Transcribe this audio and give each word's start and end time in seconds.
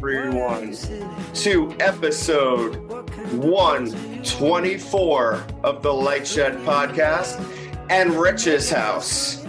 everyone 0.00 0.72
to 1.34 1.76
episode 1.78 2.76
124 3.34 5.44
of 5.62 5.82
the 5.82 5.90
LightShed 5.90 6.64
Podcast 6.64 7.38
and 7.90 8.14
Rich's 8.14 8.70
House. 8.70 9.44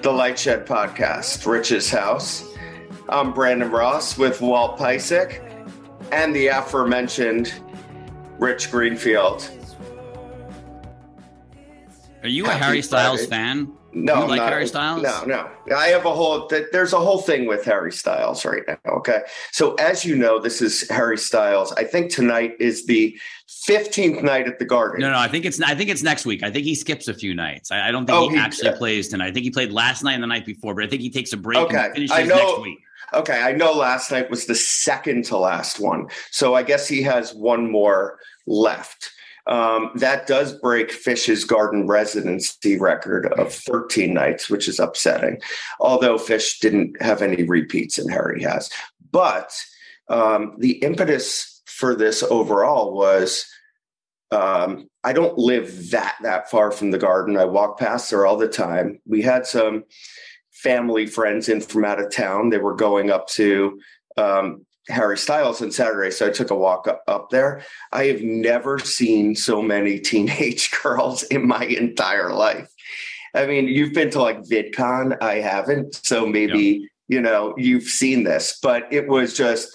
The 0.00 0.08
LightShed 0.08 0.64
Podcast, 0.64 1.44
Rich's 1.44 1.90
House. 1.90 2.50
I'm 3.10 3.34
Brandon 3.34 3.70
Ross 3.70 4.16
with 4.16 4.40
Walt 4.40 4.78
Piecyk 4.78 5.42
and 6.12 6.34
the 6.34 6.46
aforementioned 6.46 7.52
Rich 8.38 8.70
Greenfield. 8.70 9.50
Are 12.22 12.28
you 12.28 12.46
a 12.46 12.52
Harry 12.52 12.80
Styles 12.80 13.26
Friday. 13.26 13.30
fan? 13.30 13.72
No, 13.92 14.22
You 14.22 14.28
like 14.28 14.36
not- 14.38 14.52
Harry 14.52 14.66
Styles? 14.68 15.02
No, 15.02 15.24
no. 15.24 15.50
I 15.76 15.88
have 15.88 16.06
a 16.06 16.12
whole. 16.14 16.48
There's 16.72 16.92
a 16.92 16.98
whole 17.00 17.18
thing 17.20 17.46
with 17.46 17.64
Harry 17.64 17.90
Styles 17.92 18.44
right 18.44 18.62
now. 18.68 18.78
Okay, 18.98 19.20
so 19.52 19.74
as 19.74 20.04
you 20.04 20.14
know, 20.16 20.38
this 20.38 20.62
is 20.62 20.88
Harry 20.88 21.18
Styles. 21.18 21.72
I 21.72 21.82
think 21.84 22.12
tonight 22.12 22.52
is 22.60 22.86
the 22.86 23.18
15th 23.68 24.22
night 24.22 24.46
at 24.46 24.58
the 24.58 24.64
Garden. 24.64 25.00
No, 25.00 25.10
no. 25.10 25.18
I 25.18 25.26
think 25.28 25.44
it's 25.44 25.60
I 25.60 25.74
think 25.74 25.90
it's 25.90 26.02
next 26.02 26.24
week. 26.24 26.42
I 26.42 26.50
think 26.50 26.64
he 26.66 26.74
skips 26.74 27.08
a 27.08 27.14
few 27.14 27.34
nights. 27.34 27.70
I, 27.72 27.88
I 27.88 27.90
don't 27.90 28.06
think 28.06 28.16
Oh, 28.18 28.28
he, 28.28 28.36
he- 28.36 28.40
actually 28.40 28.72
plays 28.72 29.08
tonight. 29.08 29.26
I 29.28 29.32
think 29.32 29.44
he 29.44 29.50
played 29.50 29.72
last 29.72 30.04
night 30.04 30.14
and 30.14 30.22
the 30.22 30.28
night 30.28 30.46
before, 30.46 30.74
but 30.74 30.84
I 30.84 30.86
think 30.86 31.02
he 31.02 31.10
takes 31.10 31.32
a 31.32 31.36
break 31.36 31.58
Okay, 31.58 31.76
and 31.76 31.94
finishes 31.94 32.16
I 32.16 32.22
know- 32.22 32.36
next 32.36 32.60
week. 32.60 32.78
Okay, 33.12 33.40
I 33.42 33.50
know 33.52 33.72
last 33.72 34.12
night 34.12 34.30
was 34.30 34.46
the 34.46 34.54
second 34.54 35.24
to 35.26 35.36
last 35.36 35.80
one, 35.80 36.06
so 36.30 36.54
I 36.54 36.62
guess 36.62 36.86
he 36.86 37.02
has 37.02 37.34
one 37.34 37.68
more 37.68 38.20
left. 38.46 39.10
Um, 39.50 39.90
that 39.96 40.28
does 40.28 40.52
break 40.52 40.92
Phish's 40.92 41.44
Garden 41.44 41.86
residency 41.88 42.78
record 42.78 43.26
of 43.32 43.52
13 43.52 44.14
nights, 44.14 44.48
which 44.48 44.68
is 44.68 44.78
upsetting. 44.78 45.40
Although 45.80 46.18
Fish 46.18 46.60
didn't 46.60 47.02
have 47.02 47.20
any 47.20 47.42
repeats 47.42 47.98
and 47.98 48.10
Harry 48.10 48.42
has. 48.44 48.70
But 49.10 49.52
um, 50.08 50.54
the 50.58 50.72
impetus 50.78 51.62
for 51.66 51.96
this 51.96 52.22
overall 52.22 52.94
was 52.94 53.46
um, 54.30 54.88
I 55.02 55.12
don't 55.12 55.36
live 55.36 55.90
that 55.90 56.16
that 56.22 56.50
far 56.50 56.70
from 56.70 56.92
the 56.92 56.98
garden. 56.98 57.36
I 57.36 57.44
walk 57.44 57.78
past 57.78 58.10
there 58.10 58.26
all 58.26 58.36
the 58.36 58.48
time. 58.48 59.00
We 59.04 59.22
had 59.22 59.46
some 59.46 59.84
family 60.52 61.06
friends 61.06 61.48
in 61.48 61.60
from 61.60 61.84
out 61.84 62.00
of 62.00 62.12
town. 62.12 62.50
They 62.50 62.58
were 62.58 62.76
going 62.76 63.10
up 63.10 63.26
to 63.30 63.80
um, 64.16 64.64
Harry 64.90 65.16
Styles 65.16 65.62
on 65.62 65.70
Saturday, 65.70 66.10
so 66.10 66.26
I 66.26 66.30
took 66.30 66.50
a 66.50 66.54
walk 66.54 66.88
up, 66.88 67.02
up 67.06 67.30
there. 67.30 67.62
I 67.92 68.04
have 68.06 68.22
never 68.22 68.78
seen 68.78 69.34
so 69.34 69.62
many 69.62 69.98
teenage 69.98 70.70
girls 70.82 71.22
in 71.24 71.46
my 71.46 71.64
entire 71.64 72.32
life. 72.32 72.70
I 73.34 73.46
mean, 73.46 73.68
you've 73.68 73.94
been 73.94 74.10
to 74.10 74.20
like 74.20 74.40
VidCon, 74.40 75.22
I 75.22 75.36
haven't, 75.36 75.94
so 76.04 76.26
maybe 76.26 76.88
you 77.06 77.20
know 77.20 77.54
you've 77.56 77.84
seen 77.84 78.24
this, 78.24 78.58
but 78.62 78.92
it 78.92 79.08
was 79.08 79.36
just 79.36 79.68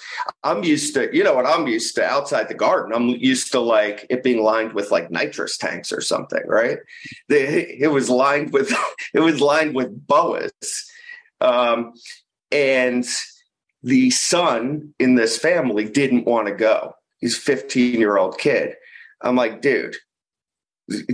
I'm 0.44 0.64
used 0.64 0.94
to, 0.96 1.14
you 1.16 1.24
know 1.24 1.34
what 1.34 1.46
I'm 1.46 1.68
used 1.68 1.96
to 1.96 2.04
outside 2.04 2.48
the 2.48 2.54
garden. 2.54 2.94
I'm 2.94 3.10
used 3.10 3.52
to 3.52 3.60
like 3.60 4.06
it 4.10 4.24
being 4.24 4.42
lined 4.42 4.74
with 4.74 4.92
like 4.92 5.12
nitrous 5.12 5.58
tanks 5.58 5.92
or 5.92 6.02
something, 6.02 6.44
right? 6.48 6.80
The, 7.30 7.82
it 7.82 7.88
was 7.88 8.10
lined 8.10 8.54
with 8.54 8.74
it 9.14 9.20
was 9.20 9.42
lined 9.42 9.76
with 9.76 10.08
boas. 10.08 10.52
Um, 11.42 11.94
and 12.52 13.06
the 13.86 14.10
son 14.10 14.94
in 15.00 15.14
this 15.14 15.38
family 15.38 15.88
didn't 15.88 16.26
want 16.26 16.48
to 16.48 16.54
go. 16.54 16.94
He's 17.20 17.38
a 17.38 17.42
15 17.42 18.00
year 18.00 18.18
old 18.18 18.38
kid. 18.38 18.76
I'm 19.22 19.36
like, 19.36 19.62
dude, 19.62 19.96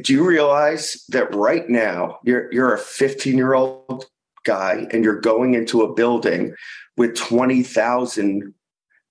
do 0.01 0.13
you 0.13 0.25
realize 0.25 1.03
that 1.09 1.35
right 1.35 1.69
now 1.69 2.19
you're 2.23 2.51
you're 2.51 2.73
a 2.73 2.79
15 2.79 3.37
year 3.37 3.53
old 3.53 4.05
guy 4.45 4.87
and 4.91 5.03
you're 5.03 5.19
going 5.19 5.53
into 5.53 5.81
a 5.81 5.93
building 5.93 6.55
with 6.97 7.15
20,000 7.15 8.53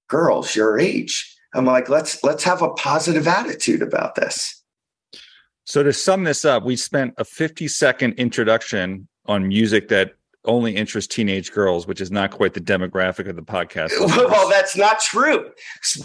girls 0.08 0.56
your 0.56 0.78
age. 0.78 1.36
I'm 1.54 1.66
like, 1.66 1.88
let's 1.88 2.22
let's 2.24 2.44
have 2.44 2.62
a 2.62 2.70
positive 2.70 3.28
attitude 3.28 3.82
about 3.82 4.14
this. 4.14 4.62
So 5.64 5.82
to 5.82 5.92
sum 5.92 6.24
this 6.24 6.44
up, 6.44 6.64
we 6.64 6.76
spent 6.76 7.14
a 7.18 7.24
50 7.24 7.68
second 7.68 8.14
introduction 8.14 9.06
on 9.26 9.46
music 9.46 9.88
that 9.88 10.14
only 10.44 10.76
interests 10.76 11.14
teenage 11.14 11.52
girls, 11.52 11.86
which 11.86 12.00
is 12.00 12.10
not 12.10 12.30
quite 12.30 12.54
the 12.54 12.60
demographic 12.60 13.28
of 13.28 13.36
the 13.36 13.42
podcast. 13.42 13.90
Well, 14.30 14.48
that's 14.48 14.76
not 14.76 15.00
true 15.00 15.50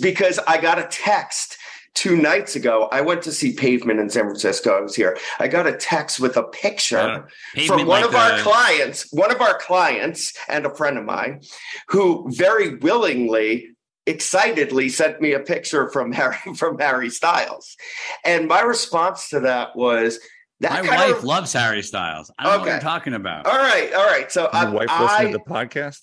because 0.02 0.40
I 0.48 0.58
got 0.60 0.80
a 0.80 0.88
text 0.90 1.58
two 1.94 2.18
nights 2.18 2.56
ago. 2.56 2.90
I 2.92 3.02
went 3.02 3.22
to 3.24 3.32
see 3.32 3.54
Pavement 3.54 4.00
in 4.00 4.10
San 4.10 4.24
Francisco. 4.24 4.78
I 4.78 4.82
was 4.82 4.96
here. 4.96 5.18
I 5.40 5.48
got 5.48 5.66
a 5.66 5.74
text 5.76 6.20
with 6.20 6.38
a 6.38 6.44
picture 6.44 6.98
Uh, 6.98 7.22
from 7.66 7.86
one 7.86 8.02
like 8.02 8.06
of 8.06 8.16
our 8.16 8.38
clients, 8.40 9.08
one 9.12 9.32
of 9.32 9.42
our 9.42 9.58
clients 9.58 10.34
and 10.50 10.66
a 10.66 10.76
friend 10.76 10.98
of 10.98 11.06
mine 11.06 11.42
who 11.88 12.26
very 12.32 12.76
willingly 12.76 13.70
excitedly 14.06 14.90
sent 14.90 15.20
me 15.20 15.34
a 15.34 15.40
picture 15.40 15.90
from 15.90 16.12
Harry 16.12 16.38
from 16.56 16.78
Harry 16.80 17.10
Styles. 17.10 17.76
And 18.24 18.48
my 18.48 18.62
response 18.62 19.30
to 19.30 19.40
that 19.42 19.76
was 19.76 20.20
that 20.62 20.86
My 20.86 21.08
wife 21.08 21.18
of, 21.18 21.24
loves 21.24 21.54
Harry 21.54 21.82
Styles. 21.82 22.32
I 22.40 22.44
don't 22.44 22.54
know 22.54 22.60
what 22.60 22.68
you're 22.68 22.80
talking 22.80 23.14
about. 23.14 23.46
all 23.46 23.58
right, 23.58 23.94
all 23.94 24.06
right. 24.06 24.32
So 24.32 24.44
Your 24.44 24.56
I, 24.56 24.70
wife 24.70 24.88
I, 24.90 25.04
listen 25.04 25.32
to 25.32 25.38
the 25.38 25.44
podcast? 25.44 26.00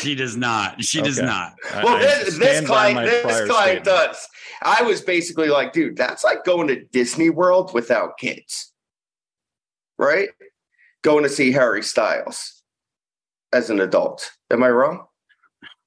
She 0.00 0.14
does 0.14 0.36
not. 0.36 0.82
She 0.82 1.02
does 1.02 1.20
not. 1.20 1.54
Well, 1.74 1.96
I 1.96 2.00
this, 2.00 2.24
this 2.24 2.36
stand 2.36 2.66
client, 2.66 3.06
this 3.06 3.22
prior 3.22 3.46
client 3.46 3.84
statement. 3.84 3.84
does. 3.84 4.28
I 4.62 4.82
was 4.82 5.02
basically 5.02 5.48
like, 5.48 5.72
dude, 5.72 5.96
that's 5.96 6.24
like 6.24 6.44
going 6.44 6.68
to 6.68 6.84
Disney 6.86 7.30
World 7.30 7.74
without 7.74 8.18
kids, 8.18 8.72
right? 9.98 10.30
Going 11.02 11.24
to 11.24 11.28
see 11.28 11.52
Harry 11.52 11.82
Styles 11.82 12.62
as 13.52 13.68
an 13.68 13.80
adult. 13.80 14.30
Am 14.50 14.62
I 14.62 14.70
wrong? 14.70 15.06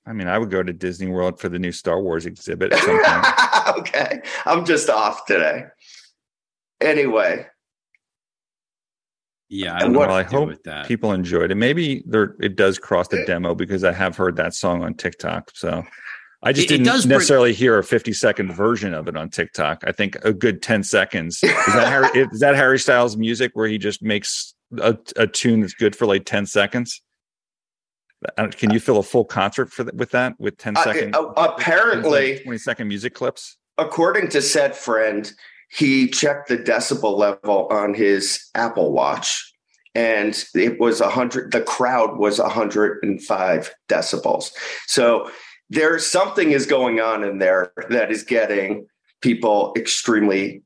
I 0.05 0.13
mean, 0.13 0.27
I 0.27 0.37
would 0.37 0.49
go 0.49 0.63
to 0.63 0.73
Disney 0.73 1.07
World 1.07 1.39
for 1.39 1.49
the 1.49 1.59
new 1.59 1.71
Star 1.71 2.01
Wars 2.01 2.25
exhibit 2.25 2.73
at 2.73 2.79
some 2.79 3.03
point. 3.03 3.77
okay, 3.79 4.21
I'm 4.45 4.65
just 4.65 4.89
off 4.89 5.25
today. 5.25 5.65
Anyway, 6.81 7.45
Yeah, 9.51 9.73
I 9.73 9.85
What- 9.85 9.93
what, 9.93 10.07
Well, 10.09 10.17
I 10.17 10.21
hope 10.23 10.47
with 10.49 10.63
that. 10.63 10.85
People 10.87 11.11
enjoyed 11.11 11.49
it. 11.49 11.55
Maybe 11.55 12.03
there 12.05 12.35
it 12.39 12.55
does 12.55 12.77
cross 12.77 13.07
the 13.07 13.25
demo 13.25 13.55
because 13.55 13.83
I 13.83 13.91
have 13.91 14.15
heard 14.15 14.35
that 14.35 14.53
song 14.53 14.83
on 14.83 14.93
TikTok. 14.93 15.49
So 15.55 15.83
I 16.43 16.51
just 16.53 16.65
It- 16.69 16.75
it 16.75 16.77
didn't 16.77 16.85
does 16.85 17.05
bring- 17.07 17.17
necessarily 17.17 17.53
hear 17.53 17.79
a 17.79 17.83
50 17.83 18.13
second 18.13 18.53
version 18.53 18.93
of 18.93 19.07
it 19.07 19.17
on 19.17 19.31
TikTok. 19.31 19.83
I 19.87 19.91
think 19.91 20.17
a 20.23 20.31
good 20.33 20.61
10 20.61 20.83
seconds. 20.83 21.37
Is 21.43 21.49
that 21.51 21.87
Harry, 21.87 22.07
is 22.31 22.39
that 22.41 22.55
Harry 22.55 22.77
Styles 22.77 23.17
music 23.17 23.51
where 23.55 23.67
he 23.67 23.79
just 23.79 24.03
makes 24.03 24.53
a, 24.77 24.95
a 25.15 25.25
tune 25.25 25.61
that's 25.61 25.73
good 25.73 25.95
for 25.95 26.05
like 26.05 26.25
10 26.25 26.45
seconds? 26.45 27.01
Can 28.51 28.69
you 28.69 28.79
fill 28.79 28.97
a 28.99 29.03
full 29.03 29.25
concert 29.25 29.73
for 29.73 29.83
th- 29.85 29.95
with 29.95 30.11
that 30.11 30.35
with 30.39 30.57
10 30.57 30.77
I- 30.77 30.83
second 30.83 31.15
uh, 31.15 31.23
apparently, 31.37 32.39
20 32.43 32.57
second 32.59 32.87
music 32.87 33.15
clips? 33.15 33.57
according 33.79 34.27
to 34.29 34.41
said 34.43 34.75
friend, 34.75 35.31
he 35.69 36.07
checked 36.07 36.49
the 36.49 36.57
decibel 36.57 37.17
level 37.17 37.67
on 37.71 37.93
his 37.93 38.49
Apple 38.55 38.91
Watch, 38.91 39.53
and 39.95 40.43
it 40.55 40.79
was 40.79 40.99
a 41.01 41.09
hundred. 41.09 41.51
The 41.51 41.61
crowd 41.61 42.17
was 42.17 42.39
hundred 42.39 42.99
and 43.03 43.21
five 43.21 43.73
decibels. 43.87 44.51
So 44.87 45.29
there's 45.69 46.05
something 46.05 46.51
is 46.51 46.65
going 46.65 46.99
on 46.99 47.23
in 47.23 47.37
there 47.37 47.71
that 47.89 48.11
is 48.11 48.23
getting 48.23 48.87
people 49.21 49.73
extremely 49.77 50.63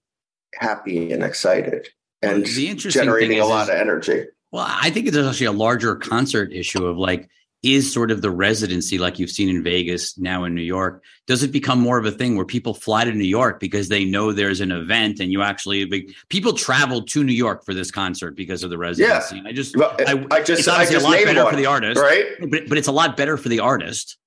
happy 0.55 1.11
and 1.11 1.23
excited, 1.23 1.89
and 2.21 2.45
the 2.45 2.69
interesting 2.69 3.01
thing 3.01 3.07
generating 3.07 3.39
a 3.39 3.45
lot 3.45 3.63
is- 3.63 3.69
of 3.69 3.75
energy. 3.75 4.25
Well, 4.51 4.67
I 4.69 4.91
think 4.91 5.09
there's 5.09 5.25
actually 5.25 5.47
a 5.47 5.51
larger 5.51 5.95
concert 5.95 6.53
issue 6.53 6.85
of 6.85 6.95
like 6.95 7.27
is 7.63 7.92
sort 7.92 8.12
of 8.12 8.21
the 8.21 8.30
residency 8.30 8.98
like 8.98 9.18
you've 9.18 9.30
seen 9.31 9.48
in 9.48 9.63
Vegas 9.63 10.18
now 10.18 10.44
in 10.44 10.54
New 10.54 10.62
York 10.62 11.01
does 11.25 11.44
it 11.44 11.51
become 11.51 11.80
more 11.80 11.98
of 11.98 12.06
a 12.06 12.12
thing 12.12 12.36
where 12.36 12.45
people 12.45 12.74
fly 12.74 13.06
to 13.06 13.12
New 13.13 13.24
York 13.24 13.62
because 13.62 13.88
they 13.88 14.04
know 14.04 14.33
there's 14.33 14.60
an 14.60 14.71
event 14.71 15.21
and 15.21 15.31
you 15.31 15.42
actually 15.42 16.06
people 16.27 16.54
travel 16.54 17.01
to 17.01 17.24
New 17.24 17.33
York 17.33 17.63
for 17.63 17.74
this 17.74 17.89
concert 17.89 18.36
because 18.36 18.63
of 18.63 18.69
the 18.69 18.77
residency. 18.77 19.38
Yeah. 19.38 19.44
I 19.45 19.54
just 19.54 19.77
Well, 19.77 19.95
I, 20.06 20.25
I 20.30 20.44
just 20.44 20.60
it's 20.60 20.68
I 20.68 20.86
just 20.86 21.06
a 21.06 21.10
lot 21.10 21.24
better 21.24 21.44
one, 21.44 21.54
for 21.54 21.57
the 21.57 21.65
artist 21.65 22.00
right? 22.00 22.25
but, 22.51 22.68
but 22.68 22.77
it's 22.77 22.89
a 22.89 22.92
lot 22.92 23.15
better 23.15 23.38
for 23.38 23.50
the 23.50 23.62
artist. 23.62 24.18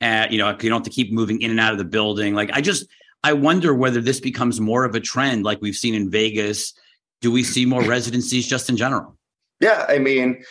Uh, 0.00 0.26
you 0.30 0.38
know 0.38 0.48
you 0.48 0.68
don't 0.68 0.80
have 0.80 0.82
to 0.82 0.90
keep 0.90 1.12
moving 1.12 1.40
in 1.42 1.50
and 1.50 1.60
out 1.60 1.72
of 1.72 1.78
the 1.78 1.84
building. 1.84 2.34
Like 2.34 2.50
I 2.52 2.60
just 2.60 2.86
I 3.22 3.34
wonder 3.34 3.72
whether 3.72 4.00
this 4.00 4.18
becomes 4.18 4.60
more 4.60 4.84
of 4.84 4.94
a 4.94 5.00
trend 5.00 5.44
like 5.44 5.60
we've 5.62 5.76
seen 5.76 5.94
in 5.94 6.10
Vegas. 6.10 6.74
Do 7.20 7.30
we 7.30 7.44
see 7.44 7.66
more 7.66 7.82
residencies 7.84 8.48
just 8.48 8.68
in 8.68 8.76
general? 8.76 9.16
Yeah, 9.60 9.84
I 9.88 9.98
mean, 9.98 10.42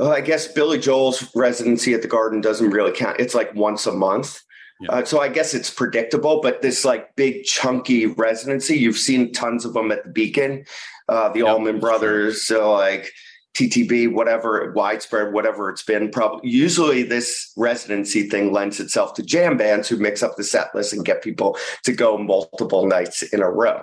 I 0.00 0.20
guess 0.20 0.46
Billy 0.46 0.78
Joel's 0.78 1.34
residency 1.34 1.94
at 1.94 2.02
the 2.02 2.08
Garden 2.08 2.40
doesn't 2.40 2.70
really 2.70 2.92
count. 2.92 3.18
It's 3.18 3.34
like 3.34 3.54
once 3.54 3.86
a 3.86 3.92
month. 3.92 4.42
Yeah. 4.80 4.90
Uh, 4.90 5.04
so 5.04 5.20
I 5.20 5.28
guess 5.28 5.54
it's 5.54 5.70
predictable, 5.70 6.40
but 6.40 6.62
this 6.62 6.84
like 6.84 7.16
big 7.16 7.44
chunky 7.44 8.06
residency, 8.06 8.78
you've 8.78 8.98
seen 8.98 9.32
tons 9.32 9.64
of 9.64 9.72
them 9.72 9.90
at 9.90 10.04
the 10.04 10.10
Beacon, 10.10 10.64
uh, 11.08 11.30
the 11.30 11.40
Yep, 11.40 11.48
Allman. 11.48 11.80
Brothers, 11.80 12.46
so 12.46 12.72
like 12.72 13.12
TTB, 13.58 14.12
whatever, 14.12 14.72
widespread, 14.72 15.32
whatever 15.32 15.68
it's 15.68 15.82
been. 15.82 16.10
Probably 16.10 16.48
usually 16.48 17.02
this 17.02 17.50
residency 17.56 18.28
thing 18.28 18.52
lends 18.52 18.78
itself 18.78 19.14
to 19.14 19.22
jam 19.22 19.56
bands 19.56 19.88
who 19.88 19.96
mix 19.96 20.22
up 20.22 20.36
the 20.36 20.44
set 20.44 20.72
list 20.76 20.92
and 20.92 21.04
get 21.04 21.24
people 21.24 21.58
to 21.82 21.92
go 21.92 22.16
multiple 22.16 22.86
nights 22.86 23.22
in 23.22 23.42
a 23.42 23.50
row. 23.50 23.82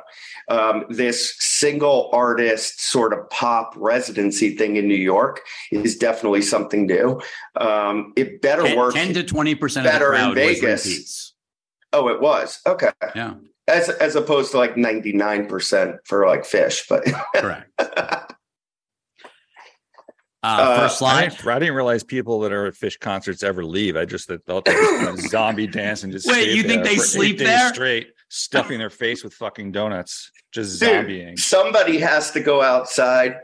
Um, 0.49 0.85
this 0.89 1.35
single 1.39 2.09
artist 2.13 2.81
sort 2.81 3.11
of 3.11 3.29
pop 3.29 3.73
residency 3.75 4.55
thing 4.55 4.77
in 4.77 4.87
New 4.87 4.95
York 4.95 5.41
is 5.71 5.97
definitely 5.97 6.41
something 6.41 6.85
new. 6.85 7.21
Um, 7.57 8.13
it 8.15 8.41
better 8.41 8.63
10, 8.63 8.77
work. 8.77 8.93
10 8.93 9.13
to 9.15 9.23
20% 9.23 9.61
of 9.61 9.73
the 9.73 9.81
better 9.81 10.13
in 10.13 10.33
Vegas. 10.35 11.33
oh, 11.91 12.07
it 12.07 12.21
was 12.21 12.61
okay. 12.65 12.91
yeah 13.13 13.33
As 13.67 13.89
as 13.89 14.15
opposed 14.15 14.51
to 14.51 14.57
like 14.57 14.77
ninety 14.77 15.11
nine 15.11 15.47
percent 15.47 15.95
for 16.05 16.27
like 16.27 16.43
Phish, 16.43 16.83
but 16.87 17.03
correct 17.35 17.71
uh, 20.45 20.79
first 20.81 20.95
I 20.95 20.97
slide 20.97 21.29
didn't, 21.31 21.47
I 21.47 21.59
didn't 21.59 21.75
realize 21.75 22.03
people 22.03 22.39
that 22.41 22.51
are 22.51 22.65
at 22.67 22.73
Phish 22.75 22.99
concerts 22.99 23.43
ever 23.43 23.63
leave. 23.65 23.95
I 23.97 24.05
just 24.05 24.29
thought 24.45 24.65
they 24.65 24.73
just 24.73 25.29
zombie 25.29 25.67
dance 25.67 26.03
and 26.03 26.11
just 26.11 26.27
Wait, 26.27 26.55
you 26.55 26.63
think 26.63 26.83
they 26.83 26.97
sleep 26.97 27.37
there? 27.37 27.73
straight, 27.73 28.07
stuffing 28.29 28.77
their 28.79 28.89
face 28.89 29.23
with 29.23 29.33
fucking 29.33 29.71
donuts, 29.71 30.31
just 30.51 30.79
Dude, 30.79 30.89
zombieing. 31.07 31.39
somebody 31.39 31.97
has 31.99 32.31
to 32.31 32.39
go 32.39 32.61
outside 32.61 33.37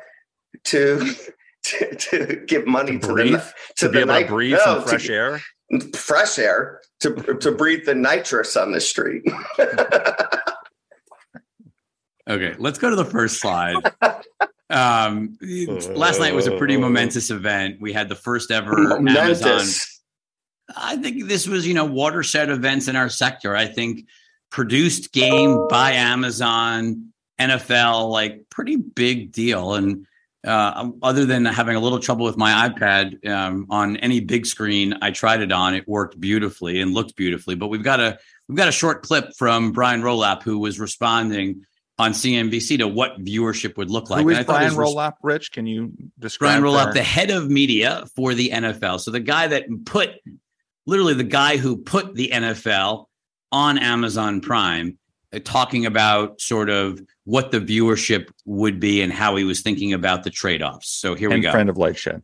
to 0.66 1.14
to, 1.64 1.96
to 1.96 2.44
give 2.48 2.66
money 2.68 3.00
To 3.00 3.08
to, 3.08 3.14
breathe? 3.14 3.34
the 3.34 3.54
To, 3.78 3.86
to 3.86 3.90
be 3.90 3.94
the 3.94 4.00
able 4.00 4.08
night 4.14 4.24
to 4.24 4.30
breathe 4.30 4.54
no, 4.54 4.60
some 4.64 4.84
fresh 4.84 5.08
to, 5.08 5.14
air. 5.14 5.42
fresh 5.96 6.40
air 6.40 6.82
to 7.02 7.36
to 7.40 7.52
breathe 7.52 7.86
the 7.86 7.96
nitrous 7.96 8.56
on 8.58 8.72
the 8.72 8.82
street. 8.82 9.24
Okay, 12.30 12.54
let's 12.60 12.78
go 12.78 12.90
to 12.90 12.96
the 12.96 13.04
first 13.04 13.42
slide. 13.42 13.76
Um, 14.72 15.38
last 15.90 16.20
night 16.20 16.34
was 16.34 16.48
a 16.48 16.58
pretty 16.58 16.78
momentous 16.86 17.30
event. 17.30 17.82
We 17.82 17.94
had 17.94 18.10
the 18.10 18.16
first 18.16 18.52
ever 18.52 18.98
Amazon. 18.98 19.66
I 20.76 20.96
think 20.96 21.28
this 21.28 21.48
was, 21.48 21.68
you 21.68 21.74
know, 21.74 21.86
watershed 21.86 22.50
events 22.50 22.88
in 22.88 22.96
our 22.96 23.10
sector. 23.10 23.56
I 23.56 23.66
think 23.66 24.08
produced 24.50 25.12
game 25.12 25.68
by 25.70 25.94
Amazon, 25.94 27.12
NFL, 27.40 28.10
like 28.10 28.50
pretty 28.50 28.76
big 28.76 29.32
deal. 29.32 29.74
And 29.74 30.06
uh, 30.46 30.92
other 31.04 31.26
than 31.26 31.46
having 31.46 31.76
a 31.76 31.80
little 31.80 32.00
trouble 32.00 32.26
with 32.26 32.38
my 32.38 32.70
iPad 32.70 33.28
um, 33.28 33.68
on 33.70 33.98
any 33.98 34.20
big 34.20 34.46
screen, 34.46 34.98
I 35.02 35.12
tried 35.12 35.42
it 35.42 35.52
on. 35.52 35.76
It 35.76 35.88
worked 35.88 36.20
beautifully 36.20 36.82
and 36.82 36.94
looked 36.94 37.16
beautifully. 37.16 37.56
But 37.56 37.68
we've 37.68 37.84
got 37.84 38.00
a 38.00 38.18
we've 38.48 38.58
got 38.58 38.68
a 38.68 38.74
short 38.74 39.04
clip 39.04 39.36
from 39.38 39.72
Brian 39.72 40.02
Rolapp 40.02 40.44
who 40.44 40.60
was 40.60 40.80
responding 40.80 41.66
on 42.02 42.12
CNBC 42.14 42.80
to 42.80 42.88
what 42.88 43.24
viewership 43.24 43.78
would 43.78 43.90
look 43.90 44.10
like. 44.10 44.24
Who 44.24 44.30
And 44.30 44.40
I 44.40 44.44
thought 44.44 44.58
Brian 44.58 44.70
his 44.70 44.78
res- 44.78 45.12
Rich, 45.22 45.52
can 45.52 45.66
you 45.66 45.94
describe? 46.20 46.60
Brian 46.60 46.64
Rolapp, 46.64 46.88
for- 46.90 46.94
the 46.94 47.04
head 47.04 47.30
of 47.30 47.50
media 47.50 48.06
for 48.16 48.34
the 48.34 48.50
NFL. 48.50 49.00
So 49.00 49.12
the 49.12 49.20
guy 49.20 49.48
that 49.48 49.66
put, 49.86 50.12
literally 50.86 51.14
the 51.14 51.24
guy 51.24 51.58
who 51.58 51.78
put 51.78 52.16
the 52.16 52.30
NFL 52.34 53.06
on 53.52 53.78
Amazon 53.78 54.42
Prime, 54.42 54.98
uh, 55.34 55.40
talking 55.44 55.86
about 55.86 56.42
sort 56.42 56.70
of 56.70 57.02
what 57.26 57.52
the 57.52 57.60
viewership 57.60 58.30
would 58.46 58.80
be 58.80 59.02
and 59.02 59.14
how 59.14 59.36
he 59.36 59.44
was 59.44 59.62
thinking 59.62 59.94
about 59.94 60.24
the 60.24 60.30
trade 60.30 60.62
offs. 60.62 60.90
So 60.90 61.16
here 61.16 61.30
we 61.30 61.40
go. 61.40 61.52
friend 61.52 61.70
of 61.70 61.76
LightShed. 61.76 62.22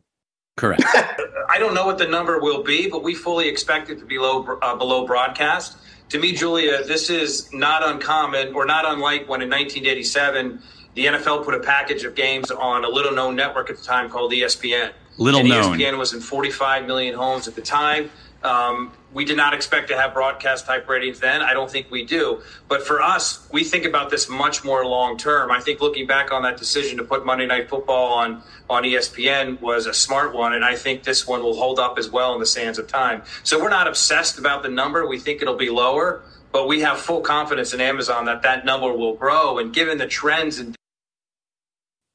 Correct. 0.56 0.82
I 1.50 1.58
don't 1.58 1.72
know 1.72 1.86
what 1.86 1.98
the 1.98 2.06
number 2.06 2.38
will 2.40 2.62
be, 2.62 2.88
but 2.90 3.02
we 3.02 3.14
fully 3.14 3.48
expect 3.48 3.88
it 3.90 3.98
to 4.00 4.04
be 4.04 4.18
low, 4.18 4.44
uh, 4.60 4.76
below 4.76 5.06
broadcast. 5.06 5.78
To 6.10 6.18
me, 6.18 6.32
Julia, 6.32 6.84
this 6.84 7.10
is 7.10 7.52
not 7.52 7.86
uncommon 7.86 8.54
or 8.54 8.64
not 8.64 8.86
unlike 8.86 9.28
when 9.28 9.42
in 9.42 9.50
1987 9.50 10.62
the 10.94 11.06
NFL 11.06 11.44
put 11.44 11.54
a 11.54 11.60
package 11.60 12.04
of 12.04 12.14
games 12.14 12.50
on 12.50 12.84
a 12.84 12.88
little 12.88 13.12
known 13.12 13.36
network 13.36 13.68
at 13.68 13.76
the 13.76 13.84
time 13.84 14.08
called 14.08 14.32
ESPN. 14.32 14.92
Little 15.18 15.40
and 15.40 15.48
known. 15.48 15.78
ESPN 15.78 15.98
was 15.98 16.14
in 16.14 16.20
45 16.20 16.86
million 16.86 17.14
homes 17.14 17.46
at 17.46 17.54
the 17.54 17.62
time. 17.62 18.10
Um, 18.42 18.92
we 19.12 19.24
did 19.24 19.36
not 19.36 19.52
expect 19.52 19.88
to 19.88 19.96
have 19.96 20.14
broadcast 20.14 20.66
type 20.66 20.88
ratings 20.88 21.18
then. 21.18 21.42
I 21.42 21.52
don't 21.54 21.68
think 21.70 21.90
we 21.90 22.04
do. 22.04 22.40
But 22.68 22.86
for 22.86 23.02
us, 23.02 23.48
we 23.52 23.64
think 23.64 23.84
about 23.84 24.10
this 24.10 24.28
much 24.28 24.64
more 24.64 24.84
long 24.84 25.16
term. 25.16 25.50
I 25.50 25.60
think 25.60 25.80
looking 25.80 26.06
back 26.06 26.30
on 26.30 26.42
that 26.42 26.56
decision 26.56 26.98
to 26.98 27.04
put 27.04 27.26
Monday 27.26 27.46
Night 27.46 27.68
Football 27.68 28.12
on 28.12 28.42
on 28.70 28.84
ESPN 28.84 29.60
was 29.60 29.86
a 29.86 29.94
smart 29.94 30.34
one, 30.34 30.52
and 30.52 30.64
I 30.64 30.76
think 30.76 31.02
this 31.02 31.26
one 31.26 31.42
will 31.42 31.56
hold 31.56 31.78
up 31.80 31.98
as 31.98 32.10
well 32.10 32.34
in 32.34 32.38
the 32.40 32.46
sands 32.46 32.78
of 32.78 32.86
time. 32.86 33.22
So 33.42 33.60
we're 33.60 33.70
not 33.70 33.88
obsessed 33.88 34.38
about 34.38 34.62
the 34.62 34.68
number. 34.68 35.06
We 35.08 35.18
think 35.18 35.42
it'll 35.42 35.56
be 35.56 35.70
lower, 35.70 36.22
but 36.52 36.68
we 36.68 36.80
have 36.80 36.98
full 36.98 37.22
confidence 37.22 37.72
in 37.74 37.80
Amazon 37.80 38.26
that 38.26 38.42
that 38.42 38.64
number 38.64 38.92
will 38.92 39.14
grow. 39.14 39.58
And 39.58 39.72
given 39.74 39.98
the 39.98 40.06
trends 40.06 40.58
and 40.58 40.76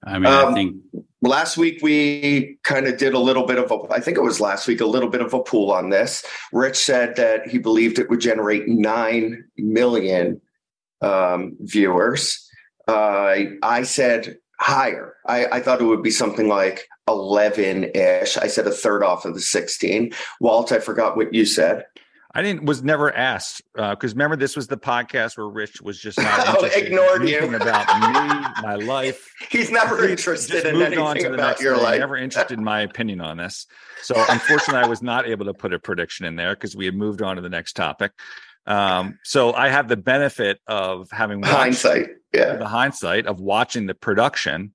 I 0.06 0.19
mean, 0.19 0.28
I 0.28 0.44
Um, 0.44 0.54
think 0.54 0.76
last 1.24 1.58
week 1.58 1.80
we 1.81 2.58
kind 2.64 2.86
of 2.86 2.98
did 2.98 3.14
a 3.14 3.20
little 3.20 3.46
bit 3.46 3.58
of 3.58 3.72
a 3.72 3.94
i 3.94 4.00
think 4.00 4.18
it 4.18 4.24
was 4.24 4.40
last 4.40 4.68
week 4.68 4.81
a 4.81 4.86
little 4.86 5.10
bit 5.10 5.22
of 5.22 5.34
a 5.34 5.42
pool 5.42 5.72
on 5.72 5.90
this. 5.90 6.24
Rich 6.52 6.78
said 6.78 7.16
that 7.16 7.48
he 7.48 7.58
believed 7.58 7.98
it 7.98 8.10
would 8.10 8.22
generate 8.22 8.68
9 8.68 9.44
million 9.58 10.42
um, 11.02 11.56
viewers. 11.60 12.48
Uh, 12.88 13.36
i 13.64 13.84
said 13.84 14.38
higher. 14.60 15.16
I, 15.25 15.46
I 15.48 15.60
thought 15.62 15.81
it 15.81 15.86
would 15.86 16.04
be 16.04 16.12
something 16.12 16.47
like 16.47 16.88
11-ish 17.09 18.38
i 18.38 18.47
said 18.47 18.66
a 18.66 18.71
third 18.71 19.04
off 19.04 19.26
of 19.26 19.33
the 19.33 19.42
16 19.42 20.14
walt 20.40 20.71
i 20.71 20.80
forgot 20.80 21.18
what 21.18 21.33
you 21.33 21.45
said 21.45 21.83
I 22.35 22.42
didn't 22.42 22.66
was 22.66 22.81
never 22.81 23.16
asked 23.16 23.61
because 23.75 24.13
remember 24.13 24.35
this 24.35 24.56
was 24.56 24.68
the 24.68 24.78
podcast 24.78 25.37
where 25.37 25.47
Rich 25.47 25.81
was 25.81 25.99
just 25.99 26.18
not 26.18 26.47
Oh, 26.59 26.66
ignored 26.66 27.30
you. 27.30 27.56
about 27.56 27.87
me, 27.99 28.63
my 28.63 28.75
life. 28.75 29.31
he's 29.52 29.69
never 29.69 30.07
interested 30.07 30.54
just 30.54 30.66
in 30.66 30.73
moved 30.75 30.97
on 30.97 31.11
anything 31.11 31.23
to 31.23 31.30
the 31.30 31.33
about 31.35 31.47
next 31.49 31.61
your 31.61 31.75
thing, 31.75 31.83
life 31.83 31.99
Never 31.99 32.18
interested 32.18 32.57
in 32.57 32.63
my 32.63 32.81
opinion 32.81 33.21
on 33.21 33.37
this. 33.37 33.68
So 34.02 34.16
unfortunately, 34.30 34.81
I 34.83 34.87
was 34.87 35.04
not 35.04 35.28
able 35.28 35.45
to 35.45 35.54
put 35.54 35.73
a 35.73 35.80
prediction 35.80 36.25
in 36.25 36.35
there 36.35 36.56
because 36.56 36.75
we 36.75 36.85
had 36.85 36.95
moved 36.95 37.21
on 37.21 37.35
to 37.35 37.42
the 37.42 37.49
next 37.49 37.73
topic. 37.73 38.11
Um, 38.66 39.19
so 39.23 39.54
I 39.54 39.69
have 39.69 39.87
the 39.87 39.97
benefit 39.97 40.59
of 40.68 41.11
having 41.11 41.44
hindsight 41.44 42.07
yeah 42.33 42.56
the 42.56 42.68
hindsight 42.68 43.28
of 43.28 43.40
watching 43.42 43.85
the 43.85 43.94
production. 43.94 44.73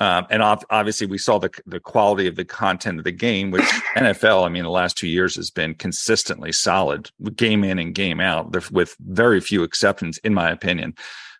Um, 0.00 0.26
and 0.30 0.42
obviously, 0.42 1.06
we 1.06 1.18
saw 1.18 1.38
the 1.38 1.50
the 1.66 1.78
quality 1.78 2.26
of 2.26 2.34
the 2.34 2.44
content 2.44 2.98
of 2.98 3.04
the 3.04 3.12
game, 3.12 3.50
which 3.50 3.62
NFL, 3.96 4.46
I 4.46 4.48
mean, 4.48 4.64
the 4.64 4.70
last 4.70 4.96
two 4.96 5.08
years 5.08 5.36
has 5.36 5.50
been 5.50 5.74
consistently 5.74 6.52
solid, 6.52 7.10
game 7.36 7.62
in 7.64 7.78
and 7.78 7.94
game 7.94 8.18
out, 8.18 8.70
with 8.72 8.96
very 9.00 9.40
few 9.40 9.62
exceptions, 9.62 10.18
in 10.18 10.32
my 10.32 10.50
opinion. 10.50 10.94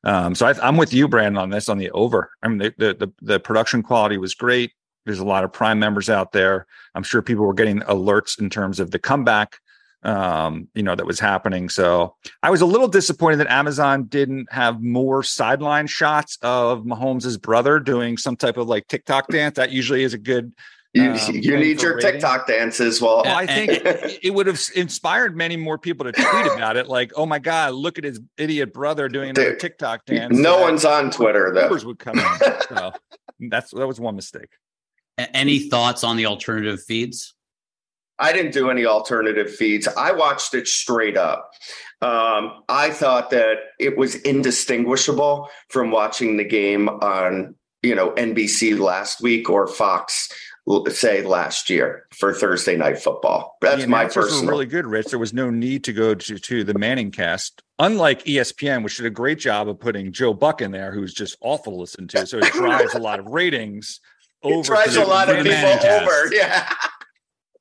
Um, 0.04 0.34
so 0.34 0.46
I, 0.46 0.54
I'm 0.66 0.76
with 0.76 0.92
you, 0.92 1.08
Brandon, 1.08 1.42
on 1.42 1.50
this 1.50 1.68
on 1.70 1.78
the 1.78 1.90
over. 1.92 2.30
I 2.42 2.48
mean, 2.48 2.58
the, 2.58 2.74
the 2.76 2.94
the 2.94 3.12
the 3.22 3.40
production 3.40 3.82
quality 3.82 4.18
was 4.18 4.34
great. 4.34 4.72
There's 5.06 5.18
a 5.18 5.24
lot 5.24 5.44
of 5.44 5.52
Prime 5.52 5.78
members 5.78 6.10
out 6.10 6.32
there. 6.32 6.66
I'm 6.94 7.02
sure 7.02 7.22
people 7.22 7.46
were 7.46 7.54
getting 7.54 7.80
alerts 7.80 8.38
in 8.38 8.50
terms 8.50 8.78
of 8.78 8.90
the 8.90 8.98
comeback, 8.98 9.58
um, 10.02 10.68
you 10.74 10.82
know, 10.82 10.94
that 10.94 11.06
was 11.06 11.20
happening. 11.20 11.68
So 11.68 12.16
I 12.42 12.50
was 12.50 12.60
a 12.60 12.66
little 12.66 12.88
disappointed 12.88 13.36
that 13.38 13.50
Amazon 13.52 14.04
didn't 14.04 14.50
have 14.52 14.82
more 14.82 15.22
sideline 15.22 15.86
shots 15.86 16.38
of 16.42 16.84
Mahomes' 16.84 17.40
brother 17.40 17.78
doing 17.80 18.16
some 18.16 18.36
type 18.36 18.56
of 18.56 18.68
like 18.68 18.86
TikTok 18.88 19.28
dance. 19.28 19.56
That 19.56 19.70
usually 19.72 20.02
is 20.02 20.14
a 20.14 20.18
good. 20.18 20.52
you, 20.94 21.10
um, 21.10 21.18
you 21.32 21.56
need 21.56 21.80
your 21.82 21.96
rating. 21.96 22.12
tiktok 22.12 22.46
dances 22.48 23.00
well 23.00 23.22
Well, 23.24 23.36
I 23.36 23.46
think 23.46 23.70
it, 23.70 24.18
it 24.24 24.30
would 24.34 24.48
have 24.48 24.60
inspired 24.74 25.36
many 25.36 25.56
more 25.56 25.78
people 25.78 26.04
to 26.04 26.12
tweet 26.12 26.46
about 26.52 26.76
it. 26.76 26.88
Like, 26.88 27.12
oh 27.14 27.26
my 27.26 27.38
God, 27.38 27.74
look 27.74 27.96
at 27.96 28.02
his 28.02 28.20
idiot 28.36 28.74
brother 28.74 29.08
doing 29.08 29.30
another 29.30 29.50
Dude, 29.50 29.60
TikTok 29.60 30.04
dance. 30.06 30.36
no 30.36 30.56
So 30.56 30.62
one's 30.62 30.84
on 30.84 31.10
twitter 31.12 31.52
though 31.54 31.60
Numbers 31.60 31.84
would 31.84 31.98
come 32.00 32.18
in. 32.18 32.24
So 32.68 32.92
that's 33.50 33.70
that 33.70 33.86
was 33.86 34.00
one 34.00 34.16
mistake. 34.16 34.48
any 35.18 35.68
thoughts 35.68 36.02
on 36.02 36.16
the 36.16 36.26
alternative 36.26 36.82
feeds? 36.82 37.34
I 38.20 38.32
didn't 38.32 38.52
do 38.52 38.70
any 38.70 38.86
alternative 38.86 39.54
feeds. 39.54 39.88
I 39.88 40.12
watched 40.12 40.54
it 40.54 40.68
straight 40.68 41.16
up. 41.16 41.50
Um, 42.02 42.62
I 42.68 42.90
thought 42.90 43.30
that 43.30 43.58
it 43.78 43.96
was 43.96 44.14
indistinguishable 44.14 45.48
from 45.68 45.90
watching 45.90 46.36
the 46.36 46.44
game 46.44 46.88
on, 46.88 47.54
you 47.82 47.94
know, 47.94 48.12
NBC 48.12 48.78
last 48.78 49.20
week 49.20 49.50
or 49.50 49.66
Fox 49.66 50.30
say 50.88 51.22
last 51.22 51.68
year 51.68 52.06
for 52.12 52.32
Thursday 52.32 52.76
night 52.76 52.98
football. 52.98 53.56
That's 53.60 53.86
my 53.86 54.04
personal. 54.06 54.44
were 54.44 54.50
really 54.50 54.66
good, 54.66 54.86
Rich. 54.86 55.06
There 55.06 55.18
was 55.18 55.32
no 55.32 55.50
need 55.50 55.84
to 55.84 55.92
go 55.92 56.14
to, 56.14 56.38
to 56.38 56.64
the 56.64 56.78
Manning 56.78 57.10
cast, 57.10 57.62
unlike 57.78 58.24
ESPN, 58.24 58.84
which 58.84 58.96
did 58.96 59.06
a 59.06 59.10
great 59.10 59.38
job 59.38 59.68
of 59.68 59.80
putting 59.80 60.12
Joe 60.12 60.32
Buck 60.32 60.62
in 60.62 60.70
there, 60.70 60.92
who's 60.92 61.12
just 61.12 61.36
awful 61.40 61.72
to 61.72 61.78
listen 61.80 62.06
to. 62.08 62.26
So 62.26 62.38
it 62.38 62.44
drives 62.52 62.94
a 62.94 62.98
lot 62.98 63.18
of 63.18 63.26
ratings 63.26 64.00
over. 64.42 64.60
it 64.60 64.66
drives 64.66 64.96
a 64.96 65.04
lot 65.04 65.28
of 65.28 65.42
people 65.44 65.90
over. 65.90 66.32
Yeah. 66.32 66.72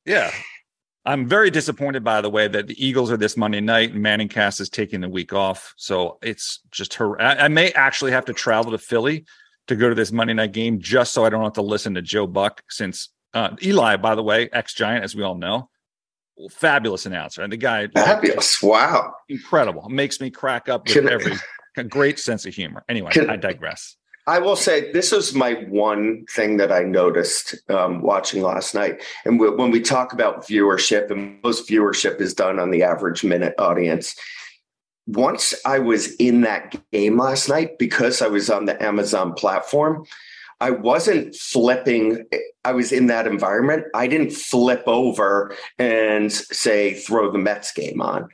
Yeah. 0.10 0.32
I'm 1.06 1.28
very 1.28 1.50
disappointed, 1.52 2.04
by 2.04 2.22
the 2.22 2.30
way, 2.30 2.48
that 2.48 2.68
the 2.68 2.86
Eagles 2.86 3.12
are 3.12 3.18
this 3.18 3.38
Monday 3.38 3.62
night 3.62 3.94
and 3.94 4.02
Manning 4.02 4.28
Cast 4.28 4.60
is 4.60 4.70
taking 4.70 5.02
the 5.02 5.10
week 5.10 5.34
off. 5.34 5.74
So 5.78 6.18
it's 6.22 6.60
just 6.72 6.96
her. 6.96 7.20
I, 7.22 7.46
I 7.46 7.48
may 7.48 7.72
actually 7.72 8.12
have 8.12 8.26
to 8.26 8.34
travel 8.34 8.72
to 8.72 8.78
Philly 8.80 9.26
to 9.68 9.76
go 9.76 9.88
to 9.88 9.96
this 9.96 10.12
Monday 10.12 10.34
night 10.34 10.52
game 10.52 10.80
just 10.80 11.14
so 11.14 11.26
I 11.26 11.30
don't 11.30 11.44
have 11.44 11.54
to 11.54 11.62
listen 11.62 11.94
to 11.94 12.02
Joe 12.02 12.28
Buck. 12.28 12.64
Since 12.70 13.10
uh, 13.36 13.56
Eli, 13.64 13.98
by 13.98 14.16
the 14.16 14.24
way, 14.24 14.50
ex 14.52 14.74
Giant, 14.74 15.04
as 15.04 15.16
we 15.16 15.24
all 15.24 15.36
know, 15.36 15.70
fabulous 16.50 17.06
announcer, 17.06 17.44
and 17.44 17.54
the 17.54 17.58
guy 17.58 17.82
like, 17.82 17.94
Fabulous. 17.94 18.62
Wow. 18.62 19.14
incredible, 19.30 19.88
makes 19.90 20.20
me 20.20 20.32
crack 20.32 20.70
up 20.70 20.88
with 20.88 21.06
every 21.06 21.38
great 21.88 22.18
sense 22.20 22.46
of 22.46 22.56
humor. 22.56 22.84
Anyway, 22.90 23.12
Can- 23.12 23.30
I 23.30 23.36
digress. 23.36 23.96
I 24.30 24.38
will 24.38 24.56
say 24.56 24.92
this 24.92 25.12
is 25.12 25.34
my 25.34 25.54
one 25.70 26.24
thing 26.30 26.58
that 26.58 26.72
I 26.72 26.84
noticed 26.84 27.56
um, 27.68 28.04
watching 28.04 28.44
last 28.44 28.76
night. 28.76 29.02
And 29.26 29.40
w- 29.40 29.58
when 29.58 29.72
we 29.72 29.82
talk 29.82 30.14
about 30.14 30.44
viewership, 30.48 31.10
and 31.10 31.42
most 31.44 31.68
viewership 31.68 32.22
is 32.22 32.36
done 32.36 32.60
on 32.60 32.70
the 32.70 32.84
average 32.84 33.24
minute 33.24 33.56
audience. 33.58 34.16
Once 35.08 35.56
I 35.66 35.80
was 35.80 36.14
in 36.18 36.42
that 36.42 36.80
game 36.92 37.18
last 37.18 37.50
night, 37.50 37.80
because 37.80 38.22
I 38.22 38.28
was 38.28 38.52
on 38.52 38.66
the 38.66 38.80
Amazon 38.84 39.34
platform, 39.34 40.06
I 40.62 40.70
wasn't 40.70 41.34
flipping. 41.34 42.26
I 42.64 42.74
was 42.74 42.92
in 42.92 43.08
that 43.08 43.26
environment. 43.26 43.86
I 43.96 44.06
didn't 44.06 44.34
flip 44.34 44.84
over 44.86 45.56
and 45.80 46.32
say, 46.32 46.94
throw 46.94 47.32
the 47.32 47.40
Mets 47.40 47.72
game 47.72 48.00
on, 48.00 48.30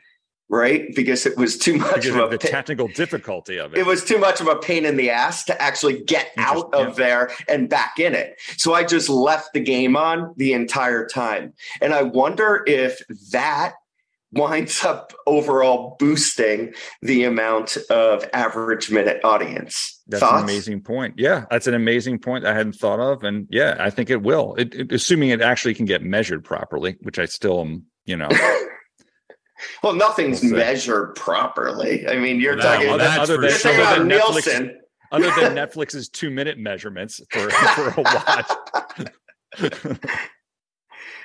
right? 0.50 0.94
Because 0.96 1.26
it 1.26 1.38
was 1.38 1.58
too 1.58 1.78
much 1.78 2.04
Because 2.04 2.16
of 2.16 2.32
the 2.32 2.38
technical 2.38 2.88
difficulty 2.88 3.58
of 3.58 3.74
it. 3.74 3.80
it 3.80 3.86
was 3.86 4.04
too 4.04 4.18
much 4.18 4.42
of 4.42 4.48
a 4.48 4.56
pain 4.56 4.86
in 4.86 4.96
the 4.98 5.10
ass 5.10 5.44
to 5.46 5.62
actually 5.62 6.04
get 6.04 6.30
out 6.38 6.74
of 6.74 6.96
there 6.96 7.32
and 7.50 7.70
back 7.70 7.98
in 8.00 8.14
it. 8.14 8.40
So 8.58 8.74
I 8.74 8.84
just 8.84 9.10
left 9.10 9.54
the 9.54 9.60
game 9.60 9.96
on 9.98 10.34
the 10.38 10.54
entire 10.54 11.08
time. 11.08 11.54
And 11.82 11.94
I 11.94 12.04
wonder 12.04 12.64
if 12.68 13.02
that 13.32 13.74
winds 14.32 14.84
up 14.84 15.14
overall 15.26 15.96
boosting 15.98 16.74
the 17.02 17.24
amount 17.24 17.78
of 17.90 18.28
average 18.34 18.92
minute 18.92 19.22
audience. 19.24 20.02
That's 20.08 20.20
Thoughts? 20.22 20.44
an 20.44 20.44
amazing 20.44 20.82
point. 20.82 21.16
Yeah, 21.18 21.46
that's 21.50 21.68
an 21.68 21.74
amazing 21.74 22.20
point 22.20 22.46
I 22.46 22.54
hadn't 22.54 22.74
thought 22.74 23.00
of, 23.00 23.24
and 23.24 23.48
yeah, 23.50 23.78
I 23.80 23.90
think 23.90 24.10
it 24.10 24.22
will. 24.22 24.54
It, 24.56 24.76
it- 24.76 24.92
assuming 24.92 25.30
it 25.30 25.42
actually 25.42 25.74
can 25.74 25.86
get 25.86 26.04
measured 26.04 26.44
properly, 26.44 26.98
which 27.02 27.18
I 27.18 27.26
still 27.26 27.62
am, 27.62 27.86
you 28.06 28.18
know. 28.18 28.28
Well, 29.84 29.94
nothing's 29.94 30.42
We'll 30.42 30.52
see. 30.52 30.56
measured 30.58 31.16
properly. 31.16 32.08
I 32.08 32.18
mean, 32.18 32.40
you're 32.40 32.56
No, 32.56 32.62
talking 32.64 32.88
well, 32.88 32.96
about 32.96 33.18
that's 33.18 33.30
other 33.30 33.38
than- 33.42 33.50
you're 33.50 33.60
talking 33.60 33.80
other 33.82 33.82
about 33.82 33.98
than 33.98 34.10
Netflix- 34.10 34.46
Nielsen. 34.60 34.82
other 35.12 35.32
than 35.42 35.56
Netflix's 35.68 36.10
two 36.10 36.30
minute 36.30 36.58
measurements 36.58 37.22
for 37.32 37.50
for 37.50 37.90
a 37.90 38.02
watch. 38.02 38.52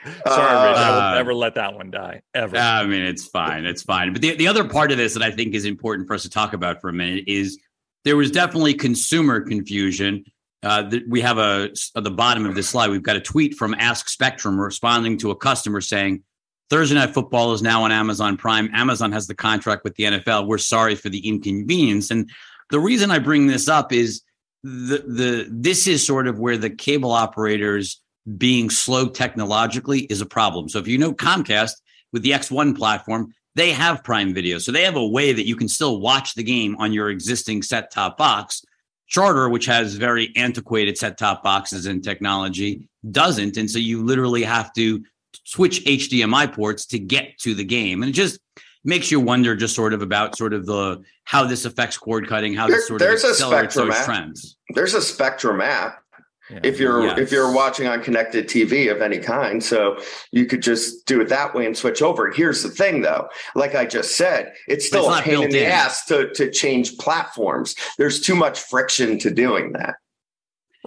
Sorry, 0.02 0.68
Rich. 0.68 0.78
I 0.78 0.90
will 0.90 1.00
Uh, 1.00 1.14
never 1.14 1.34
let 1.34 1.54
that 1.56 1.74
one 1.74 1.90
die 1.90 2.22
ever. 2.34 2.56
I 2.56 2.86
mean, 2.86 3.02
it's 3.02 3.26
fine. 3.26 3.66
It's 3.66 3.82
fine. 3.82 4.12
But 4.14 4.22
the, 4.22 4.34
the 4.34 4.48
other 4.48 4.64
part 4.66 4.92
of 4.92 4.96
this 4.98 5.12
that 5.14 5.22
I 5.22 5.30
think 5.30 5.54
is 5.54 5.66
important 5.66 6.08
for 6.08 6.14
us 6.14 6.22
to 6.22 6.30
talk 6.30 6.54
about 6.54 6.80
for 6.80 6.88
a 6.88 6.92
minute 6.92 7.24
is 7.26 7.58
there 8.04 8.16
was 8.16 8.30
definitely 8.30 8.74
consumer 8.74 9.40
confusion. 9.40 10.24
Uh, 10.62 10.82
that 10.82 11.02
we 11.08 11.22
have 11.22 11.38
a 11.38 11.70
at 11.96 12.04
the 12.04 12.10
bottom 12.10 12.44
of 12.44 12.54
this 12.54 12.68
slide. 12.68 12.90
We've 12.90 13.02
got 13.02 13.16
a 13.16 13.20
tweet 13.20 13.54
from 13.54 13.74
Ask 13.78 14.10
Spectrum 14.10 14.60
responding 14.60 15.16
to 15.18 15.30
a 15.30 15.36
customer 15.36 15.80
saying, 15.80 16.22
"Thursday 16.70 16.94
Night 16.94 17.12
Football 17.12 17.52
is 17.52 17.62
now 17.62 17.82
on 17.84 17.92
Amazon 17.92 18.36
Prime. 18.36 18.70
Amazon 18.72 19.12
has 19.12 19.26
the 19.26 19.34
contract 19.34 19.84
with 19.84 19.94
the 19.96 20.04
NFL. 20.04 20.46
We're 20.46 20.58
sorry 20.58 20.94
for 20.94 21.08
the 21.08 21.26
inconvenience." 21.26 22.10
And 22.10 22.30
the 22.70 22.80
reason 22.80 23.10
I 23.10 23.18
bring 23.18 23.46
this 23.46 23.68
up 23.68 23.92
is 23.92 24.22
the 24.62 25.04
the 25.06 25.48
this 25.50 25.86
is 25.86 26.06
sort 26.06 26.26
of 26.26 26.38
where 26.38 26.56
the 26.56 26.70
cable 26.70 27.10
operators 27.10 28.00
being 28.36 28.70
slow 28.70 29.08
technologically 29.08 30.00
is 30.02 30.20
a 30.20 30.26
problem. 30.26 30.68
So 30.68 30.78
if 30.78 30.86
you 30.86 30.98
know 30.98 31.12
Comcast 31.12 31.72
with 32.12 32.22
the 32.22 32.30
X1 32.30 32.76
platform, 32.76 33.32
they 33.54 33.72
have 33.72 34.04
Prime 34.04 34.34
Video. 34.34 34.58
So 34.58 34.72
they 34.72 34.84
have 34.84 34.96
a 34.96 35.06
way 35.06 35.32
that 35.32 35.46
you 35.46 35.56
can 35.56 35.68
still 35.68 36.00
watch 36.00 36.34
the 36.34 36.42
game 36.42 36.76
on 36.78 36.92
your 36.92 37.10
existing 37.10 37.62
set 37.62 37.90
top 37.90 38.16
box. 38.16 38.62
Charter, 39.08 39.48
which 39.48 39.66
has 39.66 39.94
very 39.94 40.32
antiquated 40.36 40.96
set 40.96 41.18
top 41.18 41.42
boxes 41.42 41.86
and 41.86 42.04
technology, 42.04 42.88
doesn't. 43.10 43.56
And 43.56 43.68
so 43.68 43.78
you 43.78 44.04
literally 44.04 44.44
have 44.44 44.72
to 44.74 45.02
switch 45.44 45.84
HDMI 45.84 46.52
ports 46.52 46.86
to 46.86 46.98
get 46.98 47.38
to 47.40 47.54
the 47.54 47.64
game. 47.64 48.02
And 48.02 48.10
it 48.10 48.14
just 48.14 48.38
makes 48.84 49.10
you 49.10 49.20
wonder 49.20 49.54
just 49.54 49.74
sort 49.74 49.92
of 49.92 50.02
about 50.02 50.36
sort 50.36 50.54
of 50.54 50.66
the 50.66 51.02
how 51.24 51.44
this 51.44 51.64
affects 51.64 51.96
cord 51.98 52.26
cutting, 52.28 52.54
how 52.54 52.66
There- 52.66 52.76
this 52.76 52.88
sort 52.88 53.02
of 53.02 53.06
there's 53.08 53.24
a 53.24 53.34
spectrum 53.34 53.88
those 53.88 53.98
app. 53.98 54.04
trends. 54.04 54.56
There's 54.74 54.94
a 54.94 55.02
Spectrum 55.02 55.60
app 55.60 56.02
Yeah. 56.50 56.60
if 56.64 56.80
you're 56.80 57.04
Yes. 57.06 57.18
if 57.18 57.30
you're 57.30 57.52
watching 57.52 57.86
on 57.86 58.02
connected 58.02 58.48
TV 58.48 58.88
of 58.88 59.00
any 59.02 59.18
kind. 59.18 59.62
So 59.62 59.98
you 60.32 60.46
could 60.46 60.62
just 60.62 61.06
do 61.06 61.20
it 61.20 61.28
that 61.28 61.54
way 61.54 61.66
and 61.66 61.76
switch 61.76 62.02
over. 62.02 62.30
Here's 62.32 62.62
the 62.64 62.70
thing 62.70 63.02
though, 63.02 63.28
like 63.54 63.74
I 63.76 63.84
just 63.86 64.16
said, 64.16 64.52
it's 64.66 64.86
still 64.86 65.08
it's 65.12 65.20
a 65.20 65.22
pain 65.22 65.42
in 65.44 65.50
the 65.50 65.64
in. 65.64 65.70
ass 65.70 66.06
to 66.06 66.30
to 66.34 66.50
change 66.50 66.96
platforms. 66.98 67.76
There's 67.98 68.20
too 68.20 68.34
much 68.34 68.58
friction 68.58 69.18
to 69.20 69.30
doing 69.30 69.72
that. 69.74 69.94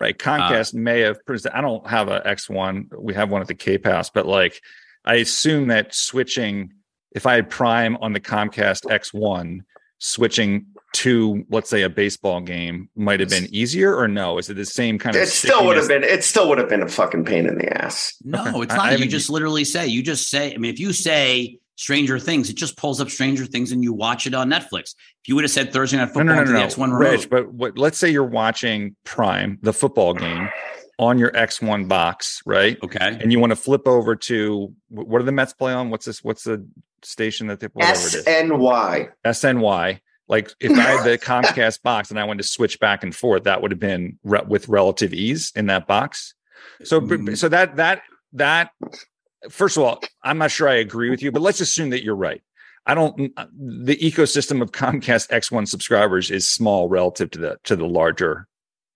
Right. 0.04 0.18
Comcast 0.18 0.76
uh, 0.76 0.78
may 0.80 1.00
have 1.02 1.26
pres- 1.26 1.48
I 1.48 1.62
don't 1.62 1.88
have 1.88 2.10
a 2.10 2.20
X1. 2.22 2.86
We 3.00 3.14
have 3.14 3.30
one 3.30 3.42
at 3.42 3.48
the 3.48 3.56
Cape 3.56 3.86
House, 3.86 4.10
but 4.10 4.26
like 4.26 4.62
I 5.06 5.16
assume 5.16 5.68
that 5.70 5.96
switching 5.96 6.74
if 7.16 7.26
I 7.26 7.36
had 7.36 7.50
Prime 7.50 7.96
on 7.98 8.14
the 8.14 8.20
Comcast 8.20 8.86
X1, 8.86 9.60
switching 10.00 10.66
to 10.94 11.44
let's 11.50 11.70
say 11.70 11.82
a 11.84 11.90
baseball 11.90 12.42
game 12.42 12.90
might 12.96 13.20
have 13.20 13.30
been 13.30 13.48
easier 13.54 13.96
or 13.96 14.08
no? 14.08 14.38
Is 14.38 14.50
it 14.50 14.56
the 14.56 14.66
same 14.66 15.00
kind 15.00 15.16
of 15.16 15.22
It 15.24 15.28
still 15.28 15.66
would 15.66 15.78
have 15.78 15.88
been 15.88 16.04
it 16.04 16.24
still 16.24 16.50
would 16.50 16.58
have 16.58 16.70
been 16.70 16.84
a 16.84 16.88
fucking 16.90 17.24
pain 17.26 17.48
in 17.48 17.58
the 17.58 17.82
ass. 17.82 18.16
No, 18.24 18.42
Okay. 18.42 18.60
it's 18.64 18.74
not. 18.76 18.80
I 18.80 18.86
you 18.86 18.92
haven't- 18.98 19.10
just 19.10 19.30
literally 19.30 19.64
say, 19.64 19.88
you 19.88 20.04
just 20.04 20.30
say, 20.30 20.54
I 20.54 20.58
mean, 20.58 20.74
if 20.74 20.80
you 20.80 20.92
say 20.94 21.60
Stranger 21.76 22.20
Things, 22.20 22.50
it 22.50 22.56
just 22.56 22.78
pulls 22.78 23.02
up 23.02 23.10
Stranger 23.10 23.46
Things 23.46 23.72
and 23.72 23.84
you 23.84 23.94
watch 23.94 24.28
it 24.28 24.34
on 24.34 24.50
Netflix. 24.50 24.94
If 25.22 25.28
you 25.28 25.36
would 25.36 25.44
have 25.44 25.52
said 25.52 25.74
Thursday 25.74 25.98
Night 25.98 26.06
No, 26.10 26.14
Football 26.14 26.26
no, 26.26 26.34
no, 26.36 26.42
into 26.42 26.54
no, 26.54 26.60
the 26.60 26.66
no. 26.66 26.88
X1 26.88 27.00
Rich, 27.00 27.12
remote, 27.12 27.30
but 27.30 27.54
what, 27.54 27.78
let's 27.78 27.98
say 27.98 28.10
you're 28.10 28.24
watching 28.24 28.96
Prime, 29.06 29.58
the 29.62 29.74
football 29.74 30.14
game, 30.14 30.50
on 31.00 31.18
your 31.18 31.32
X1 31.32 31.88
box, 31.88 32.42
right? 32.46 32.78
okay. 32.84 33.18
And 33.20 33.32
you 33.32 33.40
want 33.40 33.50
to 33.52 33.56
flip 33.56 33.88
over 33.88 34.16
to 34.16 34.74
what 34.90 35.20
do 35.20 35.26
the 35.26 35.32
Mets 35.32 35.54
play 35.54 35.74
on? 35.74 35.90
What's 35.90 36.06
this? 36.06 36.24
What's 36.24 36.44
the 36.44 36.66
station 37.02 37.48
that 37.48 37.60
they 37.60 37.68
whatever 37.68 37.94
it 37.94 38.06
S 38.06 38.14
is? 38.16 38.26
SNY. 39.26 40.00
Like 40.28 40.52
if 40.60 40.72
I 40.72 40.82
had 40.82 41.04
the 41.04 41.18
Comcast 41.22 41.82
box 41.82 42.12
and 42.12 42.20
I 42.20 42.24
wanted 42.24 42.44
to 42.44 42.48
switch 42.48 42.80
back 42.80 43.04
and 43.04 43.14
forth, 43.14 43.44
that 43.44 43.62
would 43.62 43.72
have 43.72 43.80
been 43.80 44.18
re- 44.24 44.44
with 44.48 44.70
relative 44.70 45.14
ease 45.14 45.52
in 45.56 45.66
that 45.66 45.88
box. 45.88 46.36
So, 46.84 47.00
b- 47.02 47.18
b- 47.18 47.24
Mhm. 47.24 47.38
so 47.38 47.50
that 47.50 47.76
that 47.76 48.04
that 48.34 48.70
first 49.50 49.78
of 49.78 49.84
all, 49.84 50.02
I'm 50.24 50.38
not 50.38 50.52
sure 50.52 50.68
I 50.68 50.76
agree 50.76 51.10
with 51.10 51.22
you, 51.22 51.32
but 51.32 51.42
let's 51.42 51.60
assume 51.60 51.90
that 51.92 52.04
you're 52.04 52.16
right. 52.16 52.42
I 52.86 52.96
don't. 52.96 53.34
The 53.56 53.96
ecosystem 53.98 54.62
of 54.62 54.72
Comcast 54.72 55.30
X1 55.30 55.68
subscribers 55.68 56.30
is 56.30 56.50
small 56.50 56.90
relative 56.90 57.32
to 57.32 57.40
the 57.40 57.58
to 57.64 57.76
the 57.76 57.88
larger, 57.88 58.48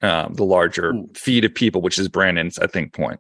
um, 0.01 0.34
the 0.34 0.44
larger 0.44 0.94
Ooh. 0.94 1.10
feed 1.13 1.46
of 1.46 1.56
people, 1.56 1.82
which 1.82 1.98
is 1.98 2.10
Brandon's, 2.10 2.60
I 2.60 2.68
think, 2.68 2.94
point. 2.94 3.20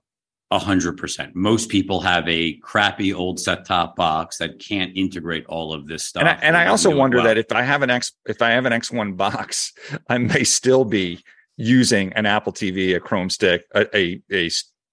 A 0.51 0.59
hundred 0.59 0.97
percent. 0.97 1.35
Most 1.35 1.69
people 1.69 2.01
have 2.01 2.27
a 2.27 2.53
crappy 2.55 3.13
old 3.13 3.39
set 3.39 3.65
top 3.65 3.95
box 3.95 4.37
that 4.37 4.59
can't 4.59 4.95
integrate 4.95 5.45
all 5.47 5.73
of 5.73 5.87
this 5.87 6.05
stuff. 6.05 6.21
And 6.21 6.29
I, 6.29 6.33
and 6.41 6.57
I 6.57 6.67
also 6.67 6.93
wonder 6.93 7.17
well. 7.17 7.27
that 7.27 7.37
if 7.37 7.51
I 7.51 7.63
have 7.63 7.81
an 7.81 7.89
X, 7.89 8.13
if 8.25 8.41
I 8.41 8.51
have 8.51 8.65
an 8.65 8.73
X1 8.73 9.15
box, 9.15 9.73
I 10.09 10.17
may 10.17 10.43
still 10.43 10.83
be 10.83 11.23
using 11.55 12.13
an 12.13 12.25
Apple 12.25 12.53
TV, 12.53 12.95
a 12.95 12.99
Chrome 12.99 13.29
Stick, 13.29 13.65
a 13.73 14.21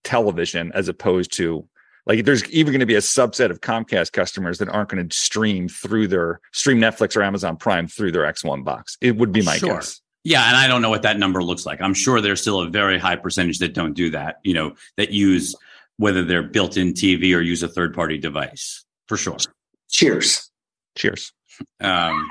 television, 0.04 0.70
as 0.72 0.88
opposed 0.88 1.32
to 1.36 1.68
like 2.06 2.24
there's 2.24 2.48
even 2.50 2.72
going 2.72 2.80
to 2.80 2.86
be 2.86 2.94
a 2.96 3.00
subset 3.00 3.50
of 3.50 3.60
Comcast 3.60 4.12
customers 4.12 4.58
that 4.58 4.68
aren't 4.68 4.90
going 4.90 5.08
to 5.08 5.16
stream 5.16 5.68
through 5.68 6.08
their 6.08 6.40
stream 6.52 6.78
Netflix 6.78 7.16
or 7.16 7.22
Amazon 7.22 7.56
Prime 7.56 7.86
through 7.88 8.12
their 8.12 8.22
X1 8.22 8.64
box. 8.64 8.96
It 9.00 9.16
would 9.16 9.32
be 9.32 9.42
my 9.42 9.56
Sure. 9.56 9.74
guess. 9.76 10.00
Yeah, 10.22 10.46
and 10.48 10.56
I 10.56 10.66
don't 10.66 10.80
know 10.80 10.90
what 10.90 11.02
that 11.02 11.18
number 11.18 11.42
looks 11.42 11.66
like. 11.66 11.80
I'm 11.82 11.92
sure 11.94 12.20
there's 12.20 12.40
still 12.40 12.60
a 12.60 12.68
very 12.68 12.98
high 12.98 13.16
percentage 13.16 13.58
that 13.58 13.74
don't 13.74 13.92
do 13.92 14.10
that, 14.10 14.36
you 14.42 14.54
know, 14.54 14.74
that 14.96 15.10
use 15.10 15.54
whether 15.98 16.24
they're 16.24 16.42
built-in 16.42 16.92
TV 16.94 17.36
or 17.36 17.40
use 17.40 17.62
a 17.62 17.68
third-party 17.68 18.18
device. 18.18 18.84
For 19.06 19.16
sure. 19.18 19.36
Cheers. 19.90 20.50
Cheers. 20.96 21.32
Um, 21.80 22.28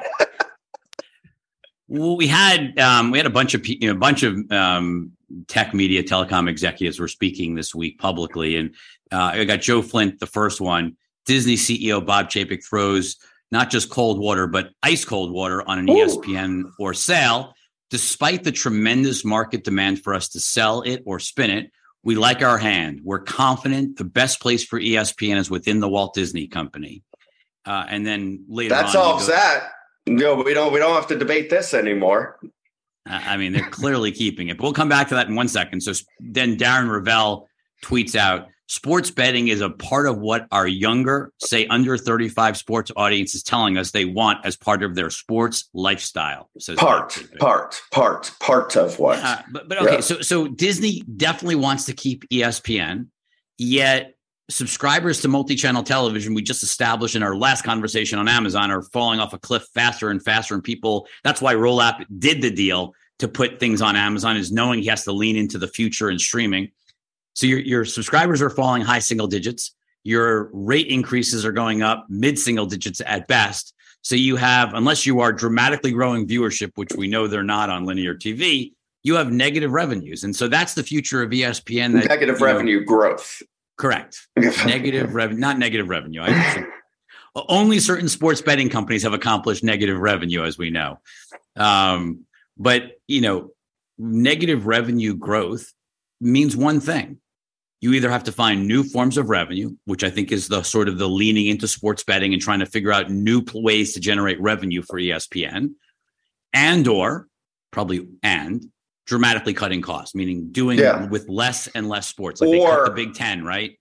well, 1.88 2.18
we 2.18 2.28
had 2.28 2.78
um, 2.80 3.12
we 3.12 3.20
had 3.20 3.28
a 3.28 3.32
bunch 3.32 3.54
of 3.54 3.66
you 3.68 3.88
know, 3.88 3.92
a 3.92 3.96
bunch 3.96 4.24
of 4.24 4.52
um, 4.52 5.12
tech 5.48 5.74
media 5.74 6.02
telecom 6.04 6.50
executives 6.50 7.00
were 7.00 7.08
speaking 7.08 7.56
this 7.56 7.76
week 7.76 8.00
publicly, 8.00 8.56
and 8.56 8.74
uh, 9.14 9.32
I 9.34 9.44
got 9.46 9.62
Joe 9.62 9.82
Flint, 9.82 10.20
the 10.20 10.26
first 10.26 10.60
one. 10.60 10.98
Disney 11.26 11.56
CEO 11.56 12.06
Bob 12.06 12.30
Chapek 12.30 12.66
throws 12.66 13.16
not 13.52 13.70
just 13.70 13.90
cold 13.90 14.20
water 14.20 14.48
but 14.48 14.72
ice 14.82 15.06
cold 15.06 15.32
water 15.32 15.62
on 15.68 15.78
an 15.80 15.90
Ooh. 15.90 15.94
ESPN 15.94 16.72
for 16.76 16.94
sale, 16.94 17.54
despite 17.90 18.44
the 18.44 18.52
tremendous 18.52 19.24
market 19.24 19.64
demand 19.64 20.02
for 20.04 20.14
us 20.14 20.30
to 20.30 20.40
sell 20.40 20.82
it 20.82 21.04
or 21.06 21.20
spin 21.20 21.52
it. 21.52 21.72
We 22.04 22.16
like 22.16 22.42
our 22.42 22.58
hand. 22.58 23.00
We're 23.04 23.20
confident 23.20 23.98
the 23.98 24.04
best 24.04 24.42
place 24.42 24.66
for 24.66 24.78
ESPN 24.80 25.38
is 25.38 25.50
within 25.50 25.80
the 25.80 25.88
Walt 25.88 26.14
Disney 26.14 26.48
Company. 26.48 27.04
Uh, 27.66 27.86
and 27.88 28.06
then 28.06 28.44
later 28.50 28.76
That 28.76 28.90
solves 28.90 29.28
go- 29.28 29.34
that. 29.34 29.70
No, 30.06 30.36
we 30.36 30.54
don't. 30.54 30.74
We 30.74 30.80
don't 30.80 30.96
have 30.96 31.08
to 31.08 31.18
debate 31.18 31.50
this 31.50 31.74
anymore. 31.74 32.38
I 33.06 33.36
I 33.36 33.38
mean, 33.38 33.54
they're 33.54 33.70
clearly 33.70 34.12
keeping 34.12 34.50
it. 34.50 34.58
But 34.58 34.64
we'll 34.64 34.74
come 34.74 34.90
back 34.90 35.08
to 35.10 35.16
that 35.16 35.30
in 35.30 35.36
one 35.36 35.48
second. 35.48 35.80
So 35.80 35.94
then 36.20 36.58
Darren 36.58 36.90
Rovell 36.90 37.46
tweets 37.86 38.16
out 38.16 38.48
sports 38.74 39.12
betting 39.12 39.50
is 39.50 39.62
a 39.62 39.70
part 39.70 40.08
of 40.08 40.18
what 40.18 40.48
our 40.52 40.68
younger, 40.68 41.32
say 41.40 41.68
under 41.68 41.96
35 41.96 42.58
sports 42.58 42.92
audience 42.98 43.36
is 43.36 43.44
telling 43.44 43.78
us 43.78 43.92
they 43.92 44.06
want 44.06 44.44
as 44.46 44.56
part 44.56 44.82
of 44.82 44.96
their 44.96 45.12
sports 45.12 45.70
lifestyle. 45.74 46.50
Says 46.58 46.78
Part, 46.78 47.24
part, 47.40 47.80
part, 47.92 48.32
part 48.40 48.76
of 48.76 48.98
what? 48.98 49.20
Uh, 49.20 49.42
but 49.52 49.70
but 49.70 49.78
okay, 49.84 49.96
Yeah. 49.96 50.00
so 50.00 50.22
so 50.22 50.48
Disney 50.48 51.02
definitely 51.02 51.56
wants 51.56 51.86
to 51.86 51.94
keep 51.94 52.28
ESPN, 52.30 53.08
yet 53.60 54.16
subscribers 54.50 55.22
to 55.22 55.28
multi-channel 55.28 55.84
television 55.84 56.34
we 56.34 56.42
just 56.42 56.64
established 56.64 57.16
in 57.16 57.24
our 57.24 57.36
last 57.36 57.64
conversation 57.64 58.20
on 58.20 58.28
Amazon 58.28 58.72
are 58.72 58.82
falling 58.82 59.20
off 59.20 59.34
a 59.34 59.38
cliff 59.38 59.66
faster 59.74 60.10
and 60.10 60.24
faster, 60.24 60.56
and 60.56 60.64
people 60.64 61.08
that's 61.24 61.42
why 61.42 61.54
Rolapp 61.54 62.06
did 62.18 62.42
the 62.42 62.50
deal 62.52 62.96
to 63.20 63.28
put 63.28 63.60
things 63.60 63.84
on 63.84 63.96
Amazon 63.96 64.36
is 64.36 64.52
knowing 64.52 64.80
he 64.80 64.88
has 64.88 65.04
to 65.04 65.12
lean 65.12 65.36
into 65.36 65.60
the 65.60 65.68
future 65.68 66.10
and 66.10 66.20
streaming. 66.20 66.72
So 67.34 67.48
your 67.48 67.60
your 67.60 67.86
subscribers 67.86 68.42
are 68.42 68.50
falling 68.50 68.82
high 68.84 69.00
single 69.00 69.28
digits. 69.28 69.76
Your 70.04 70.50
rate 70.54 70.88
increases 70.88 71.46
are 71.46 71.52
going 71.52 71.82
up 71.82 72.06
mid 72.10 72.38
single 72.38 72.66
digits 72.66 73.02
at 73.06 73.28
best. 73.28 73.74
So 74.02 74.16
you 74.16 74.36
have, 74.36 74.74
unless 74.74 75.06
you 75.06 75.22
are 75.22 75.32
dramatically 75.32 75.92
growing 75.92 76.28
viewership, 76.28 76.72
which 76.76 76.92
we 76.92 77.08
know 77.08 77.28
they're 77.28 77.42
not 77.42 77.70
on 77.70 77.86
linear 77.86 78.14
TV, 78.14 78.74
you 79.02 79.16
have 79.16 79.32
negative 79.32 79.72
revenues. 79.72 80.26
And 80.26 80.36
so 80.36 80.50
that's 80.50 80.74
the 80.74 80.84
future 80.84 81.22
of 81.24 81.30
ESPN. 81.30 81.94
That, 81.94 82.10
Negative 82.10 82.36
you 82.38 82.46
know, 82.46 82.54
revenue 82.54 82.84
growth. 82.84 83.42
correct. 83.78 84.28
Negative 84.38 85.14
revenue, 85.14 85.40
not 85.40 85.58
negative 85.58 85.88
revenue. 85.88 86.22
I 86.22 86.66
only 87.36 87.80
certain 87.80 88.10
sports 88.10 88.42
betting 88.42 88.70
companies 88.70 89.04
have 89.04 89.14
accomplished 89.14 89.64
negative 89.64 89.98
revenue, 89.98 90.44
as 90.44 90.58
we 90.58 90.70
know. 90.70 91.00
Um, 91.56 92.26
but 92.58 93.00
you 93.08 93.22
know, 93.22 93.52
negative 93.98 94.68
revenue 94.68 95.16
growth 95.16 95.72
means 96.20 96.56
one 96.56 96.80
thing. 96.80 97.20
You 97.84 97.92
either 97.92 98.10
have 98.10 98.24
to 98.24 98.32
find 98.32 98.66
new 98.66 98.82
forms 98.82 99.18
of 99.18 99.28
revenue, 99.28 99.76
which 99.84 100.06
I 100.06 100.10
think 100.10 100.32
is 100.32 100.48
the 100.48 100.64
sort 100.64 100.88
of 100.88 100.98
the 100.98 101.10
leaning 101.10 101.48
into 101.48 101.68
sports 101.68 102.02
betting 102.02 102.32
and 102.32 102.42
trying 102.42 102.60
to 102.60 102.66
figure 102.66 102.94
out 102.94 103.12
new 103.12 103.44
ways 103.54 103.94
to 103.96 104.00
generate 104.00 104.40
revenue 104.40 104.82
for 104.82 104.98
ESPN, 104.98 105.72
and 106.54 106.88
or 106.88 107.28
probably 107.74 108.08
and 108.24 108.68
dramatically 109.06 109.54
cutting 109.54 109.82
costs, 109.82 110.16
meaning 110.16 110.48
doing 110.54 110.80
Yeah. 110.80 111.08
with 111.10 111.28
less 111.28 111.68
and 111.76 111.90
less 111.90 112.08
sports. 112.08 112.40
Like 112.40 112.52
they 112.52 112.60
cut 112.60 112.80
Or- 112.80 112.86
the 112.86 112.92
Big 112.92 113.16
Ten, 113.16 113.44
right? 113.44 113.78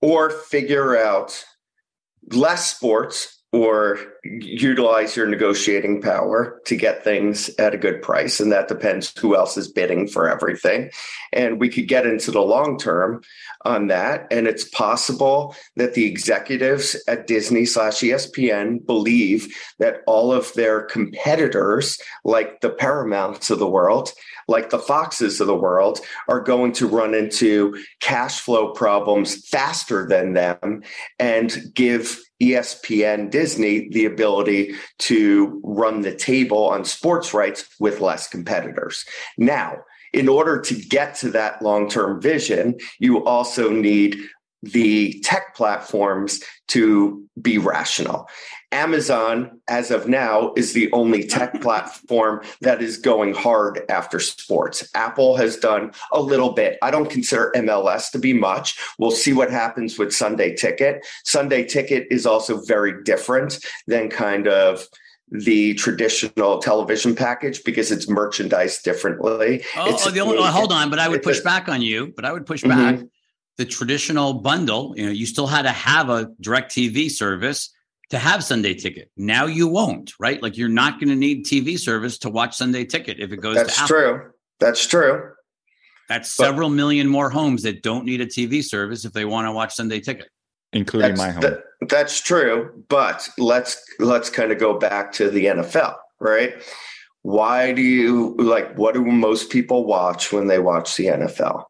or 0.00 0.30
figure 0.30 0.96
out 0.96 1.44
less 2.32 2.74
sports 2.74 3.42
or 3.52 4.11
utilize 4.24 5.16
your 5.16 5.26
negotiating 5.26 6.00
power 6.00 6.60
to 6.64 6.76
get 6.76 7.02
things 7.02 7.50
at 7.58 7.74
a 7.74 7.78
good 7.78 8.00
price 8.02 8.38
and 8.38 8.52
that 8.52 8.68
depends 8.68 9.16
who 9.18 9.34
else 9.34 9.56
is 9.56 9.70
bidding 9.70 10.06
for 10.06 10.28
everything. 10.28 10.90
And 11.32 11.58
we 11.58 11.68
could 11.68 11.88
get 11.88 12.06
into 12.06 12.30
the 12.30 12.40
long 12.40 12.78
term 12.78 13.22
on 13.64 13.88
that 13.88 14.26
and 14.30 14.46
it's 14.46 14.68
possible 14.68 15.54
that 15.76 15.94
the 15.94 16.04
executives 16.04 16.96
at 17.06 17.26
disney 17.26 17.64
slash 17.64 18.00
espn 18.00 18.84
believe 18.84 19.54
that 19.78 19.98
all 20.06 20.32
of 20.32 20.52
their 20.54 20.82
competitors 20.82 21.98
like 22.24 22.60
the 22.60 22.70
paramounts 22.70 23.50
of 23.50 23.58
the 23.58 23.68
world 23.68 24.12
like 24.48 24.70
the 24.70 24.78
foxes 24.78 25.40
of 25.40 25.46
the 25.46 25.54
world 25.54 26.00
are 26.28 26.40
going 26.40 26.72
to 26.72 26.88
run 26.88 27.14
into 27.14 27.76
cash 28.00 28.40
flow 28.40 28.72
problems 28.72 29.46
faster 29.48 30.06
than 30.06 30.32
them 30.32 30.82
and 31.18 31.72
give 31.74 32.18
ESPN 32.42 33.30
Disney 33.30 33.88
the 33.90 34.06
ability 34.12 34.74
to 34.98 35.60
run 35.64 36.02
the 36.02 36.14
table 36.14 36.68
on 36.68 36.84
sports 36.84 37.32
rights 37.32 37.68
with 37.80 38.00
less 38.00 38.28
competitors. 38.28 39.04
Now, 39.38 39.78
in 40.12 40.28
order 40.28 40.60
to 40.60 40.74
get 40.74 41.14
to 41.16 41.30
that 41.30 41.62
long 41.62 41.88
term 41.88 42.20
vision, 42.20 42.78
you 42.98 43.24
also 43.24 43.70
need 43.70 44.18
the 44.62 45.20
tech 45.24 45.54
platforms 45.54 46.40
to 46.68 47.24
be 47.40 47.58
rational. 47.58 48.28
Amazon, 48.70 49.60
as 49.68 49.90
of 49.90 50.08
now, 50.08 50.52
is 50.56 50.72
the 50.72 50.90
only 50.92 51.26
tech 51.26 51.60
platform 51.60 52.42
that 52.62 52.80
is 52.80 52.96
going 52.96 53.34
hard 53.34 53.82
after 53.90 54.18
sports. 54.18 54.88
Apple 54.94 55.36
has 55.36 55.56
done 55.56 55.92
a 56.12 56.20
little 56.20 56.52
bit. 56.52 56.78
I 56.80 56.90
don't 56.90 57.10
consider 57.10 57.52
MLS 57.56 58.10
to 58.12 58.18
be 58.18 58.32
much. 58.32 58.78
We'll 58.98 59.10
see 59.10 59.32
what 59.34 59.50
happens 59.50 59.98
with 59.98 60.14
Sunday 60.14 60.54
Ticket. 60.54 61.04
Sunday 61.24 61.64
Ticket 61.64 62.06
is 62.10 62.24
also 62.24 62.60
very 62.62 63.02
different 63.02 63.58
than 63.86 64.08
kind 64.08 64.48
of 64.48 64.86
the 65.30 65.74
traditional 65.74 66.58
television 66.58 67.14
package 67.14 67.64
because 67.64 67.90
it's 67.90 68.08
merchandised 68.08 68.84
differently. 68.84 69.64
Oh, 69.76 69.86
It's- 69.86 70.06
oh, 70.06 70.10
the 70.10 70.20
only, 70.20 70.36
oh, 70.38 70.42
hold 70.44 70.72
on, 70.72 70.88
but 70.90 70.98
I 70.98 71.08
would 71.08 71.22
push 71.22 71.40
back 71.40 71.68
on 71.68 71.82
you. 71.82 72.12
But 72.14 72.24
I 72.24 72.32
would 72.32 72.46
push 72.46 72.62
Mhm. 72.62 72.68
back. 72.68 73.00
The 73.58 73.64
traditional 73.66 74.34
bundle, 74.34 74.94
you 74.96 75.06
know, 75.06 75.12
you 75.12 75.26
still 75.26 75.46
had 75.46 75.62
to 75.62 75.70
have 75.70 76.08
a 76.08 76.26
DirecTV 76.42 77.10
service 77.10 77.70
to 78.10 78.18
have 78.18 78.42
Sunday 78.42 78.74
Ticket. 78.74 79.10
Now 79.16 79.46
you 79.46 79.68
won't, 79.68 80.12
right? 80.18 80.42
Like 80.42 80.56
you're 80.56 80.68
not 80.68 80.98
going 80.98 81.08
to 81.10 81.16
need 81.16 81.44
TV 81.46 81.78
service 81.78 82.18
to 82.18 82.30
watch 82.30 82.56
Sunday 82.56 82.84
Ticket 82.84 83.20
if 83.20 83.30
it 83.32 83.38
goes 83.38 83.56
That's 83.56 83.74
to 83.76 83.82
Apple. 83.82 83.88
true. 83.96 84.30
That's 84.60 84.86
true. 84.86 85.32
That's 86.08 86.34
But- 86.36 86.44
several 86.44 86.68
million 86.70 87.08
more 87.08 87.30
homes 87.30 87.62
that 87.62 87.82
don't 87.82 88.04
need 88.04 88.20
a 88.20 88.26
TV 88.26 88.62
service 88.64 89.04
if 89.04 89.12
they 89.12 89.24
want 89.24 89.46
to 89.46 89.52
watch 89.52 89.74
Sunday 89.74 90.00
Ticket. 90.00 90.28
including 90.74 91.10
That's, 91.10 91.18
my 91.20 91.30
home. 91.30 91.40
that- 91.42 91.64
that's 91.88 92.20
true. 92.20 92.70
But 92.88 93.28
let's 93.36 93.78
let's 93.98 94.30
kind 94.30 94.52
of 94.52 94.58
go 94.58 94.78
back 94.78 95.12
to 95.12 95.28
the 95.28 95.46
NFL, 95.46 95.96
right? 96.20 96.54
Why 97.22 97.72
do 97.72 97.82
you 97.82 98.34
like 98.38 98.74
what 98.78 98.94
do 98.94 99.04
most 99.04 99.50
people 99.50 99.84
watch 99.84 100.32
when 100.32 100.46
they 100.46 100.58
watch 100.58 100.96
the 100.96 101.06
NFL? 101.08 101.64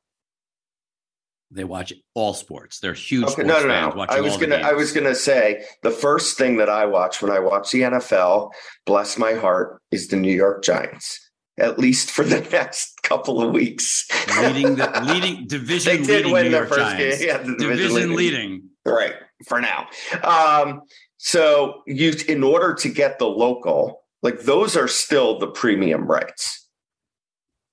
They 1.55 1.65
watch 1.65 1.93
all 2.15 2.33
sports. 2.35 2.81
They're 2.81 2.95
huge 2.95 3.25
Okay, 3.25 3.33
sports 3.33 3.49
no, 3.49 3.61
no, 3.63 3.69
fans 3.69 3.95
no. 3.95 4.07
I 4.09 4.21
was 4.21 4.37
gonna 4.39 4.57
I 4.57 4.73
was 4.73 4.93
gonna 4.93 5.15
say 5.15 5.65
the 5.83 5.91
first 5.91 6.39
thing 6.39 6.57
that 6.57 6.71
I 6.71 6.87
watch 6.87 7.21
when 7.21 7.31
I 7.31 7.39
watch 7.41 7.71
the 7.71 7.83
NFL, 7.83 8.51
bless 8.87 9.19
my 9.19 9.35
heart, 9.35 9.81
is 9.91 10.09
the 10.09 10.17
New 10.17 10.35
York 10.35 10.65
Giants. 10.65 11.19
At 11.59 11.79
least 11.79 12.11
for 12.11 12.25
the 12.25 12.41
next 12.53 13.03
couple 13.03 13.43
of 13.43 13.53
weeks. 13.53 14.07
leading 14.41 14.77
the 14.77 14.89
leading 15.13 15.47
division 15.47 15.93
They 15.93 15.99
did 15.99 16.09
leading 16.27 16.33
win 16.33 16.45
New 16.47 16.51
their 16.53 16.61
York 16.61 16.69
first 16.71 16.81
Giants. 16.97 17.19
game. 17.19 17.29
Yeah, 17.29 17.37
the 17.39 17.57
division 17.57 17.69
division 17.77 18.15
leading. 18.17 18.17
leading. 18.17 18.63
right 18.87 19.15
for 19.47 19.61
now 19.61 19.89
um 20.23 20.83
so 21.19 21.83
you 21.87 22.13
in 22.29 22.43
order 22.45 22.73
to 22.75 22.89
get 22.89 23.19
the 23.19 23.27
local 23.27 24.03
like 24.23 24.41
those 24.43 24.77
are 24.77 24.87
still 24.89 25.39
the 25.41 25.49
premium 25.49 26.07
rights 26.07 26.69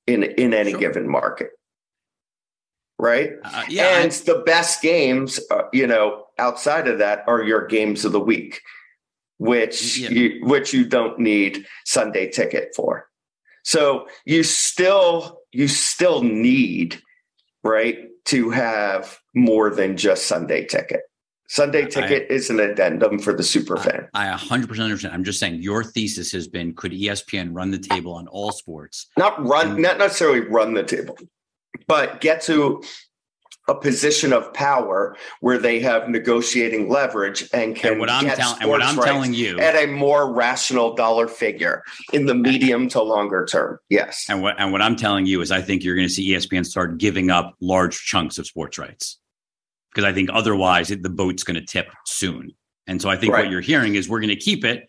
in 0.08 0.24
in 0.24 0.54
any 0.54 0.72
Sure. 0.72 0.80
given 0.80 1.08
market 1.08 1.50
right 3.00 3.32
Uh, 3.44 3.64
yeah, 3.70 4.02
and 4.02 4.12
the 4.12 4.44
best 4.46 4.82
games 4.82 5.40
uh, 5.52 5.64
you 5.74 5.88
know 5.88 6.26
outside 6.38 6.88
of 6.88 7.00
that 7.00 7.24
are 7.28 7.42
your 7.44 7.66
games 7.66 8.06
of 8.06 8.12
the 8.12 8.20
week 8.20 8.62
which 9.38 9.98
Yeah. 9.98 10.10
you 10.10 10.40
which 10.46 10.74
you 10.74 10.86
don't 10.86 11.18
need 11.18 11.66
sunday 11.86 12.30
ticket 12.30 12.74
for 12.76 13.08
so 13.64 14.08
you 14.26 14.44
still 14.44 15.40
you 15.52 15.68
still 15.68 16.22
need 16.24 17.02
right 17.64 17.98
to 18.26 18.50
have 18.52 19.18
more 19.34 19.70
than 19.70 19.96
just 19.98 20.28
sunday 20.28 20.66
ticket 20.66 21.02
sunday 21.48 21.84
I- 21.84 21.90
ticket 21.90 22.30
is 22.30 22.50
an 22.50 22.60
addendum 22.60 23.18
for 23.20 23.34
the 23.34 23.44
super 23.44 23.78
I- 23.80 23.84
fan 23.84 24.08
I 24.14 24.28
100% 24.36 24.80
understand. 24.84 25.14
I'm 25.14 25.24
just 25.24 25.40
saying 25.40 25.62
your 25.62 25.84
thesis 25.86 26.32
has 26.34 26.48
been 26.48 26.74
could 26.76 26.92
ESPN 26.92 27.50
run 27.54 27.72
the 27.72 27.80
table 27.80 28.12
on 28.14 28.28
all 28.28 28.52
sports? 28.52 29.08
not 29.18 29.34
run 29.46 29.78
Mm. 29.78 29.80
not 29.80 29.98
necessarily 30.00 30.42
run 30.42 30.74
the 30.74 30.84
table 30.84 31.18
but 31.90 32.22
get 32.22 32.42
to 32.44 32.82
a 33.68 33.76
position 33.76 34.32
of 34.32 34.52
power 34.54 35.16
where 35.42 35.58
they 35.58 35.80
have 35.80 36.10
negotiating 36.10 36.90
leverage 36.90 37.48
and 37.54 37.76
can 37.76 37.92
And 37.92 38.00
what 38.00 38.10
I'm 38.10 38.24
get 38.24 38.38
telling 38.38 38.62
and 38.62 38.70
what 38.70 38.82
I'm 38.82 38.96
telling 38.96 39.34
you 39.34 39.60
at 39.60 39.76
a 39.76 39.86
more 39.86 40.34
rational 40.34 40.96
dollar 40.96 41.28
figure 41.28 41.84
in 42.14 42.26
the 42.26 42.34
medium 42.34 42.88
to 42.90 43.02
longer 43.04 43.46
term 43.46 43.78
yes 43.90 44.26
and 44.28 44.42
what 44.42 44.56
and 44.60 44.72
what 44.72 44.82
I'm 44.82 44.96
telling 44.96 45.26
you 45.28 45.42
is 45.42 45.52
I 45.52 45.62
think 45.62 45.84
you're 45.84 45.96
going 45.96 46.08
to 46.08 46.14
see 46.14 46.32
ESPN 46.32 46.66
start 46.66 46.98
giving 46.98 47.30
up 47.30 47.56
large 47.62 48.06
chunks 48.06 48.38
of 48.38 48.48
sports 48.48 48.78
rights. 48.78 49.20
Because 49.92 50.06
I 50.08 50.14
think 50.14 50.30
otherwise 50.32 50.92
it, 50.92 51.02
the 51.02 51.10
boat's 51.10 51.44
going 51.44 51.56
to 51.56 51.66
tip 51.66 51.92
soon. 52.06 52.52
And 52.86 53.02
so 53.02 53.10
I 53.10 53.18
think 53.18 53.34
Right. 53.34 53.46
what 53.46 53.52
you're 53.52 53.62
hearing 53.62 53.96
is 53.96 54.08
we're 54.08 54.20
going 54.20 54.30
to 54.30 54.36
keep 54.36 54.64
it. 54.64 54.88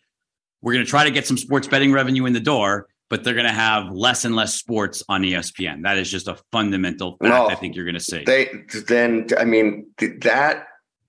We're 0.61 0.75
going 0.75 0.85
to 0.85 0.91
try 0.91 1.05
to 1.05 1.11
get 1.11 1.27
some 1.27 1.39
sports 1.39 1.67
betting 1.67 1.91
revenue 1.91 2.27
in 2.27 2.35
the 2.35 2.41
door, 2.41 2.87
but 3.11 3.23
they're 3.25 3.35
going 3.35 3.47
to 3.47 3.53
have 3.53 3.91
less 3.91 4.25
and 4.25 4.35
less 4.35 4.55
sports 4.55 5.03
on 5.09 5.23
ESPN. 5.23 5.83
That 5.83 5.99
is 5.99 6.11
just 6.11 6.29
a 6.29 6.37
fundamental 6.53 7.19
fact 7.19 7.25
No. 7.25 7.49
I 7.49 7.55
think 7.57 7.77
you're 7.77 7.85
going 7.85 7.95
to 7.95 8.01
see. 8.01 8.25
they 8.25 8.49
then 8.89 9.27
i 9.39 9.45
mean 9.45 9.87
th- 9.99 10.21
that 10.23 10.67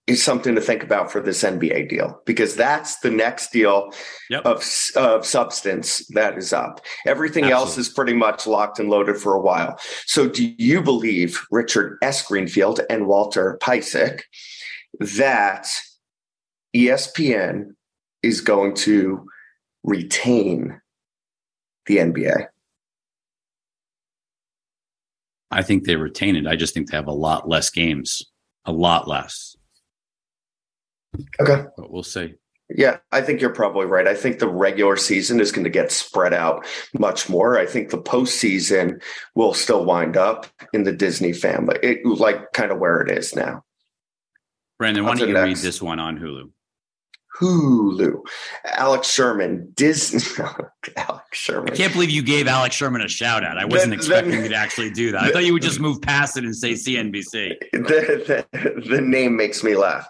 is 0.08 0.22
something 0.22 0.56
to 0.56 0.62
think 0.62 0.84
about 0.84 1.12
for 1.12 1.22
this 1.22 1.44
NBA 1.44 1.88
deal 1.88 2.20
because 2.26 2.56
that's 2.56 3.00
the 3.00 3.12
next 3.12 3.52
deal 3.54 3.92
Yep. 4.32 4.46
of, 4.46 4.66
of 4.98 5.26
substance 5.26 6.06
that 6.16 6.38
is 6.38 6.52
up. 6.52 6.82
Everything 7.06 7.46
else 7.46 7.78
is 7.78 7.88
pretty 7.88 8.14
much 8.14 8.48
locked 8.48 8.80
and 8.80 8.90
loaded 8.90 9.18
for 9.18 9.36
a 9.36 9.40
while. 9.40 9.80
So, 10.08 10.28
do 10.28 10.54
you 10.58 10.82
believe 10.82 11.40
Richard 11.52 11.98
S. 12.02 12.26
Greenfield 12.28 12.82
and 12.90 13.06
Walter 13.08 13.60
Piecyk 13.62 14.22
that 15.00 15.68
ESPN 16.76 17.76
is 18.24 18.42
going 18.42 18.74
to 18.76 19.26
retain 19.84 20.80
the 21.92 21.98
NBA? 21.98 22.48
I 25.52 25.62
think 25.62 25.84
they 25.84 25.98
retain 25.98 26.36
it. 26.38 26.48
I 26.48 26.56
just 26.56 26.74
think 26.74 26.90
they 26.90 26.98
have 26.98 27.08
a 27.08 27.14
lot 27.14 27.50
less 27.50 27.70
games, 27.70 28.24
a 28.66 28.72
lot 28.72 29.08
less. 29.08 29.56
Okay. 31.42 31.66
But 31.76 31.92
we'll 31.92 32.04
see. 32.04 32.36
Yeah, 32.74 32.98
I 33.12 33.20
think 33.20 33.42
you're 33.42 33.54
probably 33.54 33.86
right. 33.86 34.08
I 34.08 34.16
think 34.16 34.40
the 34.40 34.48
regular 34.48 34.96
season 34.96 35.42
is 35.42 35.52
going 35.52 35.66
to 35.66 35.70
get 35.70 35.92
spread 35.92 36.34
out 36.34 36.66
much 36.98 37.28
more. 37.28 37.60
I 37.60 37.66
think 37.66 37.90
the 37.90 38.02
postseason 38.02 39.02
will 39.36 39.54
still 39.54 39.84
wind 39.84 40.16
up 40.16 40.46
in 40.72 40.84
the 40.84 40.94
Disney 40.94 41.34
family, 41.34 41.78
it, 41.84 42.06
like 42.06 42.54
kind 42.54 42.72
of 42.72 42.80
where 42.80 43.02
it 43.02 43.12
is 43.12 43.36
now. 43.36 43.66
Brandon, 44.80 45.04
why 45.04 45.16
don't 45.16 45.28
you 45.28 45.36
read 45.36 45.58
this 45.58 45.82
one 45.82 46.00
on 46.00 46.18
Hulu? 46.18 46.50
Hulu, 47.40 48.22
Alex 48.66 49.10
Sherman, 49.12 49.72
Disney, 49.76 50.22
Alex 50.98 51.24
Sherman. 51.32 51.74
I 51.74 51.76
can't 51.76 51.94
believe 51.94 52.10
you 52.10 52.22
gave 52.24 52.48
Alex 52.48 52.76
Sherman 52.76 53.02
a 53.02 53.08
shout 53.08 53.44
out. 53.44 53.58
I 53.58 53.66
wasn't 53.66 53.92
Then- 53.92 54.00
expecting 54.00 54.32
then- 54.32 54.44
you 54.44 54.50
to 54.50 54.56
actually 54.56 54.92
do 54.92 55.12
that. 55.12 55.22
I 55.24 55.32
thought 55.32 55.46
you 55.46 55.54
would 55.54 55.62
just 55.62 55.80
move 55.80 56.02
past 56.02 56.38
it 56.38 56.44
and 56.44 56.56
say 56.56 56.74
CNBC. 56.74 57.56
The, 57.74 58.46
the, 58.54 58.82
the 58.90 59.02
name 59.02 59.36
makes 59.36 59.64
me 59.64 59.76
laugh. 59.76 60.08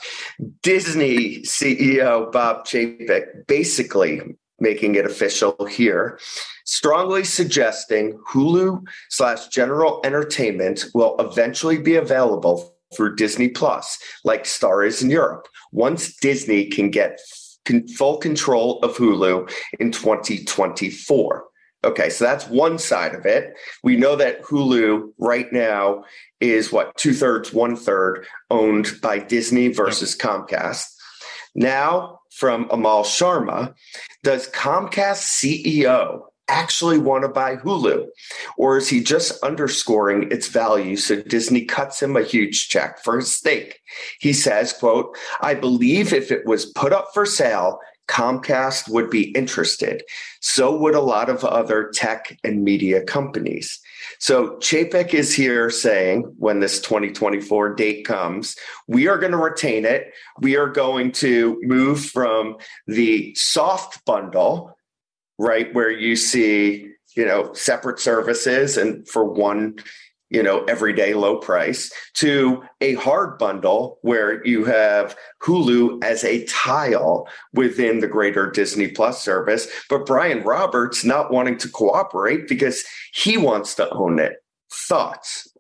Disney 0.62 1.40
CEO 1.42 2.32
Bob 2.32 2.66
Chapek 2.66 3.48
basically 3.48 4.22
making 4.60 4.96
it 4.96 5.06
official 5.06 5.56
here, 5.66 6.20
strongly 6.66 7.24
suggesting 7.24 8.20
Hulu 8.30 8.82
slash 9.10 9.48
General 9.48 10.02
Entertainment 10.04 10.86
will 10.94 11.16
eventually 11.20 11.78
be 11.80 11.96
available 11.96 12.76
through 12.96 13.16
Disney 13.16 13.50
Plus, 13.50 13.98
like 14.24 14.46
Star 14.46 14.84
is 14.84 15.02
in 15.02 15.10
Europe, 15.10 15.48
once 15.72 16.16
Disney 16.18 16.66
can 16.66 16.90
get 16.90 17.20
full 17.98 18.18
control 18.18 18.80
of 18.80 18.96
Hulu 18.98 19.52
in 19.80 19.92
2024. 19.92 21.46
Okay, 21.84 22.10
so 22.10 22.26
that's 22.26 22.48
one 22.48 22.78
side 22.78 23.16
of 23.16 23.26
it. 23.26 23.56
We 23.84 23.98
know 23.98 24.16
that 24.16 24.44
Hulu 24.44 25.14
right 25.18 25.52
now 25.52 26.04
is 26.40 26.72
what 26.72 26.96
two 26.96 27.14
thirds, 27.14 27.52
one 27.52 27.76
third 27.76 28.28
owned 28.52 29.00
by 29.02 29.18
Disney 29.18 29.70
versus 29.70 30.16
Comcast. 30.16 30.86
Now, 31.56 32.20
from 32.36 32.70
Amol 32.70 33.04
Sharma, 33.04 33.74
does 34.24 34.48
Comcast 34.50 35.24
CEO 35.24 36.22
actually 36.48 37.00
want 37.00 37.24
to 37.24 37.30
buy 37.30 37.56
Hulu? 37.56 38.08
Or 38.58 38.78
is 38.78 38.90
he 38.90 39.02
just 39.02 39.42
underscoring 39.44 40.32
its 40.32 40.48
value 40.48 40.98
so 40.98 41.22
Disney 41.22 41.66
cuts 41.66 42.02
him 42.02 42.16
a 42.16 42.24
huge 42.24 42.70
check 42.70 43.04
for 43.04 43.18
his 43.18 43.34
stake? 43.34 43.80
He 44.20 44.34
says, 44.34 44.74
quote, 44.74 45.18
I 45.42 45.54
believe 45.54 46.14
if 46.14 46.32
it 46.32 46.46
was 46.46 46.66
put 46.66 46.94
up 46.94 47.10
for 47.14 47.26
sale, 47.26 47.80
Comcast 48.12 48.90
would 48.90 49.10
be 49.10 49.32
interested. 49.32 50.04
So 50.42 50.78
would 50.78 50.96
a 50.96 51.02
lot 51.02 51.30
of 51.30 51.46
other 51.46 51.90
tech 51.94 52.38
and 52.44 52.62
media 52.62 53.02
companies. 53.04 53.80
So 54.20 54.58
Chapek 54.58 55.14
is 55.14 55.34
here 55.34 55.70
saying 55.70 56.24
when 56.38 56.60
this 56.60 56.82
2024 56.82 57.76
date 57.76 58.06
comes, 58.06 58.58
we 58.88 59.08
are 59.08 59.18
going 59.18 59.32
to 59.32 59.38
retain 59.38 59.86
it. 59.86 60.12
We 60.42 60.58
are 60.58 60.68
going 60.68 61.14
to 61.14 61.58
move 61.64 62.04
from 62.04 62.58
the 62.86 63.34
soft 63.36 64.04
bundle, 64.04 64.78
right, 65.42 65.74
where 65.74 65.90
you 65.90 66.16
see, 66.16 66.94
you 67.16 67.26
know, 67.26 67.52
separate 67.54 68.00
services 68.00 68.78
and 68.78 69.08
for 69.08 69.26
one, 69.26 69.76
you 70.30 70.42
know, 70.42 70.64
everyday 70.66 71.14
low 71.14 71.38
price 71.38 71.92
to 72.14 72.64
a 72.80 72.94
hard 72.96 73.38
bundle 73.38 73.98
where 74.02 74.46
you 74.46 74.64
have 74.66 75.16
Hulu 75.42 76.04
as 76.04 76.24
a 76.24 76.46
tile 76.46 77.28
within 77.54 78.00
the 78.00 78.08
greater 78.08 78.50
Disney 78.50 78.88
Plus 78.88 79.22
service. 79.22 79.68
But 79.90 80.06
Brian 80.06 80.44
Roberts 80.44 81.04
not 81.04 81.34
wanting 81.34 81.58
to 81.58 81.70
cooperate 81.70 82.48
because 82.48 82.86
he 83.14 83.38
wants 83.38 83.76
to 83.76 83.90
own 83.90 84.20
it. 84.20 84.34
Thoughts? 84.72 85.51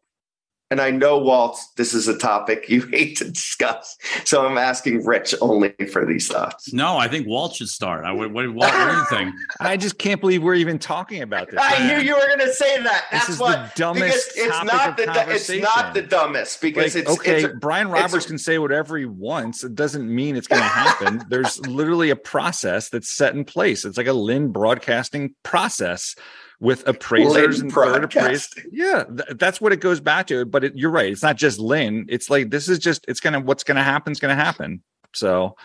And 0.72 0.80
I 0.80 0.90
know, 0.90 1.18
Walt, 1.18 1.60
this 1.76 1.94
is 1.94 2.08
a 2.08 2.18
topic 2.18 2.70
you 2.70 2.82
hate 2.92 3.18
to 3.18 3.26
discuss. 3.26 3.98
So 4.24 4.48
I'm 4.48 4.58
asking 4.58 5.06
Rich 5.06 5.36
only 5.42 5.74
for 5.92 6.06
these 6.06 6.30
thoughts. 6.30 6.72
No, 6.74 6.98
I 6.98 7.10
think 7.10 7.28
Walt 7.28 7.56
should 7.56 7.68
start. 7.68 8.06
I, 8.06 8.14
what, 8.14 8.32
what, 8.32 8.46
Walt, 8.54 8.74
what 8.74 8.92
do 8.92 8.98
you 8.98 9.06
think? 9.10 9.36
I 9.60 9.76
just 9.76 9.98
can't 9.98 10.22
believe 10.22 10.42
we're 10.42 10.56
even 10.56 10.80
talking 10.80 11.22
about 11.22 11.52
this. 11.52 11.60
I 11.62 11.86
knew 11.86 12.02
you 12.02 12.16
were 12.16 12.26
going 12.26 12.40
to 12.40 12.54
say 12.54 12.82
that. 12.82 13.06
This 13.12 13.20
That's 13.20 13.30
is 13.30 13.40
what 13.40 13.56
the 13.58 13.72
dumbest 13.76 14.32
it's 14.38 14.48
topic 14.48 14.74
not 14.74 14.90
of 14.90 14.96
the 14.96 15.06
du- 15.06 15.32
it's 15.36 15.50
not 15.50 15.94
the 15.94 16.02
dumbest 16.04 16.62
because 16.62 16.96
Like, 16.96 17.04
it's 17.04 17.12
okay, 17.20 17.44
it's 17.44 17.54
a- 17.54 17.58
Brian 17.58 17.88
it's 17.88 17.94
Roberts 18.02 18.26
can 18.26 18.38
say 18.38 18.58
whatever 18.58 18.98
he 18.98 19.06
wants. 19.06 19.66
It 19.66 19.76
doesn't 19.76 20.08
mean 20.14 20.38
it's 20.38 20.48
going 20.48 20.62
to 20.62 20.68
happen. 20.68 21.24
There's 21.30 21.60
literally 21.68 22.12
a 22.12 22.16
process 22.16 22.88
that's 22.88 23.12
set 23.12 23.36
in 23.36 23.44
place. 23.44 23.84
It's 23.84 23.98
like 23.98 24.08
a 24.08 24.14
LIN 24.14 24.54
broadcasting 24.54 25.36
process 25.44 26.16
with 26.62 26.88
appraisers 26.88 27.58
LIN 27.58 27.66
and 27.66 27.74
third 27.74 28.04
appraised. 28.06 28.62
Yeah, 28.72 29.04
th- 29.04 29.38
that's 29.38 29.60
what 29.60 29.74
it 29.74 29.82
goes 29.82 30.00
back 30.00 30.28
to. 30.28 30.46
But 30.46 30.64
it, 30.64 30.76
you're 30.78 30.92
right. 30.92 31.12
It's 31.12 31.24
not 31.24 31.36
just 31.36 31.60
LIN. 31.60 32.06
It's 32.08 32.30
like 32.30 32.50
this 32.52 32.70
is 32.70 32.80
just. 32.80 33.04
It's 33.10 33.20
gonna. 33.20 33.42
What's 33.42 33.64
gonna 33.66 33.84
happen 33.84 34.12
is 34.14 34.20
gonna 34.20 34.36
happen. 34.36 34.82
So 35.14 35.56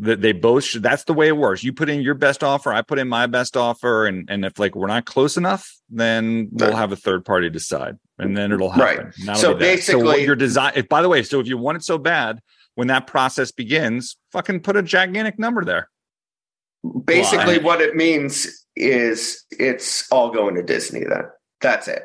that 0.00 0.20
they 0.20 0.32
both 0.32 0.62
should. 0.64 0.82
That's 0.82 1.02
the 1.04 1.14
way 1.14 1.26
it 1.28 1.36
works. 1.36 1.64
You 1.64 1.72
put 1.72 1.88
in 1.88 2.02
your 2.02 2.14
best 2.14 2.44
offer. 2.44 2.72
I 2.72 2.82
put 2.82 2.98
in 3.00 3.08
my 3.08 3.26
best 3.26 3.56
offer, 3.56 4.06
and 4.06 4.28
and 4.30 4.44
if 4.44 4.58
like 4.58 4.76
we're 4.76 4.86
not 4.86 5.06
close 5.06 5.36
enough, 5.36 5.74
then 5.90 6.50
we'll 6.52 6.76
have 6.76 6.92
a 6.92 6.96
third 6.96 7.24
party 7.24 7.48
decide, 7.50 7.96
and 8.18 8.36
then 8.36 8.52
it'll 8.52 8.68
Right. 8.70 8.98
happen. 8.98 9.12
That'll 9.24 9.40
So 9.40 9.48
that. 9.54 9.82
so 9.82 9.98
basically- 9.98 10.24
your 10.24 10.36
design. 10.36 10.72
If, 10.76 10.88
by 10.88 11.00
the 11.02 11.08
way, 11.08 11.22
so 11.22 11.40
if 11.40 11.48
you 11.48 11.56
want 11.56 11.76
it 11.78 11.84
so 11.84 11.96
bad, 11.98 12.40
when 12.74 12.88
that 12.88 13.06
process 13.06 13.50
begins, 13.50 14.16
fucking 14.30 14.60
put 14.60 14.76
a 14.76 14.82
gigantic 14.82 15.38
number 15.38 15.64
there. 15.64 15.88
basically 17.04 17.58
Why? 17.58 17.64
what 17.64 17.80
it 17.80 17.96
means 17.96 18.66
is 18.78 19.44
it's 19.50 20.10
all 20.10 20.30
going 20.30 20.54
to 20.54 20.62
Disney 20.62 21.00
then. 21.04 21.24
That's 21.60 21.88
it. 21.88 22.04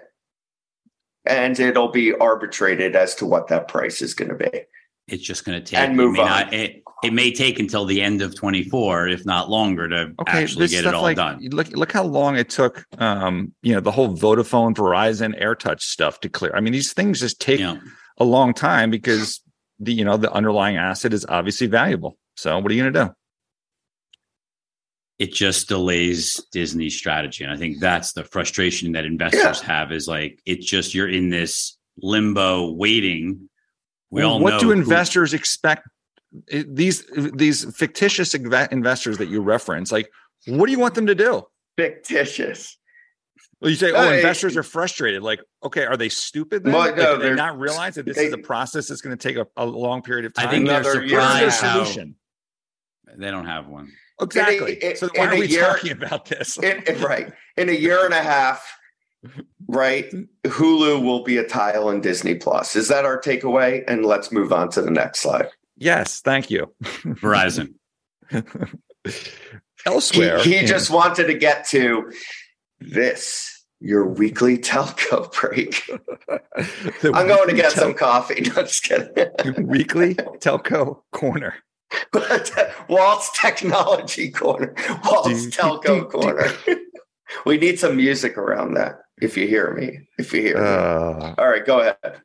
And 1.26 1.58
it'll 1.60 1.92
be 1.92 2.14
arbitrated 2.14 2.96
as 2.96 3.16
to 3.16 3.26
what 3.26 3.48
that 3.48 3.68
price 3.68 4.02
is 4.02 4.14
going 4.14 4.30
to 4.30 4.36
be. 4.36 4.62
It's 5.08 5.24
just 5.24 5.46
going 5.46 5.58
to 5.62 5.66
take. 5.66 5.80
And 5.80 5.94
it 5.94 5.96
move 5.96 6.14
may 6.14 6.20
on. 6.22 6.28
not- 6.30 6.54
it, 6.54 6.82
it 7.04 7.12
may 7.14 7.32
take 7.32 7.60
until 7.60 7.84
the 7.86 8.02
end 8.02 8.22
of 8.22 8.34
24, 8.36 9.10
if 9.10 9.26
not 9.26 9.50
longer, 9.50 9.90
to 9.90 10.14
Okay, 10.22 10.44
actually 10.44 10.70
get 10.70 10.86
it 10.86 10.94
all 10.94 11.02
like 11.02 11.18
done. 11.18 11.46
look 11.52 11.68
look 11.72 11.92
how 11.92 12.04
long 12.04 12.38
it 12.38 12.50
took. 12.50 12.86
Um, 12.98 13.52
you 13.62 13.74
know, 13.74 13.82
the 13.82 13.92
whole 13.92 14.16
Vodafone, 14.16 14.74
Verizon, 14.74 15.38
AirTouch 15.42 15.82
stuff 15.82 16.22
to 16.22 16.30
clear. 16.30 16.54
I 16.56 16.62
mean, 16.62 16.72
these 16.72 16.94
things 16.94 17.20
just 17.20 17.42
take 17.42 17.60
You 17.60 17.66
know, 17.74 17.82
a 18.20 18.24
long 18.24 18.54
time 18.54 18.90
because 18.90 19.42
the 19.80 19.94
you 19.94 20.06
know 20.06 20.16
the 20.16 20.32
underlying 20.32 20.78
asset 20.78 21.14
is 21.14 21.26
obviously 21.28 21.68
valuable. 21.68 22.18
So 22.38 22.58
what 22.60 22.72
are 22.72 22.74
you 22.76 22.84
going 22.84 22.94
to 22.94 23.06
do? 23.06 23.12
It 25.19 25.32
just 25.34 25.67
delays 25.67 26.43
Disney's 26.52 26.97
strategy. 26.97 27.43
And 27.43 27.54
I 27.54 27.58
think 27.58 27.80
that's 27.80 28.13
the 28.13 28.23
frustration 28.23 28.91
that 28.93 29.06
investors 29.06 29.62
have 29.62 29.91
is 29.91 30.08
like, 30.08 30.39
it's 30.45 30.65
just, 30.65 30.93
you're 30.93 31.10
in 31.10 31.30
this 31.30 31.78
limbo 32.02 32.71
waiting. 32.71 33.49
We 34.10 34.21
Well, 34.21 34.32
all 34.34 34.39
what 34.39 34.49
know 34.52 34.60
do 34.60 34.65
who- 34.67 34.71
investors 34.71 35.34
expect? 35.34 35.88
These 36.52 37.06
these 37.36 37.76
fictitious 37.78 38.34
investors 38.34 39.19
that 39.19 39.28
you 39.30 39.39
reference, 39.41 39.91
like, 39.91 40.10
what 40.47 40.65
do 40.65 40.71
you 40.71 40.80
want 40.80 40.95
them 40.95 41.06
to 41.06 41.13
do? 41.13 41.43
Fictitious. 41.78 42.76
Well, 43.62 43.69
you 43.69 43.78
say, 43.78 43.91
oh, 43.91 44.10
Hey. 44.10 44.15
investors 44.17 44.58
are 44.58 44.63
frustrated. 44.63 45.21
Like, 45.21 45.41
okay, 45.63 45.86
are 45.86 45.95
they 45.95 46.10
stupid? 46.10 46.63
Then? 46.63 46.73
Like, 46.73 46.95
no, 46.97 47.13
do 47.17 47.21
they 47.21 47.28
they're- 47.28 47.36
not 47.36 47.60
realize 47.60 47.95
that 47.95 48.06
this 48.08 48.17
they- 48.17 48.26
is 48.26 48.34
a 48.34 48.39
process 48.39 48.88
that's 48.88 49.02
going 49.02 49.15
to 49.15 49.21
take 49.28 49.38
a, 49.38 49.45
a 49.56 49.63
long 49.65 50.02
period 50.02 50.26
of 50.26 50.34
time? 50.34 50.47
I 50.47 50.52
time. 50.52 50.52
think 50.56 50.67
they're 50.69 50.80
Another 50.82 51.06
year 51.06 51.19
Where's 51.19 51.32
and 51.34 51.39
their 51.41 51.47
a 51.47 51.52
surprised 51.52 51.78
how 51.78 51.84
solution? 51.84 52.15
they 53.15 53.30
don't 53.32 53.45
have 53.45 53.67
one. 53.67 53.91
Exactly. 54.21 54.82
in 54.84 54.91
a- 54.93 54.95
so 54.95 55.08
in 55.08 55.21
why 55.21 55.28
are 55.28 55.39
we 55.39 55.47
year- 55.47 55.62
talking 55.62 55.91
about 55.91 56.26
this? 56.26 56.58
In, 56.63 56.84
in- 56.88 57.02
right. 57.02 57.32
In 57.58 57.69
a 57.69 57.73
year 57.73 58.06
and 58.06 58.13
a 58.13 58.21
half, 58.23 58.78
right? 59.67 60.12
Hulu 60.43 61.04
will 61.04 61.23
be 61.23 61.38
a 61.38 61.47
tile 61.47 61.89
in 61.89 62.02
Disney 62.02 62.36
Plus. 62.36 62.76
Is 62.76 62.88
that 62.89 63.06
our 63.06 63.19
takeaway? 63.19 63.84
And 63.88 64.06
let's 64.06 64.32
move 64.32 64.52
on 64.54 64.69
to 64.71 64.82
the 64.82 64.91
next 64.91 65.19
slide. 65.21 65.47
yes, 65.78 66.21
thank 66.21 66.49
you. 66.52 66.73
Verizon. 66.84 67.73
He, 69.06 69.12
Elsewhere, 69.91 70.39
he 70.39 70.56
in- 70.58 70.65
just 70.67 70.89
wanted 70.89 71.28
to 71.28 71.34
get 71.34 71.67
to 71.69 72.10
this, 72.80 73.65
your 73.82 74.06
weekly 74.08 74.58
telco 74.58 75.30
break. 75.34 75.84
I'm 77.04 77.28
going 77.28 77.49
to 77.49 77.54
get 77.56 77.73
tel- 77.73 77.84
some 77.84 77.93
coffee. 77.93 78.41
No, 78.56 78.63
just 78.63 78.84
kidding. 78.84 79.67
weekly 79.67 80.15
telco 80.15 81.02
corner. 81.12 81.56
Walt's 82.89 83.29
technology 83.39 84.32
corner. 84.32 84.73
Walt's 85.06 85.47
telco 85.47 86.10
corner. 86.10 86.51
we 87.45 87.58
need 87.58 87.79
some 87.79 87.97
music 87.97 88.38
around 88.38 88.75
that. 88.75 88.99
If 89.21 89.38
you 89.38 89.47
hear 89.47 89.73
me, 89.73 89.99
if 90.17 90.34
you 90.34 90.41
hear 90.41 90.58
me. 90.58 90.67
Uh, 90.67 91.36
All 91.38 91.49
right, 91.49 91.65
go 91.65 91.79
ahead. 91.79 92.21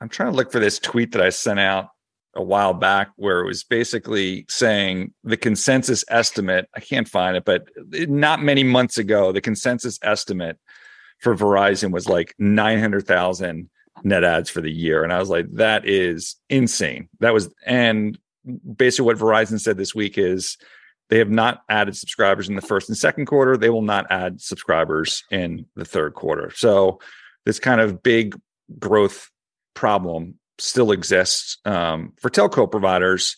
I'm 0.00 0.08
trying 0.08 0.30
to 0.30 0.36
look 0.36 0.52
for 0.52 0.58
this 0.58 0.78
tweet 0.78 1.12
that 1.12 1.22
I 1.22 1.30
sent 1.30 1.60
out. 1.60 1.88
a 2.36 2.42
while 2.42 2.74
back 2.74 3.10
where 3.16 3.40
it 3.40 3.46
was 3.46 3.62
basically 3.62 4.44
saying 4.48 5.12
the 5.22 5.36
consensus 5.36 6.04
estimate. 6.08 6.68
I 6.74 6.80
can't 6.80 7.08
find 7.08 7.36
it, 7.36 7.44
but 7.44 7.68
not 8.08 8.42
many 8.42 8.64
months 8.64 8.98
ago, 8.98 9.30
the 9.30 9.40
consensus 9.40 9.98
estimate 10.02 10.58
for 11.20 11.36
Verizon 11.36 11.92
was 11.92 12.08
like 12.08 12.34
900,000 12.38 13.70
net 14.02 14.24
adds 14.24 14.50
for 14.50 14.60
the 14.60 14.70
year. 14.70 15.04
And 15.04 15.12
I 15.12 15.18
was 15.20 15.30
like, 15.30 15.50
that 15.52 15.88
is 15.88 16.36
insane. 16.50 17.08
That 17.20 17.32
was, 17.32 17.52
and 17.64 18.18
basically 18.76 19.06
what 19.06 19.18
Verizon 19.18 19.60
said 19.60 19.76
this 19.76 19.94
week 19.94 20.18
is 20.18 20.56
they 21.10 21.18
have 21.18 21.30
not 21.30 21.62
added 21.68 21.96
subscribers 21.96 22.48
in 22.48 22.56
the 22.56 22.62
first 22.62 22.88
and 22.88 22.96
second 22.96 23.26
quarter. 23.26 23.56
They 23.56 23.70
will 23.70 23.82
not 23.82 24.06
add 24.10 24.40
subscribers 24.40 25.22
in 25.30 25.66
the 25.76 25.84
third 25.84 26.14
quarter. 26.14 26.50
So 26.54 26.98
this 27.44 27.58
kind 27.58 27.80
of 27.80 28.02
big 28.02 28.40
growth 28.78 29.30
problem 29.74 30.38
still 30.58 30.92
exists 30.92 31.58
um, 31.64 32.12
for 32.20 32.30
telco 32.30 32.70
providers. 32.70 33.36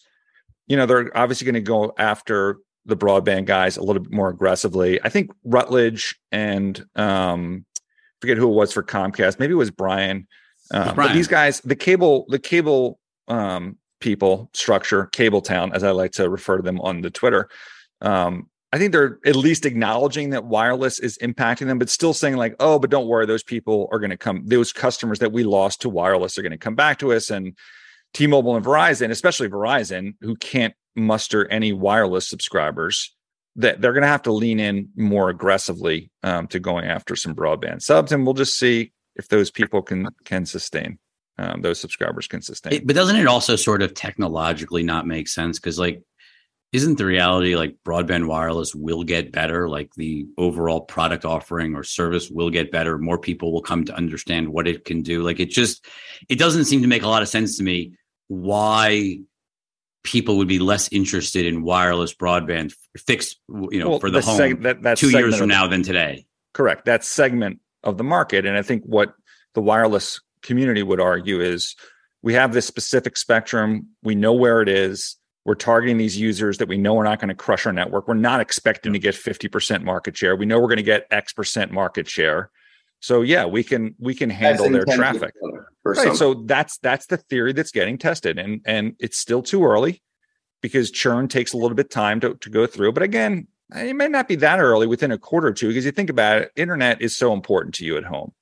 You 0.68 0.76
know, 0.76 0.86
they're 0.86 1.16
obviously 1.16 1.44
going 1.44 1.54
to 1.54 1.60
go 1.60 1.92
after 1.98 2.58
the 2.84 2.96
broadband 2.96 3.46
guys 3.46 3.76
a 3.76 3.82
little 3.82 4.02
bit 4.02 4.12
more 4.12 4.28
aggressively. 4.28 5.02
I 5.02 5.08
think 5.08 5.30
Rutledge 5.44 6.16
and 6.30 6.84
um, 6.94 7.64
forget 8.20 8.36
who 8.36 8.48
it 8.48 8.54
was 8.54 8.72
for 8.72 8.82
Comcast. 8.82 9.40
Maybe 9.40 9.52
it 9.52 9.56
was 9.56 9.72
Brian. 9.72 10.28
Um, 10.70 10.94
Brian. 10.94 11.16
These 11.16 11.28
guys, 11.28 11.60
the 11.60 11.76
cable, 11.76 12.26
the 12.28 12.38
cable 12.38 13.00
um, 13.28 13.76
people 14.06 14.48
structure, 14.52 15.06
Cable 15.06 15.40
Town, 15.40 15.72
as 15.74 15.82
I 15.82 15.90
like 15.90 16.12
to 16.12 16.30
refer 16.30 16.58
to 16.58 16.62
them 16.62 16.80
on 16.80 17.00
the 17.00 17.10
Twitter. 17.10 17.48
Um, 18.00 18.48
I 18.72 18.78
think 18.78 18.92
they're 18.92 19.18
at 19.26 19.34
least 19.34 19.66
acknowledging 19.66 20.30
that 20.30 20.44
wireless 20.44 21.00
is 21.00 21.18
impacting 21.18 21.66
them, 21.66 21.80
but 21.80 21.90
still 21.90 22.14
saying 22.14 22.36
like, 22.36 22.54
"Oh, 22.60 22.78
but 22.78 22.88
don't 22.88 23.08
worry, 23.08 23.26
those 23.26 23.42
people 23.42 23.88
are 23.90 23.98
going 23.98 24.10
to 24.10 24.16
come. 24.16 24.44
Those 24.46 24.72
customers 24.72 25.18
that 25.18 25.32
we 25.32 25.42
lost 25.42 25.80
to 25.80 25.88
wireless 25.88 26.38
are 26.38 26.42
going 26.42 26.52
to 26.52 26.56
come 26.56 26.76
back 26.76 27.00
to 27.00 27.12
us." 27.12 27.30
And 27.30 27.56
T-Mobile 28.14 28.54
and 28.54 28.64
Verizon, 28.64 29.10
especially 29.10 29.48
Verizon, 29.48 30.14
who 30.20 30.36
can't 30.36 30.74
muster 30.94 31.50
any 31.50 31.72
wireless 31.72 32.28
subscribers, 32.28 33.12
that 33.56 33.80
they're 33.80 33.92
going 33.92 34.02
to 34.02 34.08
have 34.08 34.22
to 34.22 34.32
lean 34.32 34.60
in 34.60 34.90
more 34.94 35.30
aggressively 35.30 36.12
um, 36.22 36.46
to 36.46 36.60
going 36.60 36.84
after 36.84 37.16
some 37.16 37.34
broadband 37.34 37.82
subs, 37.82 38.12
and 38.12 38.24
we'll 38.24 38.34
just 38.34 38.56
see 38.56 38.92
if 39.16 39.26
those 39.26 39.50
people 39.50 39.82
can 39.82 40.08
can 40.24 40.46
sustain. 40.46 40.98
Um, 41.38 41.60
those 41.60 41.78
subscribers 41.80 42.26
can 42.28 42.40
sustain. 42.40 42.72
It, 42.72 42.86
but 42.86 42.96
doesn't 42.96 43.16
it 43.16 43.26
also 43.26 43.56
sort 43.56 43.82
of 43.82 43.92
technologically 43.94 44.82
not 44.82 45.06
make 45.06 45.28
sense? 45.28 45.58
Because 45.58 45.78
like 45.78 46.02
isn't 46.72 46.98
the 46.98 47.06
reality 47.06 47.56
like 47.56 47.76
broadband 47.84 48.26
wireless 48.26 48.74
will 48.74 49.04
get 49.04 49.32
better? 49.32 49.68
Like 49.68 49.94
the 49.94 50.26
overall 50.36 50.80
product 50.80 51.24
offering 51.24 51.74
or 51.74 51.84
service 51.84 52.30
will 52.30 52.50
get 52.50 52.72
better. 52.72 52.98
More 52.98 53.18
people 53.18 53.52
will 53.52 53.62
come 53.62 53.84
to 53.84 53.94
understand 53.94 54.48
what 54.48 54.66
it 54.66 54.84
can 54.84 55.02
do. 55.02 55.22
Like 55.22 55.40
it 55.40 55.50
just 55.50 55.86
it 56.28 56.38
doesn't 56.38 56.64
seem 56.64 56.82
to 56.82 56.88
make 56.88 57.02
a 57.02 57.08
lot 57.08 57.22
of 57.22 57.28
sense 57.28 57.56
to 57.58 57.62
me 57.62 57.92
why 58.28 59.20
people 60.02 60.36
would 60.38 60.48
be 60.48 60.58
less 60.58 60.88
interested 60.92 61.46
in 61.46 61.62
wireless 61.62 62.14
broadband 62.14 62.72
fixed 62.96 63.40
you 63.48 63.80
know 63.80 63.90
well, 63.90 63.98
for 63.98 64.10
the, 64.10 64.20
the 64.20 64.26
home 64.26 64.38
seg- 64.38 64.62
that, 64.62 64.82
that 64.82 64.96
two 64.96 65.10
years 65.10 65.36
from 65.36 65.48
now 65.48 65.66
than 65.66 65.82
today. 65.82 66.26
Correct. 66.52 66.84
That 66.86 67.04
segment 67.04 67.60
of 67.82 67.98
the 67.98 68.04
market. 68.04 68.46
And 68.46 68.56
i 68.56 68.62
think 68.62 68.82
what 68.84 69.14
the 69.54 69.62
wireless 69.62 70.20
community 70.46 70.82
would 70.82 71.00
argue 71.00 71.40
is 71.40 71.76
we 72.22 72.32
have 72.34 72.52
this 72.52 72.66
specific 72.66 73.16
spectrum 73.16 73.88
we 74.02 74.14
know 74.14 74.32
where 74.32 74.62
it 74.62 74.68
is 74.68 75.16
we're 75.46 75.54
targeting 75.54 75.96
these 75.96 76.18
users 76.18 76.58
that 76.58 76.66
we 76.66 76.76
know 76.76 76.94
we're 76.94 77.04
not 77.04 77.20
going 77.20 77.28
to 77.28 77.34
crush 77.34 77.66
our 77.66 77.72
network. 77.72 78.08
We're 78.08 78.14
not 78.14 78.40
expecting 78.40 78.92
to 78.94 78.98
get 78.98 79.14
50% 79.14 79.84
market 79.84 80.16
share. 80.16 80.34
We 80.34 80.44
know 80.44 80.58
we're 80.58 80.66
going 80.66 80.78
to 80.78 80.82
get 80.82 81.06
X 81.12 81.32
percent 81.32 81.70
market 81.70 82.08
share. 82.08 82.50
So 82.98 83.22
yeah, 83.22 83.44
we 83.46 83.62
can 83.62 83.94
we 84.00 84.12
can 84.12 84.28
handle 84.28 84.68
their 84.68 84.84
traffic. 84.84 85.34
Right. 85.84 86.16
So 86.16 86.34
that's 86.34 86.78
that's 86.78 87.06
the 87.06 87.16
theory 87.16 87.52
that's 87.52 87.70
getting 87.70 87.96
tested. 87.96 88.40
And 88.40 88.60
and 88.66 88.96
it's 88.98 89.18
still 89.18 89.40
too 89.40 89.64
early 89.64 90.02
because 90.62 90.90
churn 90.90 91.28
takes 91.28 91.52
a 91.52 91.56
little 91.56 91.76
bit 91.76 91.90
time 91.90 92.18
to, 92.20 92.34
to 92.34 92.50
go 92.50 92.66
through. 92.66 92.90
But 92.90 93.04
again, 93.04 93.46
it 93.72 93.94
may 93.94 94.08
not 94.08 94.26
be 94.26 94.34
that 94.36 94.58
early 94.58 94.88
within 94.88 95.12
a 95.12 95.18
quarter 95.18 95.46
or 95.46 95.52
two 95.52 95.68
because 95.68 95.84
you 95.84 95.92
think 95.92 96.10
about 96.10 96.42
it, 96.42 96.52
internet 96.56 97.00
is 97.00 97.16
so 97.16 97.32
important 97.32 97.76
to 97.76 97.84
you 97.84 97.96
at 97.96 98.04
home. 98.04 98.32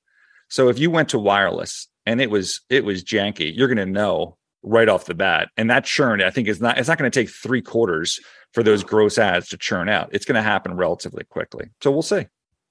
So 0.49 0.69
if 0.69 0.79
you 0.79 0.89
went 0.89 1.09
to 1.09 1.19
wireless 1.19 1.87
and 2.05 2.21
it 2.21 2.29
was 2.29 2.61
it 2.69 2.85
was 2.85 3.03
janky, 3.03 3.55
you're 3.55 3.67
going 3.67 3.77
to 3.77 3.85
know 3.85 4.37
right 4.63 4.89
off 4.89 5.05
the 5.05 5.13
bat. 5.13 5.49
And 5.57 5.69
that 5.69 5.85
churn, 5.85 6.21
I 6.21 6.31
think, 6.31 6.47
is 6.47 6.61
not 6.61 6.77
it's 6.77 6.87
not 6.87 6.97
going 6.97 7.09
to 7.09 7.19
take 7.19 7.29
three 7.29 7.61
quarters 7.61 8.19
for 8.53 8.63
those 8.63 8.83
gross 8.83 9.17
adds 9.17 9.49
to 9.49 9.57
churn 9.57 9.89
out. 9.89 10.09
It's 10.11 10.25
going 10.25 10.35
to 10.35 10.41
happen 10.41 10.75
relatively 10.75 11.23
quickly. 11.23 11.69
So 11.81 11.91
we'll 11.91 12.01
see. 12.01 12.27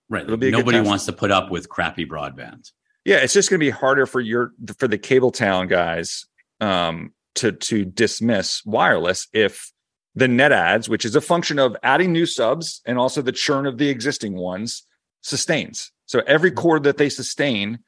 Right. 0.08 0.26
Nobody 0.26 0.80
wants 0.80 1.06
to 1.06 1.12
put 1.12 1.30
up 1.30 1.50
with 1.50 1.68
crappy 1.68 2.06
broadband. 2.06 2.70
Yeah, 3.04 3.16
it's 3.16 3.34
just 3.34 3.50
going 3.50 3.58
to 3.60 3.64
be 3.64 3.70
harder 3.70 4.06
for 4.06 4.20
your 4.20 4.52
for 4.78 4.88
the 4.88 4.98
cable 4.98 5.30
town 5.30 5.68
guys 5.68 6.26
um, 6.60 7.12
to 7.36 7.52
to 7.52 7.84
dismiss 7.84 8.64
wireless 8.64 9.28
if 9.32 9.72
the 10.14 10.28
net 10.28 10.52
adds, 10.52 10.88
which 10.88 11.04
is 11.04 11.16
a 11.16 11.20
function 11.20 11.58
of 11.58 11.76
adding 11.82 12.12
new 12.12 12.26
subs 12.26 12.80
and 12.86 12.98
also 12.98 13.20
the 13.20 13.32
churn 13.32 13.66
of 13.66 13.78
the 13.78 13.88
existing 13.88 14.36
ones, 14.36 14.84
sustains. 15.22 15.90
So 16.06 16.22
every 16.26 16.50
mm-hmm. 16.50 16.84
that 16.84 16.96
they 16.96 17.08
sustain 17.08 17.80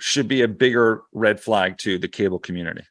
should 0.00 0.28
be 0.28 0.42
a 0.42 0.48
bigger 0.48 1.02
red 1.12 1.40
flag 1.40 1.78
to 1.78 1.98
the 1.98 2.08
cable 2.08 2.38
community. 2.38 2.82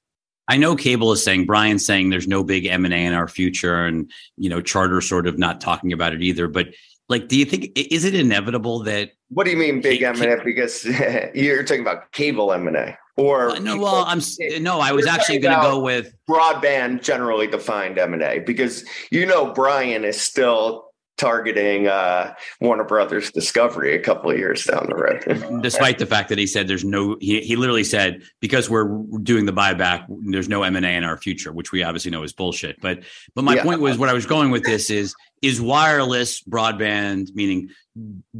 I 0.48 0.58
know 0.58 0.76
cable 0.76 1.12
is 1.12 1.24
saying 1.24 1.46
Brian's 1.46 1.86
saying 1.86 2.10
there's 2.10 2.28
no 2.28 2.44
big 2.44 2.66
M 2.66 2.84
and 2.84 2.94
A 2.94 2.98
in 2.98 3.14
our 3.14 3.28
future, 3.28 3.86
and 3.86 4.12
you 4.36 4.50
know 4.50 4.62
Charter 4.62 5.00
sort 5.00 5.28
of 5.28 5.38
not 5.38 5.62
talking 5.62 5.94
about 5.94 6.14
it 6.14 6.24
either. 6.24 6.48
But 6.48 6.70
like, 7.08 7.28
do 7.28 7.38
you 7.38 7.46
think 7.46 7.72
is 7.76 8.04
it 8.04 8.16
inevitable 8.16 8.80
that? 8.84 9.12
What 9.30 9.44
do 9.44 9.52
you 9.52 9.58
mean 9.58 9.80
big 9.80 10.02
M 10.02 10.20
and 10.20 10.42
A? 10.42 10.44
Because 10.44 10.86
you're 11.36 11.64
talking 11.64 11.82
about 11.82 12.12
cable 12.14 12.52
M 12.52 12.68
and 12.68 12.76
A, 12.76 12.98
or 13.16 13.52
uh, 13.52 13.60
no? 13.60 13.78
Well, 13.78 14.06
I'm 14.08 14.22
no. 14.60 14.80
I 14.80 14.92
was 14.92 15.06
actually 15.06 15.38
going 15.38 15.56
to 15.56 15.62
go 15.62 15.80
with 15.80 16.16
broadband, 16.28 17.04
generally 17.04 17.46
defined 17.46 18.00
M 18.00 18.14
and 18.14 18.24
A, 18.24 18.40
because 18.40 18.84
you 19.12 19.28
know 19.28 19.54
Brian 19.54 20.04
is 20.04 20.20
still 20.20 20.89
targeting 21.20 21.88
uh, 21.88 22.34
Warner 22.62 22.86
Brothers 22.86 23.32
Discovery 23.32 23.94
a 23.94 24.00
couple 24.00 24.32
of 24.32 24.38
years 24.38 24.64
down 24.64 24.88
the 24.90 24.96
road. 24.96 25.62
Despite 25.62 26.00
the 26.00 26.06
fact 26.06 26.30
that 26.30 26.38
he 26.38 26.48
said 26.48 26.68
there's 26.68 26.86
no, 26.86 27.18
he, 27.20 27.42
he 27.42 27.56
literally 27.56 27.84
said 27.84 28.24
because 28.40 28.70
we're 28.70 28.88
doing 29.22 29.46
the 29.46 29.54
buyback, 29.54 30.06
there's 30.32 30.50
no 30.50 30.64
M 30.64 30.76
and 30.76 30.86
A 30.86 30.90
in 30.90 31.04
our 31.04 31.18
future, 31.18 31.52
which 31.52 31.72
we 31.72 31.84
obviously 31.84 32.10
know 32.10 32.24
is 32.24 32.34
bullshit. 32.34 32.82
But 32.82 33.04
but 33.36 33.44
my 33.44 33.56
yeah. 33.56 33.64
point 33.64 33.82
was 33.82 33.98
what 33.98 34.10
I 34.10 34.14
was 34.14 34.26
going 34.26 34.50
with 34.50 34.64
this 34.64 34.90
is 34.90 35.14
is 35.42 35.62
wireless 35.62 36.42
broadband 36.42 37.36
meaning 37.36 37.70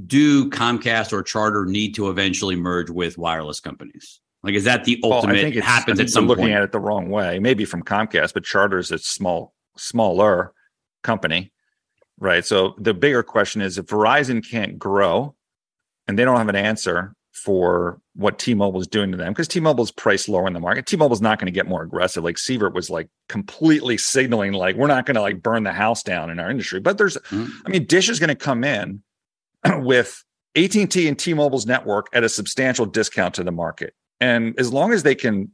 do 0.08 0.50
Comcast 0.50 1.14
or 1.14 1.22
Charter 1.22 1.66
need 1.66 1.96
to 1.96 2.10
eventually 2.10 2.56
merge 2.56 2.90
with 2.90 3.18
wireless 3.18 3.60
companies? 3.60 4.22
Like, 4.42 4.54
is 4.54 4.64
that 4.64 4.86
the 4.86 5.00
ultimate? 5.04 5.34
Well, 5.34 5.40
I 5.40 5.44
think 5.44 5.56
it 5.58 5.64
happens 5.66 6.00
at 6.00 6.10
some 6.10 6.28
looking 6.28 6.46
point. 6.46 6.56
at 6.56 6.64
it 6.64 6.72
the 6.72 6.80
wrong 6.80 7.10
way. 7.10 7.40
Maybe 7.40 7.66
from 7.66 7.84
Comcast, 7.84 8.34
but 8.34 8.46
Charter's 8.46 8.90
a 8.90 8.98
small, 8.98 9.54
smaller 9.76 10.54
company 11.04 11.52
right? 12.20 12.46
So 12.46 12.76
the 12.78 12.94
bigger 12.94 13.24
question 13.24 13.62
is 13.62 13.78
if 13.78 13.88
Verizon 13.88 14.48
can't 14.48 14.78
grow 14.78 15.36
and 16.08 16.18
they 16.18 16.26
don't 16.26 16.38
have 16.38 16.50
an 16.50 16.56
answer 16.56 17.14
for 17.32 18.02
what 18.16 18.38
T-Mobile 18.38 18.82
is 18.82 18.88
doing 18.88 19.12
to 19.12 19.18
them 19.18 19.32
because 19.32 19.48
T-Mobile 19.48 19.84
is 19.84 19.92
priced 19.92 20.28
lower 20.28 20.48
in 20.48 20.54
the 20.54 20.60
market. 20.60 20.86
T-Mobile 20.86 21.14
is 21.14 21.22
not 21.22 21.40
going 21.40 21.46
to 21.46 21.52
get 21.52 21.68
more 21.68 21.84
aggressive. 21.84 22.24
Like 22.24 22.36
Sievert 22.36 22.74
was 22.74 22.90
like 22.90 23.08
completely 23.30 23.98
signaling 23.98 24.54
like 24.54 24.76
we're 24.76 24.88
not 24.88 25.06
going 25.06 25.16
to 25.16 25.22
like 25.22 25.42
burn 25.42 25.64
the 25.64 25.72
house 25.72 26.04
down 26.04 26.30
in 26.30 26.40
our 26.40 26.50
industry. 26.50 26.80
But 26.80 26.98
there's, 26.98 27.16
mm-hmm. 27.16 27.48
I 27.66 27.70
mean, 27.70 27.86
Dish 27.86 28.10
is 28.10 28.20
going 28.20 28.30
to 28.30 28.36
come 28.36 28.64
in 28.64 29.02
with 29.78 30.24
AT&T 30.56 31.08
and 31.08 31.18
T-Mobile's 31.18 31.66
network 31.66 32.08
at 32.14 32.24
a 32.24 32.30
substantial 32.30 32.86
discount 32.86 33.36
to 33.36 33.44
the 33.44 33.52
market, 33.52 33.94
and 34.20 34.60
as 34.60 34.74
long 34.74 34.92
as 34.92 35.04
they 35.04 35.16
can, 35.16 35.52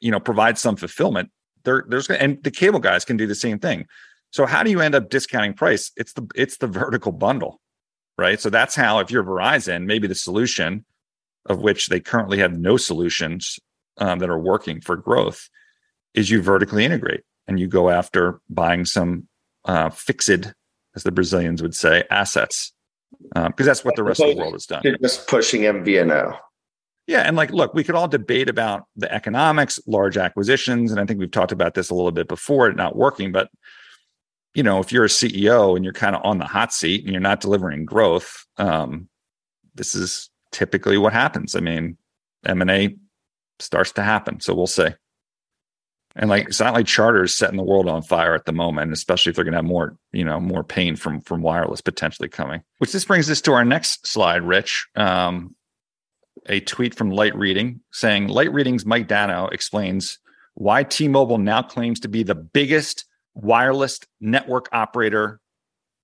you 0.00 0.10
know, 0.10 0.20
provide 0.20 0.56
some 0.56 0.76
fulfillment, 0.76 1.30
there, 1.64 1.84
there's 1.88 2.08
and 2.08 2.42
the 2.44 2.50
cable 2.50 2.78
guys 2.78 3.04
can 3.04 3.16
do 3.16 3.26
the 3.26 3.34
same 3.34 3.58
thing. 3.58 3.86
So 4.34 4.46
how 4.46 4.64
do 4.64 4.70
you 4.72 4.80
end 4.80 4.96
up 4.96 5.10
discounting 5.10 5.54
price? 5.54 5.92
It's 5.96 6.12
the 6.14 6.26
it's 6.34 6.56
the 6.56 6.66
vertical 6.66 7.12
bundle, 7.12 7.60
right? 8.18 8.40
So 8.40 8.50
that's 8.50 8.74
how 8.74 8.98
if 8.98 9.08
you're 9.08 9.22
Verizon, 9.22 9.84
maybe 9.84 10.08
the 10.08 10.16
solution 10.16 10.84
of 11.46 11.60
which 11.60 11.86
they 11.86 12.00
currently 12.00 12.38
have 12.38 12.58
no 12.58 12.76
solutions 12.76 13.60
um, 13.98 14.18
that 14.18 14.28
are 14.28 14.38
working 14.38 14.80
for 14.80 14.96
growth 14.96 15.48
is 16.14 16.30
you 16.30 16.42
vertically 16.42 16.84
integrate 16.84 17.20
and 17.46 17.60
you 17.60 17.68
go 17.68 17.90
after 17.90 18.40
buying 18.50 18.84
some 18.84 19.28
uh, 19.66 19.90
fixed, 19.90 20.52
as 20.96 21.04
the 21.04 21.12
Brazilians 21.12 21.62
would 21.62 21.76
say, 21.76 22.02
assets 22.10 22.72
because 23.32 23.46
um, 23.46 23.52
that's 23.56 23.84
what 23.84 23.94
the 23.94 24.02
rest 24.02 24.20
of 24.20 24.30
the 24.30 24.36
world 24.36 24.54
has 24.54 24.66
done. 24.66 24.80
You're 24.82 24.98
just 24.98 25.28
pushing 25.28 25.60
MVNO. 25.60 26.36
Yeah, 27.06 27.20
and 27.20 27.36
like, 27.36 27.52
look, 27.52 27.72
we 27.72 27.84
could 27.84 27.94
all 27.94 28.08
debate 28.08 28.48
about 28.48 28.86
the 28.96 29.12
economics, 29.14 29.78
large 29.86 30.16
acquisitions, 30.16 30.90
and 30.90 31.00
I 31.00 31.04
think 31.04 31.20
we've 31.20 31.30
talked 31.30 31.52
about 31.52 31.74
this 31.74 31.90
a 31.90 31.94
little 31.94 32.10
bit 32.10 32.26
before, 32.26 32.66
it 32.66 32.74
not 32.74 32.96
working, 32.96 33.30
but 33.30 33.48
you 34.54 34.62
know, 34.62 34.78
if 34.78 34.92
you're 34.92 35.04
a 35.04 35.08
CEO 35.08 35.76
and 35.76 35.84
you're 35.84 35.92
kind 35.92 36.14
of 36.16 36.22
on 36.24 36.38
the 36.38 36.46
hot 36.46 36.72
seat 36.72 37.02
and 37.02 37.12
you're 37.12 37.20
not 37.20 37.40
delivering 37.40 37.84
growth, 37.84 38.46
um, 38.56 39.08
this 39.74 39.94
is 39.94 40.30
typically 40.52 40.96
what 40.96 41.12
happens. 41.12 41.56
I 41.56 41.60
mean, 41.60 41.98
M 42.46 42.62
and 42.62 42.70
A 42.70 42.96
starts 43.58 43.92
to 43.92 44.02
happen, 44.02 44.40
so 44.40 44.54
we'll 44.54 44.66
see. 44.66 44.88
And 46.16 46.30
like, 46.30 46.46
it's 46.46 46.60
not 46.60 46.74
like 46.74 46.86
Charter 46.86 47.24
is 47.24 47.34
setting 47.34 47.56
the 47.56 47.64
world 47.64 47.88
on 47.88 48.02
fire 48.02 48.34
at 48.34 48.44
the 48.44 48.52
moment, 48.52 48.92
especially 48.92 49.30
if 49.30 49.36
they're 49.36 49.44
going 49.44 49.52
to 49.52 49.58
have 49.58 49.64
more, 49.64 49.96
you 50.12 50.24
know, 50.24 50.38
more 50.38 50.62
pain 50.62 50.94
from 50.94 51.20
from 51.22 51.42
wireless 51.42 51.80
potentially 51.80 52.28
coming. 52.28 52.62
Which 52.78 52.92
this 52.92 53.04
brings 53.04 53.28
us 53.28 53.40
to 53.42 53.52
our 53.52 53.64
next 53.64 54.06
slide, 54.06 54.42
Rich. 54.42 54.86
Um, 54.94 55.56
a 56.46 56.60
tweet 56.60 56.94
from 56.94 57.10
Light 57.10 57.34
Reading 57.34 57.80
saying 57.90 58.28
Light 58.28 58.52
Reading's 58.52 58.86
Mike 58.86 59.08
Dano 59.08 59.48
explains 59.48 60.18
why 60.54 60.84
T-Mobile 60.84 61.38
now 61.38 61.62
claims 61.62 61.98
to 62.00 62.08
be 62.08 62.22
the 62.22 62.34
biggest 62.34 63.06
wireless 63.34 64.00
network 64.20 64.68
operator. 64.72 65.40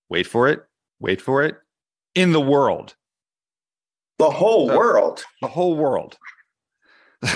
Wait 0.09 0.27
for 0.27 0.49
it. 0.49 0.61
Wait 0.99 1.21
for 1.21 1.43
it. 1.43 1.57
In 2.15 2.33
the 2.33 2.41
world. 2.41 2.95
The 4.19 4.31
whole 4.31 4.69
So- 4.69 4.77
world. 4.77 5.25
The 5.41 5.49
whole 5.49 5.77
world. 5.77 6.19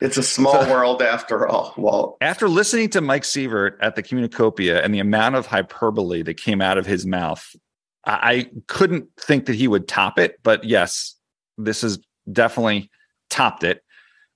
It's 0.00 0.16
a 0.18 0.22
small 0.22 0.64
So- 0.64 0.70
world 0.70 1.00
after 1.02 1.46
all. 1.48 1.72
Well, 1.76 2.16
After 2.20 2.48
listening 2.48 2.90
to 2.90 3.00
Mike 3.00 3.22
Sievert 3.22 3.76
at 3.80 3.96
the 3.96 4.02
Communacopia 4.02 4.84
and 4.84 4.92
the 4.94 4.98
amount 4.98 5.34
of 5.36 5.46
hyperbole 5.46 6.22
that 6.22 6.34
came 6.34 6.60
out 6.60 6.76
of 6.78 6.84
his 6.86 7.06
mouth, 7.06 7.44
I, 8.04 8.12
I 8.32 8.50
couldn't 8.66 9.08
think 9.18 9.46
that 9.46 9.54
he 9.54 9.66
would 9.68 9.88
top 9.88 10.18
it. 10.18 10.38
But 10.42 10.64
yes, 10.64 11.14
this 11.56 11.82
has 11.82 11.98
definitely 12.30 12.90
topped 13.30 13.64
it 13.64 13.82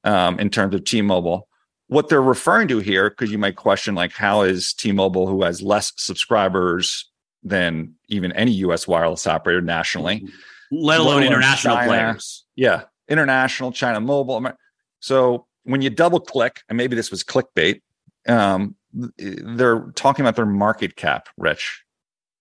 um, 0.05 0.39
in 0.41 0.49
terms 0.51 0.75
of 0.75 0.85
T-Mobile. 0.85 1.48
What 1.89 2.09
they're 2.09 2.23
referring 2.23 2.69
to 2.69 2.79
here, 2.79 3.11
because 3.11 3.31
you 3.31 3.39
might 3.39 3.57
question, 3.57 3.95
like, 3.95 4.13
how 4.13 4.43
is 4.43 4.73
T-Mobile, 4.75 5.27
who 5.27 5.43
has 5.43 5.63
less 5.63 5.93
subscribers 5.97 7.11
than 7.43 7.95
even 8.09 8.33
any 8.33 8.53
U.S. 8.53 8.87
wireless 8.87 9.27
operator 9.27 9.61
nationally, 9.63 10.27
let 10.71 11.01
alone 11.01 11.09
Let 11.09 11.19
alone 11.19 11.23
international 11.25 11.77
China. 11.77 11.89
players. 11.89 12.45
yeah, 12.57 12.83
international, 13.09 13.73
China 13.73 14.01
Mobile. 14.01 14.53
So 15.01 15.47
when 15.65 15.81
you 15.81 15.89
double 15.91 16.21
click, 16.21 16.61
and 16.69 16.77
maybe 16.77 16.95
this 16.95 17.11
was 17.11 17.25
clickbait, 17.25 17.81
um, 18.29 18.75
they're 19.17 19.91
talking 19.95 20.25
about 20.25 20.37
their 20.37 20.47
market 20.47 20.95
cap, 20.97 21.29
Rich. 21.39 21.85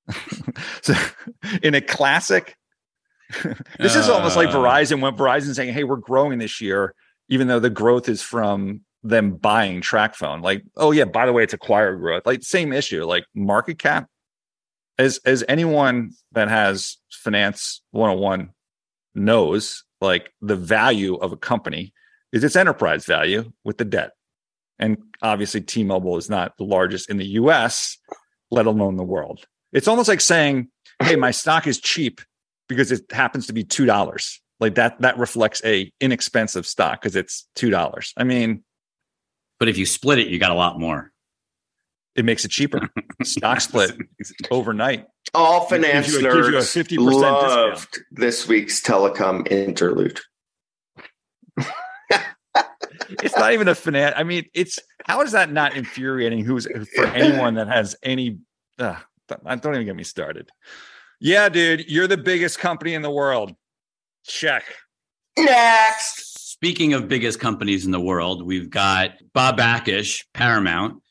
so 0.82 0.94
in 1.62 1.74
a 1.76 1.82
classic, 1.82 2.56
this 3.80 3.96
is 3.96 4.10
almost 4.10 4.36
like 4.36 4.50
Uh. 4.50 4.56
Verizon 4.56 5.02
when 5.02 5.16
Verizon 5.16 5.54
saying, 5.54 5.74
"Hey, 5.74 5.84
we're 5.84 5.98
growing 5.98 6.40
this 6.40 6.60
year," 6.62 6.96
even 7.30 7.48
though 7.48 7.60
the 7.60 7.70
growth 7.70 8.08
is 8.10 8.22
from 8.22 8.82
them 9.10 9.32
buying 9.32 9.82
Tracfone. 9.82 10.42
Like, 10.42 10.64
oh 10.76 10.92
yeah, 10.92 11.06
by 11.06 11.26
the 11.26 11.34
way, 11.34 11.44
it's 11.44 11.54
acquired 11.54 12.00
growth. 12.00 12.26
Like 12.26 12.44
same 12.44 12.74
issue. 12.74 13.06
Like 13.06 13.26
market 13.36 13.80
cap. 13.80 14.08
As 14.98 15.20
as 15.26 15.44
anyone 15.48 16.12
that 16.32 16.50
has 16.50 16.98
finance 17.12 17.82
101 17.92 18.50
knows, 19.14 19.84
like 20.02 20.32
the 20.42 20.56
value 20.56 21.16
of 21.16 21.32
a 21.32 21.38
company 21.38 21.94
is 22.32 22.44
its 22.44 22.56
enterprise 22.56 23.06
value 23.06 23.52
with 23.64 23.78
the 23.78 23.86
debt. 23.86 24.12
And 24.80 24.98
obviously, 25.22 25.62
T 25.62 25.84
Mobile 25.84 26.18
is 26.18 26.30
not 26.30 26.58
the 26.58 26.64
largest 26.64 27.10
in 27.10 27.18
the 27.18 27.26
US, 27.26 27.98
let 28.52 28.66
alone 28.66 28.96
the 28.96 29.04
world. 29.04 29.46
It's 29.74 29.88
almost 29.88 30.10
like 30.10 30.22
saying, 30.22 30.70
hey, 31.02 31.16
my 31.16 31.32
stock 31.32 31.68
is 31.68 31.80
cheap 31.80 32.22
because 32.70 32.92
it 32.92 33.12
happens 33.12 33.48
to 33.48 33.54
be 33.54 33.64
$2. 33.64 34.40
Like 34.60 34.76
that, 34.76 35.00
that 35.02 35.18
reflects 35.18 35.62
a 35.64 35.92
inexpensive 36.00 36.66
stock 36.66 37.02
because 37.02 37.16
it's 37.16 37.48
$2. 37.56 38.14
I 38.18 38.24
mean, 38.24 38.64
But 39.60 39.70
if 39.70 39.78
you 39.78 39.86
split 39.86 40.20
it, 40.20 40.28
you 40.28 40.40
got 40.40 40.52
a 40.52 40.56
lot 40.56 40.80
more. 40.80 41.12
it 42.16 42.26
makes 42.26 42.46
it 42.46 42.52
cheaper. 42.52 42.90
stock 43.24 43.62
split 43.62 43.92
overnight. 44.52 45.06
all 45.34 45.66
It 45.66 45.70
finance 45.70 46.08
gives 46.12 46.22
you 46.22 46.30
a- 46.30 46.34
gives 46.34 46.48
you 46.50 46.58
a 46.58 46.62
50% 46.62 46.88
discount. 46.88 47.22
loved 47.22 48.00
this 48.12 48.48
week's 48.48 48.82
telecom 48.82 49.48
interlude. 49.52 50.20
It's 53.10 53.36
not 53.38 53.54
even 53.54 53.68
a 53.70 53.76
finance. 53.76 54.16
I 54.18 54.24
mean, 54.24 54.46
it's 54.54 54.80
how 55.06 55.22
is 55.22 55.32
that 55.32 55.52
not 55.52 55.78
infuriating? 55.78 56.44
Who's 56.44 56.68
for 56.96 57.06
anyone 57.06 57.54
that 57.56 57.68
has 57.68 57.96
any? 58.04 58.40
Uh, 58.78 58.96
don't 59.28 59.66
even 59.76 59.86
get 59.86 59.96
me 59.96 60.04
started. 60.04 60.50
Yeah, 61.22 61.48
dude, 61.48 61.90
you're 61.90 62.08
the 62.08 62.18
biggest 62.18 62.60
company 62.60 62.96
in 62.96 63.04
the 63.04 63.12
world. 63.12 63.54
Check. 64.26 64.64
Next. 65.38 66.27
Speaking 66.60 66.94
of 66.94 67.08
biggest 67.08 67.40
companies 67.40 67.86
in 67.86 67.92
the 67.92 68.00
world, 68.00 68.42
we've 68.42 68.72
got 68.72 69.12
Bob 69.32 69.60
Bakish, 69.60 70.26
Paramount. 70.34 71.04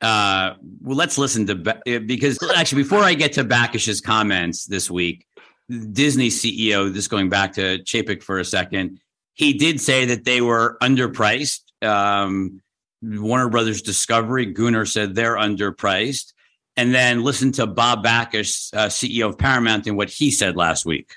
Uh, 0.00 0.54
well, 0.80 0.96
let's 0.96 1.18
listen 1.18 1.44
to 1.48 1.80
uh, 1.86 1.98
because 1.98 2.38
actually, 2.54 2.84
before 2.84 3.00
I 3.00 3.14
get 3.14 3.32
to 3.32 3.44
Bakish's 3.44 4.00
comments 4.00 4.64
this 4.64 4.88
week, 4.88 5.26
Disney 5.68 6.28
CEO, 6.28 6.94
just 6.94 7.10
going 7.10 7.28
back 7.28 7.54
to 7.54 7.78
Chapek 7.78 8.22
for 8.22 8.38
a 8.38 8.44
second, 8.44 9.00
he 9.34 9.54
did 9.54 9.80
say 9.80 10.04
that 10.04 10.24
they 10.24 10.40
were 10.40 10.78
underpriced. 10.80 11.62
Um, 11.84 12.60
Warner 13.02 13.48
Brothers 13.48 13.82
Discovery, 13.82 14.46
Gunnar 14.46 14.86
said 14.86 15.16
they're 15.16 15.36
underpriced. 15.36 16.32
And 16.76 16.94
then 16.94 17.24
listen 17.24 17.50
to 17.52 17.66
Bob 17.66 18.04
Bakish, 18.04 18.72
uh, 18.72 18.86
CEO 18.86 19.28
of 19.28 19.36
Paramount, 19.36 19.88
and 19.88 19.96
what 19.96 20.10
he 20.10 20.30
said 20.30 20.56
last 20.56 20.86
week. 20.86 21.12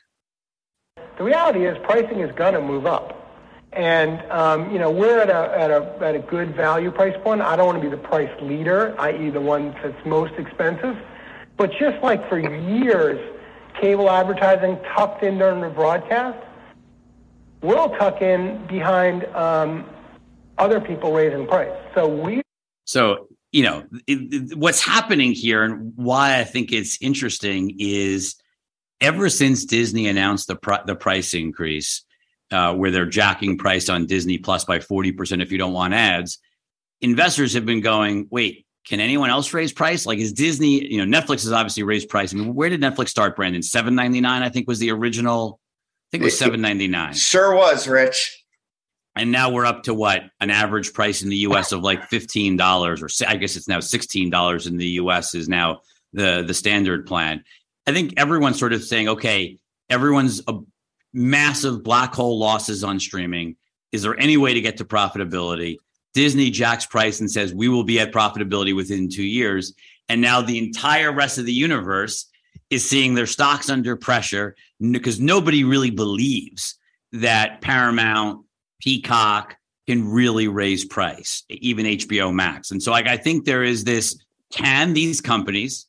The 1.19 1.24
reality 1.24 1.67
is 1.67 1.78
pricing 1.84 2.21
is 2.21 2.32
going 2.36 2.56
to 2.56 2.62
move 2.62 2.88
up. 2.88 3.25
And, 3.76 4.22
um, 4.32 4.72
you 4.72 4.80
know, 4.80 4.90
we're 4.90 5.20
at 5.20 5.30
a, 5.30 5.60
at, 5.60 5.70
a, 5.70 5.98
at 6.02 6.16
a 6.16 6.20
good 6.20 6.56
value 6.56 6.92
price 6.92 7.16
point. 7.24 7.42
I 7.42 7.58
don't 7.58 7.66
want 7.66 7.82
to 7.82 7.90
be 7.90 7.94
the 7.94 8.02
price 8.02 8.32
leader, 8.42 8.96
i.e. 9.00 9.30
the 9.30 9.42
one 9.42 9.76
that's 9.84 10.06
most 10.06 10.34
expensive. 10.38 10.96
But 11.58 11.72
just 11.78 12.02
like 12.02 12.28
for 12.30 12.40
years, 12.40 13.20
cable 13.82 14.10
advertising 14.10 14.80
tucked 14.96 15.24
in 15.24 15.38
during 15.38 15.62
the 15.62 15.70
broadcast, 15.70 16.40
we'll 17.62 17.90
tuck 17.90 18.22
in 18.22 18.66
behind 18.68 19.26
um, 19.36 19.86
other 20.58 20.80
people 20.80 21.12
raising 21.14 21.46
price. 21.48 21.76
So 21.94 22.08
we 22.08 22.42
So, 22.86 23.28
you 23.52 23.64
know, 23.64 23.84
what's 24.56 24.82
happening 24.82 25.34
here 25.34 25.64
and 25.64 25.94
why 25.96 26.40
I 26.40 26.44
think 26.44 26.72
it's 26.72 26.98
interesting 27.02 27.76
is 27.80 28.36
ever 29.02 29.30
since 29.30 29.66
Disney 29.66 30.08
announced 30.08 30.48
the 30.48 30.58
the 30.86 30.96
price 30.96 31.34
increase, 31.34 32.06
uh, 32.52 32.74
where 32.76 32.92
they're 32.92 33.06
jacking 33.06 33.58
price 33.58 33.90
on 33.90 34.06
Disney 34.06 34.38
Plus 34.38 34.66
by 34.66 34.80
40% 34.80 35.42
if 35.42 35.52
you 35.52 35.58
don't 35.58 35.74
want 35.74 35.94
ads, 35.94 36.40
investors 37.02 37.54
have 37.54 37.66
been 37.66 37.82
going, 37.82 38.28
wait, 38.30 38.66
can 38.86 39.00
anyone 39.00 39.30
else 39.30 39.54
raise 39.54 39.74
price? 39.74 40.06
Like, 40.06 40.20
is 40.20 40.32
Disney, 40.32 40.86
you 40.86 41.04
know, 41.04 41.20
Netflix 41.20 41.44
has 41.44 41.52
obviously 41.52 41.84
raised 41.84 42.08
price. 42.08 42.34
I 42.34 42.38
mean, 42.38 42.54
where 42.54 42.70
did 42.70 42.82
Netflix 42.82 43.10
start, 43.10 43.36
Brandon? 43.36 43.64
Seven 43.64 43.96
ninety 43.96 44.22
nine, 44.22 44.44
I 44.44 44.50
think 44.50 44.68
was 44.68 44.80
the 44.80 44.92
original. 44.92 45.60
I 45.60 46.08
think 46.12 46.22
it 46.22 46.26
was 46.26 46.38
seven 46.38 46.62
ninety 46.62 46.88
nine. 46.88 47.14
Sure 47.14 47.56
was, 47.56 47.88
Rich. 47.88 48.44
And 49.16 49.32
now 49.32 49.50
we're 49.50 49.66
up 49.66 49.84
to 49.84 49.94
what 49.94 50.24
an 50.40 50.50
average 50.50 50.94
price 50.94 51.24
in 51.24 51.30
the 51.30 51.38
US 51.38 51.72
of 51.72 51.82
like 51.82 52.10
$15 52.10 53.02
or 53.02 53.28
I 53.28 53.38
guess 53.38 53.56
it's 53.56 53.68
now 53.68 53.78
$16 53.78 54.68
in 54.68 54.78
the 54.78 54.88
US 54.88 55.34
is 55.34 55.48
now 55.48 55.80
the 56.12 56.44
the 56.46 56.54
standard 56.54 57.06
plan. 57.06 57.44
I 57.88 57.94
think 57.94 58.16
everyone's 58.18 58.60
sort 58.60 58.74
of 58.74 58.84
saying 58.84 59.08
okay, 59.08 59.58
everyone's 59.90 60.42
a 60.48 60.60
massive 61.15 61.82
black 61.82 62.13
hole 62.13 62.38
losses 62.38 62.84
on 62.84 62.99
streaming. 62.99 63.56
Is 63.91 64.04
there 64.04 64.19
any 64.19 64.38
way 64.38 64.54
to 64.54 64.62
get 64.62 64.78
to 64.78 64.86
profitability? 64.86 65.78
Disney 66.13 66.49
jacks 66.49 66.86
price 66.86 67.19
and 67.19 67.32
says 67.32 67.54
we 67.54 67.69
will 67.69 67.84
be 67.84 67.99
at 67.99 68.12
profitability 68.12 68.75
within 68.75 69.10
2 69.10 69.23
years. 69.23 69.73
And 70.10 70.21
now 70.21 70.41
the 70.41 70.58
entire 70.58 71.12
rest 71.12 71.38
of 71.38 71.45
the 71.45 71.54
universe 71.54 72.30
is 72.69 72.88
seeing 72.88 73.13
their 73.13 73.25
stocks 73.25 73.69
under 73.69 73.95
pressure 73.95 74.56
because 74.80 75.19
nobody 75.19 75.63
really 75.63 75.89
believes 75.89 76.75
that 77.12 77.62
Paramount 77.62 78.45
Peacock 78.82 79.56
can 79.88 80.10
really 80.10 80.47
raise 80.47 80.84
price, 80.84 81.43
even 81.49 81.86
HBO 81.86 82.34
Max. 82.34 82.71
And 82.71 82.82
so, 82.82 82.91
like, 82.91 83.08
I 83.08 83.17
think 83.17 83.45
there 83.45 83.63
is 83.63 83.84
this: 83.84 84.17
can 84.51 84.93
these 84.93 85.21
companies 85.21 85.88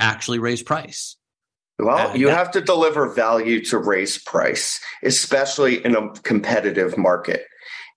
actually 0.00 0.40
raise 0.40 0.62
price? 0.62 1.16
Well, 1.78 2.16
you 2.16 2.28
have 2.28 2.50
to 2.52 2.60
deliver 2.60 3.08
value 3.08 3.64
to 3.66 3.78
raise 3.78 4.18
price, 4.18 4.80
especially 5.04 5.84
in 5.84 5.94
a 5.94 6.10
competitive 6.22 6.98
market. 6.98 7.44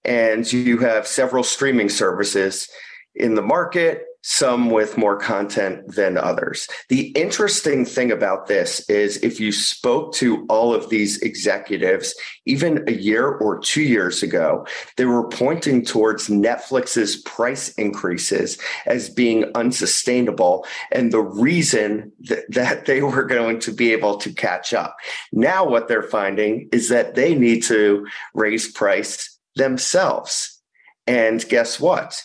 And 0.05 0.51
you 0.51 0.77
have 0.79 1.07
several 1.07 1.43
streaming 1.43 1.89
services 1.89 2.69
in 3.15 3.33
the 3.35 3.41
market, 3.41 4.03
some 4.21 4.69
with 4.69 4.97
more 4.97 5.17
content 5.17 5.95
than 5.95 6.17
others. 6.17 6.67
The 6.89 7.07
interesting 7.09 7.85
thing 7.85 8.11
about 8.11 8.47
this 8.47 8.87
is 8.89 9.17
if 9.17 9.39
you 9.39 9.51
spoke 9.51 10.13
to 10.15 10.45
all 10.47 10.73
of 10.73 10.89
these 10.89 11.19
executives, 11.21 12.13
even 12.45 12.83
a 12.87 12.93
year 12.93 13.27
or 13.27 13.59
two 13.59 13.81
years 13.81 14.21
ago, 14.21 14.65
they 14.97 15.05
were 15.05 15.27
pointing 15.27 15.83
towards 15.83 16.27
Netflix's 16.27 17.17
price 17.23 17.69
increases 17.73 18.57
as 18.85 19.09
being 19.09 19.51
unsustainable 19.55 20.65
and 20.91 21.11
the 21.11 21.21
reason 21.21 22.11
that, 22.19 22.43
that 22.49 22.85
they 22.85 23.01
were 23.01 23.23
going 23.23 23.59
to 23.59 23.71
be 23.71 23.91
able 23.91 24.17
to 24.17 24.31
catch 24.33 24.73
up. 24.73 24.97
Now, 25.31 25.67
what 25.67 25.87
they're 25.87 26.03
finding 26.03 26.69
is 26.71 26.89
that 26.89 27.15
they 27.15 27.35
need 27.35 27.63
to 27.63 28.07
raise 28.33 28.71
price 28.71 29.39
themselves. 29.55 30.61
And 31.07 31.47
guess 31.49 31.79
what? 31.79 32.21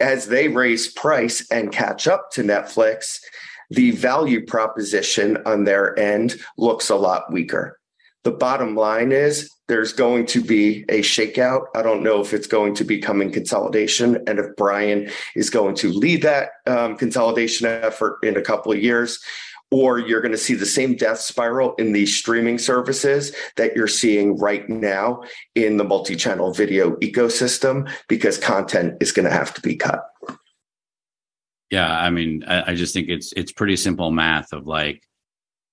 As 0.00 0.26
they 0.26 0.48
raise 0.48 0.92
price 0.92 1.46
and 1.50 1.72
catch 1.72 2.06
up 2.06 2.30
to 2.32 2.42
Netflix, 2.42 3.20
the 3.70 3.90
value 3.90 4.44
proposition 4.44 5.38
on 5.44 5.64
their 5.64 5.98
end 5.98 6.36
looks 6.56 6.88
a 6.88 6.96
lot 6.96 7.32
weaker. 7.32 7.78
The 8.24 8.30
bottom 8.30 8.74
line 8.74 9.12
is 9.12 9.50
there's 9.68 9.92
going 9.92 10.26
to 10.26 10.42
be 10.42 10.84
a 10.88 11.00
shakeout. 11.00 11.66
I 11.74 11.82
don't 11.82 12.02
know 12.02 12.20
if 12.20 12.32
it's 12.32 12.46
going 12.46 12.74
to 12.76 12.84
be 12.84 12.98
coming 12.98 13.30
consolidation 13.30 14.22
and 14.26 14.38
if 14.38 14.56
Brian 14.56 15.10
is 15.36 15.50
going 15.50 15.74
to 15.76 15.92
lead 15.92 16.22
that 16.22 16.50
um, 16.66 16.96
consolidation 16.96 17.66
effort 17.66 18.18
in 18.22 18.36
a 18.36 18.42
couple 18.42 18.72
of 18.72 18.82
years, 18.82 19.20
or 19.70 19.98
you're 19.98 20.20
going 20.20 20.32
to 20.32 20.38
see 20.38 20.54
the 20.54 20.66
same 20.66 20.96
death 20.96 21.20
spiral 21.20 21.74
in 21.74 21.92
these 21.92 22.16
streaming 22.16 22.58
services 22.58 23.34
that 23.56 23.76
you're 23.76 23.86
seeing 23.86 24.38
right 24.38 24.68
now 24.68 25.22
in 25.54 25.76
the 25.76 25.84
multi-channel 25.84 26.52
video 26.52 26.96
ecosystem 26.96 27.90
because 28.08 28.38
content 28.38 28.94
is 29.00 29.12
going 29.12 29.24
to 29.28 29.32
have 29.32 29.52
to 29.54 29.60
be 29.60 29.76
cut. 29.76 30.04
Yeah, 31.70 31.90
I 31.90 32.10
mean, 32.10 32.44
I, 32.46 32.72
I 32.72 32.74
just 32.74 32.94
think 32.94 33.08
it's 33.10 33.32
it's 33.34 33.52
pretty 33.52 33.76
simple 33.76 34.10
math 34.10 34.52
of 34.52 34.66
like 34.66 35.02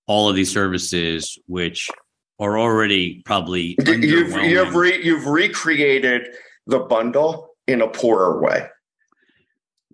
all 0.07 0.29
of 0.29 0.35
these 0.35 0.51
services 0.51 1.39
which 1.47 1.89
are 2.39 2.59
already 2.59 3.21
probably 3.25 3.77
You've 3.85 4.03
you've 4.03 4.75
re, 4.75 5.01
you've 5.01 5.25
recreated 5.25 6.35
the 6.67 6.79
bundle 6.79 7.49
in 7.67 7.81
a 7.81 7.87
poorer 7.87 8.41
way. 8.41 8.67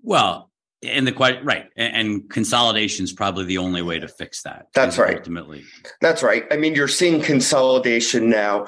well 0.01 0.50
and 0.83 1.05
the 1.05 1.11
quite 1.11 1.43
right 1.45 1.67
and, 1.75 1.95
and 1.95 2.29
consolidation 2.29 3.03
is 3.03 3.13
probably 3.13 3.45
the 3.45 3.57
only 3.57 3.81
way 3.81 3.99
to 3.99 4.07
fix 4.07 4.41
that 4.43 4.67
That's 4.73 4.97
right. 4.97 5.17
ultimately 5.17 5.63
That's 6.01 6.23
right. 6.23 6.45
I 6.51 6.57
mean, 6.57 6.75
you're 6.75 6.87
seeing 6.87 7.21
consolidation 7.21 8.29
now, 8.29 8.67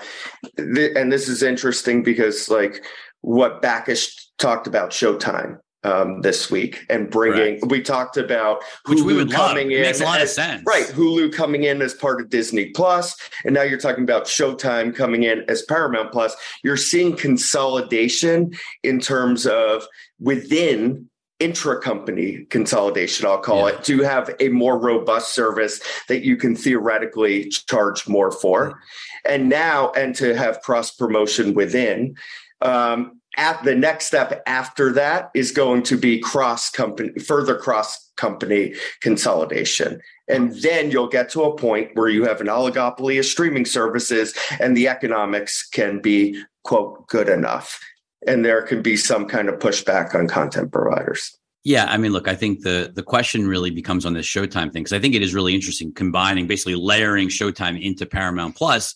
and 0.58 1.12
this 1.12 1.28
is 1.28 1.44
interesting 1.44 2.04
because, 2.04 2.50
like, 2.50 2.86
what 3.22 3.62
Bakish 3.62 4.28
talked 4.38 4.68
about 4.68 4.92
Showtime 4.92 5.60
um, 5.84 6.22
this 6.22 6.50
week 6.50 6.86
and 6.90 7.10
bringing. 7.10 7.60
We 7.68 7.82
talked 7.82 8.18
about 8.18 8.64
which 8.86 9.02
we 9.02 9.14
Hulu 9.14 9.16
would 9.18 9.30
love 9.32 9.50
coming 9.50 9.72
it 9.72 9.78
in. 9.78 9.82
makes 9.84 10.02
a 10.02 10.06
lot 10.06 10.22
of 10.22 10.30
sense 10.30 10.64
Right, 10.66 10.86
Hulu 10.86 11.34
coming 11.34 11.64
in 11.64 11.82
as 11.82 11.94
part 11.94 12.22
of 12.22 12.30
Disney 12.30 12.70
Plus, 12.70 13.16
and 13.46 13.54
now 13.54 13.64
you're 13.64 13.80
talking 13.80 14.04
about 14.04 14.26
Showtime 14.26 14.96
coming 14.96 15.24
in 15.24 15.44
as 15.48 15.64
Paramount 15.64 16.12
Plus. 16.12 16.36
You're 16.64 16.78
seeing 16.78 17.16
consolidation 17.16 18.54
in 18.84 19.00
terms 19.00 19.46
of 19.46 19.86
within 20.20 21.10
intra-company 21.44 22.46
consolidation, 22.50 23.26
I'll 23.26 23.38
call 23.38 23.68
Yeah. 23.68 23.76
it, 23.76 23.84
to 23.86 24.02
have 24.02 24.34
a 24.40 24.50
more 24.50 24.78
robust 24.78 25.34
service 25.34 25.82
that 26.08 26.24
you 26.24 26.36
can 26.38 26.56
theoretically 26.56 27.50
charge 27.50 28.08
more 28.08 28.32
for, 28.32 28.80
and 29.26 29.50
now 29.50 29.92
and 29.96 30.16
to 30.16 30.36
have 30.36 30.62
cross 30.62 30.92
promotion 30.92 31.54
within. 31.54 32.16
Um, 32.62 33.20
at 33.36 33.64
the 33.64 33.76
next 33.76 34.06
step 34.06 34.44
after 34.46 34.92
that 34.94 35.32
is 35.34 35.52
going 35.52 35.82
to 35.84 35.98
be 35.98 36.20
cross 36.20 36.70
company, 36.70 37.18
further 37.20 37.56
cross 37.56 38.12
company 38.16 38.76
consolidation. 39.02 40.00
And 40.28 40.54
then 40.62 40.92
you'll 40.92 41.08
get 41.08 41.30
to 41.30 41.44
a 41.44 41.56
point 41.56 41.90
where 41.96 42.10
you 42.10 42.26
have 42.26 42.42
an 42.42 42.48
oligopoly 42.48 43.18
of 43.20 43.26
streaming 43.26 43.66
services 43.66 44.34
and 44.60 44.78
the 44.78 44.88
economics 44.88 45.68
can 45.68 46.00
be, 46.00 46.42
quote, 46.64 47.08
good 47.08 47.28
enough. 47.28 47.80
And 48.28 48.44
there 48.44 48.62
can 48.62 48.82
be 48.82 48.96
some 48.96 49.28
kind 49.28 49.50
of 49.50 49.60
pushback 49.60 50.16
on 50.16 50.28
content 50.28 50.72
providers. 50.72 51.38
Yeah, 51.64 51.86
I 51.86 51.98
mean, 51.98 52.12
look, 52.12 52.28
I 52.28 52.36
think 52.36 52.62
the 52.62 52.92
the 52.94 53.04
question 53.04 53.48
really 53.48 53.72
becomes 53.72 54.06
on 54.06 54.14
this 54.14 54.26
Showtime 54.26 54.74
thing 54.74 54.84
because 54.84 54.94
I 54.94 55.00
think 55.00 55.16
it 55.16 55.22
is 55.22 55.34
really 55.34 55.56
interesting 55.56 55.94
combining, 55.94 56.46
basically 56.46 56.76
layering 56.76 57.30
Showtime 57.30 57.82
into 57.82 58.06
Paramount 58.06 58.56
Plus. 58.56 58.96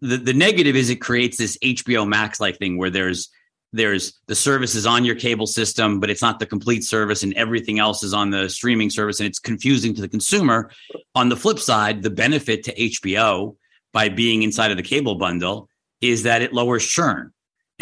The 0.00 0.16
the 0.16 0.32
negative 0.32 0.74
is 0.74 0.88
it 0.88 0.96
creates 0.96 1.36
this 1.36 1.58
HBO 1.58 2.08
Max 2.08 2.40
like 2.40 2.58
thing 2.58 2.78
where 2.78 2.88
there's 2.88 3.28
there's 3.74 4.18
the 4.26 4.34
service 4.34 4.74
is 4.74 4.86
on 4.86 5.04
your 5.04 5.14
cable 5.14 5.46
system, 5.46 6.00
but 6.00 6.08
it's 6.08 6.22
not 6.22 6.38
the 6.38 6.46
complete 6.46 6.82
service, 6.82 7.22
and 7.22 7.34
everything 7.34 7.78
else 7.78 8.02
is 8.02 8.14
on 8.14 8.30
the 8.30 8.48
streaming 8.48 8.88
service, 8.88 9.20
and 9.20 9.26
it's 9.26 9.38
confusing 9.38 9.94
to 9.94 10.00
the 10.00 10.08
consumer. 10.08 10.70
On 11.14 11.28
the 11.28 11.36
flip 11.36 11.58
side, 11.58 12.02
the 12.02 12.10
benefit 12.10 12.64
to 12.64 12.74
HBO 12.74 13.56
by 13.92 14.08
being 14.08 14.42
inside 14.42 14.70
of 14.70 14.78
the 14.78 14.82
cable 14.82 15.16
bundle 15.16 15.68
is 16.00 16.22
that 16.22 16.40
it 16.40 16.52
lowers 16.52 16.86
churn. 16.86 17.32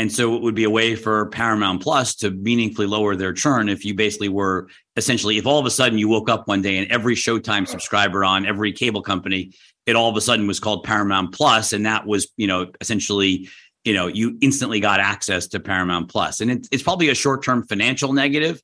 And 0.01 0.11
so 0.11 0.35
it 0.35 0.41
would 0.41 0.55
be 0.55 0.65
a 0.65 0.71
way 0.71 0.95
for 0.95 1.27
Paramount 1.27 1.83
Plus 1.83 2.15
to 2.17 2.31
meaningfully 2.31 2.87
lower 2.87 3.15
their 3.15 3.35
churn 3.35 3.69
if 3.69 3.85
you 3.85 3.93
basically 3.93 4.31
were 4.31 4.69
essentially, 4.97 5.37
if 5.37 5.47
all 5.47 5.59
of 5.59 5.67
a 5.67 5.71
sudden 5.71 5.99
you 5.99 6.09
woke 6.09 6.31
up 6.31 6.49
one 6.49 6.63
day 6.63 6.79
and 6.79 6.91
every 6.91 7.15
Showtime 7.15 7.69
subscriber 7.69 8.25
on 8.25 8.47
every 8.47 8.73
cable 8.73 9.03
company, 9.03 9.53
it 9.85 9.97
all 9.97 10.09
of 10.09 10.17
a 10.17 10.23
sudden 10.23 10.47
was 10.47 10.59
called 10.59 10.85
Paramount 10.85 11.35
Plus, 11.35 11.75
and 11.75 11.85
that 11.85 12.07
was, 12.07 12.29
you 12.39 12.47
know, 12.47 12.73
essentially, 12.81 13.51
you 13.85 13.93
know, 13.93 14.07
you 14.07 14.39
instantly 14.41 14.81
got 14.81 15.01
access 15.01 15.49
to 15.49 15.61
Paramount 15.61 16.09
Plus. 16.09 16.41
And 16.41 16.51
it, 16.51 16.67
it's 16.73 16.83
probably 16.83 17.11
a 17.11 17.15
short 17.15 17.45
term 17.45 17.67
financial 17.67 18.15
negative, 18.15 18.63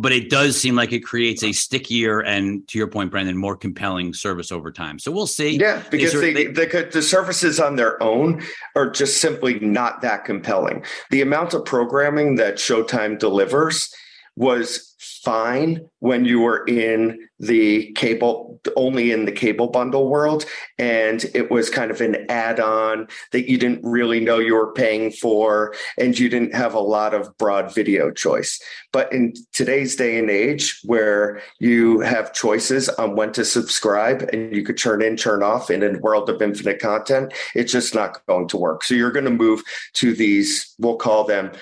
but 0.00 0.12
it 0.12 0.30
does 0.30 0.60
seem 0.60 0.76
like 0.76 0.92
it 0.92 1.00
creates 1.00 1.42
a 1.42 1.52
stickier 1.52 2.20
and, 2.20 2.66
to 2.68 2.78
your 2.78 2.86
point, 2.86 3.10
Brendan, 3.10 3.36
more 3.36 3.56
compelling 3.56 4.14
service 4.14 4.52
over 4.52 4.70
time. 4.70 4.98
So 4.98 5.10
we'll 5.10 5.26
see. 5.26 5.58
Yeah, 5.58 5.82
because 5.90 6.12
they, 6.12 6.32
they- 6.32 6.46
they 6.46 6.84
the 6.84 7.02
services 7.02 7.58
on 7.58 7.76
their 7.76 8.00
own 8.02 8.42
are 8.76 8.88
just 8.88 9.20
simply 9.20 9.58
not 9.58 10.00
that 10.02 10.24
compelling. 10.24 10.84
The 11.10 11.20
amount 11.22 11.54
of 11.54 11.64
programming 11.64 12.36
that 12.36 12.56
Showtime 12.56 13.18
delivers 13.18 13.92
was 14.36 14.87
fine 15.28 15.86
when 15.98 16.24
you 16.24 16.40
were 16.40 16.64
in 16.64 17.28
the 17.38 17.92
cable 17.92 18.58
only 18.76 19.12
in 19.12 19.26
the 19.26 19.32
cable 19.32 19.66
bundle 19.66 20.08
world. 20.08 20.46
And 20.78 21.22
it 21.34 21.50
was 21.50 21.68
kind 21.68 21.90
of 21.90 22.00
an 22.00 22.24
add-on 22.30 23.08
that 23.32 23.46
you 23.46 23.58
didn't 23.58 23.84
really 23.84 24.20
know 24.20 24.38
you 24.38 24.54
were 24.54 24.72
paying 24.72 25.10
for 25.10 25.74
and 25.98 26.18
you 26.18 26.30
didn't 26.30 26.54
have 26.54 26.72
a 26.72 26.80
lot 26.80 27.12
of 27.12 27.36
broad 27.36 27.74
video 27.74 28.10
choice. 28.10 28.58
But 28.90 29.12
in 29.12 29.34
today's 29.52 29.96
day 29.96 30.18
and 30.18 30.30
age 30.30 30.80
where 30.84 31.42
you 31.60 32.00
have 32.00 32.32
choices 32.32 32.88
on 32.88 33.14
when 33.14 33.32
to 33.32 33.44
subscribe 33.44 34.22
and 34.32 34.56
you 34.56 34.64
could 34.64 34.78
turn 34.78 35.02
in 35.02 35.18
turn 35.18 35.42
off 35.42 35.70
in 35.70 35.82
a 35.82 35.98
world 35.98 36.30
of 36.30 36.40
infinite 36.40 36.80
content 36.80 37.34
it's 37.54 37.72
just 37.72 37.94
not 37.94 38.24
going 38.26 38.48
to 38.48 38.56
work. 38.56 38.82
So 38.82 38.94
you're 38.94 39.12
going 39.12 39.26
to 39.26 39.30
move 39.30 39.62
to 39.94 40.14
these 40.14 40.74
we'll 40.78 40.96
call 40.96 41.24
them 41.24 41.52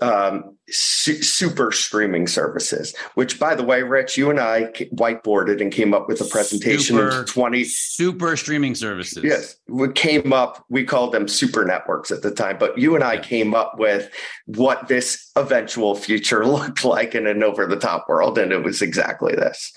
um, 0.00 0.56
su- 0.72 1.22
super 1.22 1.70
streaming 1.70 2.26
services, 2.26 2.94
which, 3.14 3.38
by 3.38 3.54
the 3.54 3.62
way, 3.62 3.82
Rich, 3.82 4.16
you 4.16 4.30
and 4.30 4.40
I 4.40 4.64
whiteboarded 4.94 5.60
and 5.60 5.70
came 5.72 5.94
up 5.94 6.08
with 6.08 6.20
a 6.20 6.24
presentation 6.24 6.96
Super- 6.96 7.20
in 7.20 7.24
20. 7.26 7.64
super 7.64 8.36
streaming 8.36 8.74
services. 8.74 9.22
Yes, 9.22 9.56
we 9.68 9.92
came 9.92 10.32
up, 10.32 10.64
we 10.68 10.84
called 10.84 11.12
them 11.12 11.28
super 11.28 11.64
networks 11.64 12.10
at 12.10 12.22
the 12.22 12.30
time, 12.30 12.56
but 12.58 12.76
you 12.78 12.94
and 12.94 13.04
I 13.04 13.14
Yeah. 13.14 13.20
came 13.20 13.54
up 13.54 13.74
with 13.78 14.10
what 14.46 14.88
this 14.88 15.30
eventual 15.36 15.94
future 15.94 16.44
looked 16.56 16.84
like 16.84 17.14
in 17.14 17.26
an 17.26 17.42
over 17.42 17.66
the 17.66 17.76
top 17.76 18.08
world, 18.08 18.38
and 18.38 18.52
it 18.52 18.62
was 18.64 18.82
exactly 18.82 19.34
this. 19.34 19.72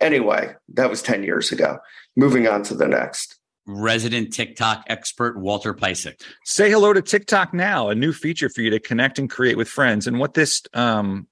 Anyway, 0.00 0.54
that 0.74 0.90
was 0.90 1.02
10 1.02 1.22
years 1.22 1.52
ago. 1.52 1.78
Moving 2.16 2.46
on 2.48 2.62
to 2.64 2.74
the 2.74 2.86
next. 2.88 3.38
Resident 3.66 4.32
TikTok 4.32 4.84
expert 4.88 5.38
Walter 5.38 5.72
Piecyk. 5.74 6.20
Say 6.44 6.70
hello 6.70 6.92
to 6.92 7.00
TikTok 7.02 7.54
now, 7.54 7.88
a 7.88 7.94
new 7.94 8.12
feature 8.12 8.48
for 8.48 8.60
you 8.60 8.70
to 8.70 8.78
connect 8.80 9.18
and 9.18 9.30
create 9.30 9.56
with 9.56 9.68
friends. 9.68 10.06
And 10.06 10.18
what 10.18 10.34
this 10.34 10.62
um, 10.74 11.26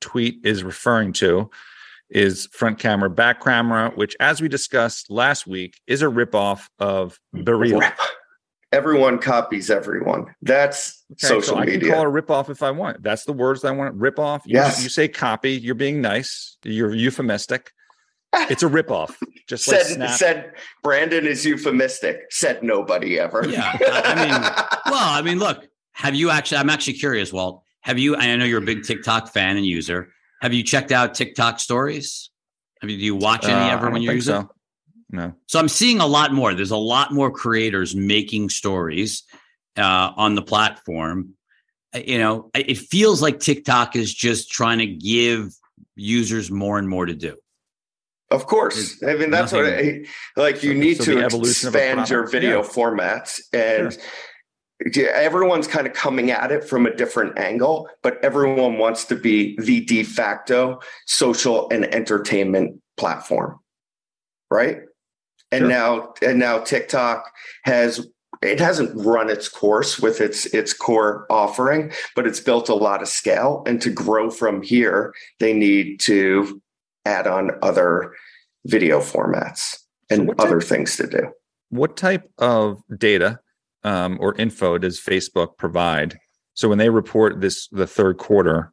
tweet 0.00 0.40
is 0.44 0.62
referring 0.62 1.12
to 1.14 1.50
is 2.10 2.46
front 2.52 2.78
camera, 2.78 3.10
back 3.10 3.42
camera, 3.42 3.90
which, 3.94 4.16
as 4.20 4.40
we 4.40 4.48
discussed 4.48 5.10
last 5.10 5.46
week, 5.46 5.80
is 5.86 6.02
a 6.02 6.06
ripoff 6.06 6.68
of 6.78 7.18
BeReal. 7.34 7.90
Everyone 8.70 9.18
copies 9.18 9.70
everyone. 9.70 10.26
That's 10.42 11.02
Okay, 11.12 11.26
social 11.26 11.54
so 11.54 11.56
I 11.56 11.64
media. 11.64 11.80
can 11.80 11.90
call 11.90 12.02
it 12.02 12.08
a 12.08 12.22
ripoff 12.22 12.50
if 12.50 12.62
I 12.62 12.70
want. 12.70 13.02
That's 13.02 13.24
the 13.24 13.32
words 13.32 13.64
I 13.64 13.70
want. 13.70 13.94
Rip 13.94 14.18
off. 14.18 14.42
You, 14.44 14.56
Yes. 14.56 14.82
you 14.82 14.90
say 14.90 15.08
copy. 15.08 15.52
You're 15.52 15.74
being 15.74 16.02
nice. 16.02 16.58
You're 16.64 16.94
euphemistic. 16.94 17.70
It's 18.34 18.62
a 18.62 18.66
ripoff. 18.68 19.14
Just 19.48 19.66
like 19.68 19.80
said 19.80 19.94
Snap. 19.94 20.10
said 20.18 20.52
Brandon 20.82 21.26
is 21.26 21.44
euphemistic. 21.46 22.20
Said 22.30 22.62
nobody 22.62 23.18
ever. 23.18 23.44
Yeah, 23.48 23.76
I- 23.80 24.02
I 24.04 24.14
mean, 24.14 24.32
Well, 24.92 25.08
I 25.08 25.22
mean, 25.22 25.38
look, 25.38 25.66
have 25.92 26.14
you 26.14 26.30
actually? 26.30 26.58
I'm 26.58 26.70
actually 26.70 26.94
curious, 26.94 27.32
Walt. 27.32 27.62
Have 27.82 27.98
you? 27.98 28.16
I 28.16 28.36
know 28.36 28.44
you're 28.44 28.62
a 28.62 28.64
big 28.66 28.84
TikTok 28.84 29.32
fan 29.32 29.56
and 29.56 29.64
user. 29.64 30.12
Have 30.42 30.52
you 30.52 30.62
checked 30.62 30.92
out 30.92 31.14
TikTok 31.14 31.58
stories? 31.58 32.30
Have 32.82 32.90
you? 32.90 32.98
Do 32.98 33.04
you 33.04 33.16
watch 33.16 33.44
any 33.46 33.54
Uh, 33.54 33.72
ever 33.74 33.90
when 33.90 34.02
you're 34.02 34.12
think 34.12 34.18
using? 34.26 34.42
so. 34.42 34.50
No. 35.10 35.32
So 35.46 35.58
I'm 35.58 35.68
seeing 35.68 36.00
a 36.00 36.06
lot 36.06 36.34
more. 36.34 36.52
There's 36.52 36.70
a 36.70 36.76
lot 36.76 37.12
more 37.14 37.30
creators 37.30 37.96
making 37.96 38.50
stories 38.50 39.22
uh, 39.78 40.12
on 40.16 40.34
the 40.34 40.42
platform. 40.42 41.30
You 41.94 42.18
know, 42.18 42.50
it 42.54 42.68
it 42.70 42.78
feels 42.78 43.22
like 43.22 43.40
TikTok 43.40 43.96
is 43.96 44.12
just 44.12 44.50
trying 44.50 44.78
to 44.80 44.86
give 44.86 45.54
users 45.96 46.50
more 46.50 46.78
and 46.78 46.86
more 46.86 47.06
to 47.06 47.14
do. 47.14 47.36
Of 48.30 48.46
course. 48.46 49.02
I 49.02 49.14
mean, 49.14 49.30
that's 49.30 49.52
what 49.52 49.64
I, 49.64 50.04
like 50.36 50.62
you 50.62 50.72
So- 50.72 50.78
need 50.78 50.96
so 50.98 51.04
to 51.04 51.14
the 51.14 51.24
evolution 51.24 51.68
of 51.68 51.74
a 51.74 51.78
expand 51.78 52.10
your 52.10 52.26
video 52.26 52.62
yeah. 52.62 52.68
formats 52.68 53.40
and 53.52 53.96
yeah, 54.94 55.08
everyone's 55.14 55.66
kind 55.66 55.86
of 55.86 55.92
coming 55.92 56.30
at 56.30 56.52
it 56.52 56.62
from 56.62 56.86
a 56.86 56.94
different 56.94 57.36
angle, 57.38 57.88
but 58.02 58.22
everyone 58.24 58.78
wants 58.78 59.04
to 59.06 59.16
be 59.16 59.56
the 59.58 59.80
de 59.80 60.04
facto 60.04 60.78
social 61.06 61.68
and 61.70 61.84
entertainment 61.86 62.80
platform. 62.96 63.58
Right? 64.50 64.80
And 65.50 65.62
Sure. 65.62 65.68
now 65.68 66.14
and 66.22 66.38
now 66.38 66.58
TikTok 66.58 67.32
has 67.64 68.06
it 68.40 68.60
hasn't 68.60 68.92
run 68.94 69.30
its 69.30 69.48
course 69.48 69.98
with 69.98 70.20
its 70.20 70.46
its 70.46 70.72
core 70.72 71.26
offering, 71.30 71.90
but 72.14 72.26
it's 72.26 72.38
built 72.40 72.68
a 72.68 72.74
lot 72.74 73.02
of 73.02 73.08
scale 73.08 73.64
and 73.66 73.80
to 73.82 73.90
grow 73.90 74.30
from 74.30 74.62
here, 74.62 75.12
they 75.40 75.52
need 75.54 75.98
to 76.00 76.60
add 77.08 77.26
on 77.26 77.50
other 77.62 78.14
video 78.66 79.00
formats 79.00 79.76
and 80.10 80.28
what 80.28 80.38
type- 80.38 80.46
other 80.46 80.60
things 80.60 80.96
to 80.96 81.06
do. 81.06 81.30
what 81.70 81.96
type 81.96 82.30
of 82.38 82.80
data 82.98 83.38
um, 83.84 84.18
or 84.20 84.34
info 84.36 84.78
does 84.78 85.00
Facebook 85.00 85.56
provide? 85.56 86.18
So 86.54 86.68
when 86.68 86.78
they 86.78 86.90
report 86.90 87.40
this 87.40 87.68
the 87.68 87.86
third 87.86 88.18
quarter, 88.18 88.72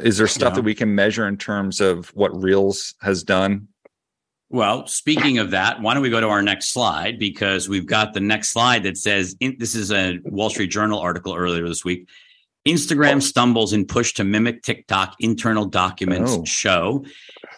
is 0.00 0.18
there 0.18 0.26
stuff 0.28 0.52
Yeah. 0.52 0.56
that 0.56 0.64
we 0.64 0.74
can 0.74 0.94
measure 0.94 1.26
in 1.26 1.36
terms 1.36 1.80
of 1.80 2.08
what 2.14 2.30
Reels 2.42 2.94
has 3.02 3.22
done? 3.22 3.68
Well, 4.48 4.86
speaking 4.86 5.38
of 5.38 5.50
that, 5.52 5.80
why 5.80 5.94
don't 5.94 6.02
we 6.02 6.10
go 6.10 6.20
to 6.20 6.28
our 6.28 6.42
next 6.42 6.72
slide? 6.72 7.18
Because 7.18 7.68
we've 7.68 7.86
got 7.86 8.14
the 8.14 8.20
next 8.20 8.48
slide 8.50 8.82
that 8.82 8.96
says 8.96 9.36
in, 9.40 9.56
this 9.58 9.74
is 9.74 9.92
a 9.92 10.18
Wall 10.24 10.50
Street 10.50 10.70
Journal 10.70 10.98
article 10.98 11.34
earlier 11.34 11.66
this 11.68 11.84
week. 11.84 12.08
Instagram 12.66 13.22
stumbles 13.22 13.72
in 13.72 13.86
push 13.86 14.12
to 14.14 14.24
mimic 14.24 14.62
TikTok 14.62 15.16
internal 15.20 15.64
documents 15.64 16.32
Oh. 16.32 16.44
show. 16.44 17.04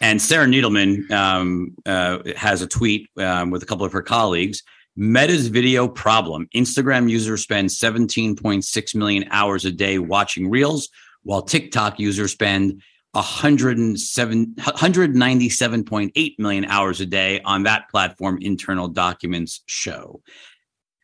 And 0.01 0.21
Sarah 0.21 0.47
Needleman 0.47 1.09
um, 1.11 1.75
uh, 1.85 2.19
has 2.35 2.61
a 2.61 2.67
tweet 2.67 3.09
um, 3.17 3.49
with 3.51 3.63
a 3.63 3.65
couple 3.65 3.85
of 3.85 3.91
her 3.91 4.01
colleagues. 4.01 4.63
Meta's 4.95 5.47
video 5.47 5.87
problem. 5.87 6.47
Instagram 6.55 7.09
users 7.09 7.41
spend 7.41 7.69
17.6 7.69 8.95
million 8.95 9.25
hours 9.31 9.65
a 9.65 9.71
day 9.71 9.97
watching 9.99 10.49
Reels, 10.49 10.89
while 11.23 11.41
TikTok 11.41 11.99
users 11.99 12.31
spend 12.31 12.81
107 13.13 14.55
197.8 14.55 16.39
million 16.39 16.65
hours 16.65 17.01
a 17.01 17.05
day 17.05 17.41
on 17.41 17.63
that 17.63 17.89
platform 17.89 18.37
internal 18.41 18.87
documents 18.87 19.61
show 19.67 20.19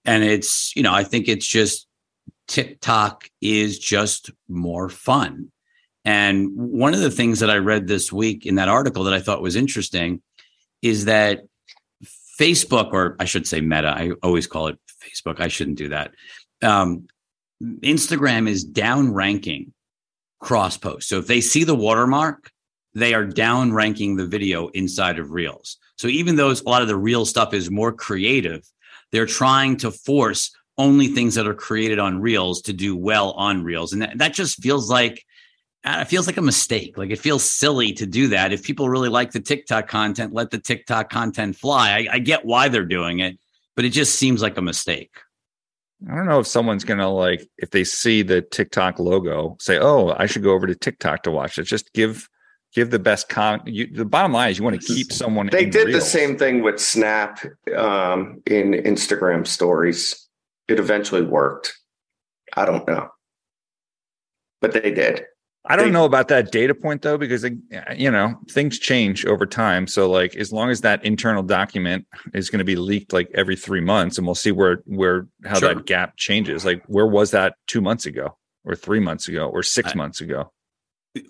and 0.06 0.24
it's 0.24 0.76
you 0.76 0.82
know 0.82 0.92
i 0.94 1.04
think 1.04 1.28
it's 1.28 1.46
just 1.46 1.88
tiktok 2.50 3.30
is 3.42 3.80
just 3.80 4.32
more 4.50 4.90
fun 4.90 5.50
and 6.04 6.50
one 6.54 6.94
of 6.94 7.00
the 7.00 7.12
things 7.12 7.40
that 7.40 7.50
i 7.50 7.56
read 7.56 7.88
this 7.88 8.12
week 8.12 8.46
in 8.46 8.56
that 8.56 8.68
article 8.68 9.06
that 9.06 9.14
i 9.14 9.20
thought 9.20 9.42
was 9.42 9.56
interesting 9.56 10.22
is 10.82 11.06
that 11.06 11.42
facebook 12.40 12.92
or 12.92 13.16
i 13.20 13.26
should 13.26 13.48
say 13.48 13.62
meta 13.62 13.88
i 13.88 14.12
always 14.24 14.48
call 14.48 14.68
it 14.68 14.78
facebook 15.02 15.40
i 15.40 15.48
shouldn't 15.48 15.78
do 15.78 15.90
that 15.90 16.12
um, 16.62 17.08
instagram 17.62 18.50
is 18.50 18.66
down 18.66 19.14
ranking 19.14 19.72
cross 20.40 20.78
posts. 20.78 21.10
So 21.10 21.20
if 21.20 21.28
they 21.28 21.42
see 21.42 21.64
the 21.64 21.76
watermark, 21.76 22.52
they 22.96 23.14
are 23.14 23.26
down 23.26 23.74
ranking 23.74 24.16
the 24.16 24.26
video 24.26 24.68
inside 24.70 25.20
of 25.20 25.32
Reels. 25.32 25.78
So 25.98 26.08
even 26.08 26.36
though 26.36 26.52
a 26.52 26.56
lot 26.66 26.82
of 26.82 26.88
the 26.88 26.98
real 26.98 27.26
stuff 27.26 27.54
is 27.54 27.70
more 27.70 27.92
creative, 27.92 28.66
they're 29.12 29.26
trying 29.26 29.78
to 29.78 29.92
force 29.92 30.52
only 30.80 31.10
things 31.10 31.36
that 31.36 31.46
are 31.46 31.54
created 31.54 32.00
on 32.00 32.22
Reels 32.22 32.62
to 32.64 32.74
do 32.74 32.96
well 32.96 33.32
on 33.32 33.64
Reels. 33.64 33.94
And 33.94 34.02
that, 34.02 34.18
that 34.18 34.34
just 34.34 34.64
feels 34.64 34.90
like 34.90 35.24
uh, 35.84 36.00
it 36.02 36.08
feels 36.08 36.26
like 36.26 36.38
a 36.38 36.42
mistake. 36.42 36.98
Like 36.98 37.12
it 37.12 37.20
feels 37.20 37.44
silly 37.44 37.94
to 37.94 38.06
do 38.06 38.30
that. 38.30 38.54
If 38.54 38.64
people 38.64 38.90
really 38.90 39.10
like 39.10 39.32
the 39.32 39.42
TikTok 39.42 39.88
content, 39.88 40.34
let 40.34 40.50
the 40.50 40.58
TikTok 40.58 41.10
content 41.10 41.58
fly. 41.58 41.92
I, 41.92 42.16
I 42.16 42.20
get 42.20 42.46
why 42.46 42.70
they're 42.70 42.86
doing 42.86 43.20
it, 43.20 43.38
but 43.76 43.86
it 43.86 43.90
just 43.90 44.16
seems 44.16 44.42
like 44.42 44.58
a 44.58 44.62
mistake. 44.62 45.12
I 46.10 46.16
don't 46.16 46.28
know 46.28 46.40
if 46.40 46.48
someone's 46.48 46.86
gonna 46.86 47.10
like 47.10 47.46
if 47.58 47.72
they 47.72 47.84
see 47.84 48.22
the 48.22 48.42
TikTok 48.42 49.00
logo, 49.00 49.58
say, 49.60 49.80
"Oh, 49.80 50.16
I 50.18 50.28
should 50.28 50.44
go 50.44 50.54
over 50.54 50.66
to 50.66 50.74
TikTok 50.74 51.24
to 51.24 51.32
watch 51.32 51.60
it." 51.60 51.64
Just 51.64 51.92
give 51.92 52.30
give 52.74 52.90
the 52.90 53.00
best 53.00 53.28
con. 53.28 53.62
You, 53.66 53.86
the 53.86 54.06
bottom 54.06 54.32
line 54.32 54.52
is 54.52 54.58
you 54.58 54.64
want 54.64 54.80
to 54.80 54.88
keep 54.88 55.12
someone. 55.12 55.50
They 55.52 55.64
in 55.64 55.72
did 55.72 55.94
the 55.94 56.00
same 56.00 56.38
thing 56.38 56.62
with 56.64 56.80
Snap 56.80 57.44
um, 57.76 58.42
in 58.46 58.72
Instagram 58.72 59.46
stories. 59.46 60.29
It 60.70 60.80
eventually 60.80 61.24
worked. 61.24 61.74
I 62.56 62.66
don't 62.66 62.88
know, 62.88 63.10
but 64.62 64.72
they 64.74 64.92
did. 64.92 65.26
I 65.66 65.76
don't 65.76 65.86
they- 65.88 65.92
know 65.92 66.06
about 66.06 66.30
that 66.30 66.52
data 66.52 66.74
point 66.74 67.02
though, 67.02 67.18
because 67.18 67.44
uh, 67.44 67.50
you 67.96 68.10
know 68.10 68.36
things 68.52 68.80
change 68.80 69.26
over 69.26 69.46
time. 69.46 69.88
So 69.88 70.10
like, 70.10 70.36
as 70.36 70.52
long 70.54 70.70
as 70.70 70.82
that 70.82 71.04
internal 71.04 71.44
document 71.44 72.06
is 72.34 72.50
going 72.50 72.60
to 72.60 72.66
be 72.66 72.76
leaked 72.76 73.14
like 73.14 73.30
every 73.36 73.56
three 73.56 73.82
months, 73.82 74.18
and 74.18 74.26
we'll 74.28 74.36
see 74.36 74.52
where 74.52 74.82
where 74.86 75.28
how 75.44 75.60
Sure. 75.60 75.74
that 75.74 75.86
gap 75.86 76.16
changes. 76.18 76.64
Like, 76.66 76.84
where 76.88 77.08
was 77.08 77.32
that 77.32 77.56
two 77.68 77.82
months 77.82 78.06
ago, 78.06 78.38
or 78.64 78.76
three 78.76 79.00
months 79.00 79.28
ago, 79.28 79.48
or 79.48 79.64
six 79.64 79.92
I- 79.92 79.96
months 79.96 80.22
ago? 80.22 80.52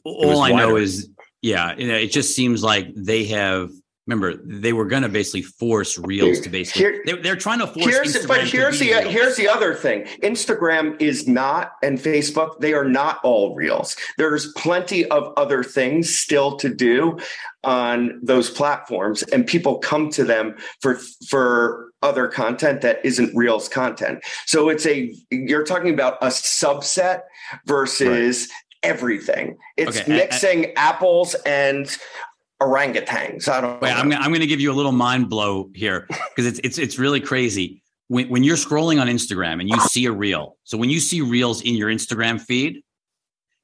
all 0.04 0.30
was 0.30 0.40
I 0.40 0.52
know 0.52 0.76
is, 0.76 1.10
yeah, 1.42 1.74
you 1.78 1.88
know, 1.88 1.96
it 1.96 2.12
just 2.12 2.36
seems 2.36 2.62
like 2.62 2.90
they 2.96 3.26
have. 3.26 3.70
Remember, 4.10 4.42
they 4.44 4.74
were 4.74 4.86
going 4.86 5.04
to 5.04 5.10
basically 5.10 5.44
force 5.44 6.00
Reels 6.00 6.40
to 6.40 6.50
basically. 6.50 6.82
Here- 6.82 7.02
they're, 7.06 7.22
they're 7.22 7.36
trying 7.36 7.60
to 7.60 7.68
force. 7.68 7.86
Here's 7.86 8.16
Instagram 8.16 8.28
but 8.28 8.48
here's 8.48 8.80
the 8.80 8.92
uh, 8.92 9.02
Reels. 9.02 9.14
here's 9.14 9.38
the 9.38 9.48
other 9.48 9.76
thing. 9.76 10.06
Instagram 10.24 11.00
is 11.00 11.28
not 11.28 11.74
and 11.84 12.00
Facebook 12.00 12.60
they 12.60 12.74
are 12.74 12.86
not 12.86 13.20
all 13.24 13.54
reels. 13.54 13.96
There's 14.18 14.52
plenty 14.54 15.06
of 15.12 15.32
other 15.38 15.64
things 15.64 16.18
still 16.18 16.58
to 16.58 16.74
do 16.74 17.20
on 17.64 18.20
those 18.24 18.50
platforms 18.50 19.22
and 19.22 19.46
people 19.46 19.78
come 19.78 20.10
to 20.10 20.24
them 20.24 20.56
for 20.82 20.96
for 21.28 21.92
other 22.02 22.28
content 22.28 22.82
that 22.82 23.06
isn't 23.06 23.36
reels 23.36 23.70
content. 23.70 24.24
So 24.48 24.70
it's 24.70 24.88
a 24.88 25.14
you're 25.30 25.66
talking 25.66 25.94
about 25.94 26.18
a 26.22 26.28
subset 26.28 27.22
versus 27.68 28.50
everything. 28.82 29.58
It's 29.78 30.00
Okay, 30.00 30.12
mixing 30.12 30.74
apples 30.76 31.36
and 31.46 31.96
orangutans. 32.62 33.48
I 33.48 33.62
don't 33.62 33.82
Wait, 33.82 33.90
know. 33.90 33.96
I'm, 33.96 34.10
gonna- 34.10 34.22
I'm 34.24 34.30
going 34.32 34.42
to 34.42 34.48
give 34.48 34.60
you 34.60 34.72
a 34.72 34.74
little 34.76 34.92
mind 34.92 35.30
blow 35.30 35.70
here 35.74 36.08
because 36.10 36.46
it's 36.46 36.60
it's 36.64 36.78
it's 36.78 37.00
really 37.00 37.20
crazy. 37.22 37.82
When 38.08 38.28
when 38.30 38.44
you're 38.44 38.58
scrolling 38.58 39.00
on 39.02 39.08
Instagram 39.08 39.60
and 39.60 39.70
you 39.70 39.80
see 39.82 40.06
a 40.06 40.12
reel, 40.12 40.58
so 40.64 40.78
when 40.78 40.90
you 40.90 41.00
see 41.00 41.22
reels 41.22 41.62
in 41.62 41.76
your 41.76 41.90
Instagram 41.90 42.42
feed, 42.42 42.82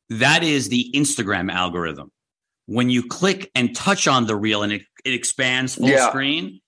that 0.10 0.44
is 0.44 0.70
the 0.70 0.92
Instagram 0.96 1.52
algorithm. 1.52 2.12
When 2.68 2.90
you 2.90 3.08
click 3.08 3.52
and 3.56 3.76
touch 3.76 4.08
on 4.08 4.26
the 4.28 4.36
reel 4.36 4.64
and 4.64 4.72
it, 4.74 4.84
it 5.04 5.14
expands 5.14 5.76
full 5.76 5.88
Yeah. 5.90 6.10
screen, 6.10 6.62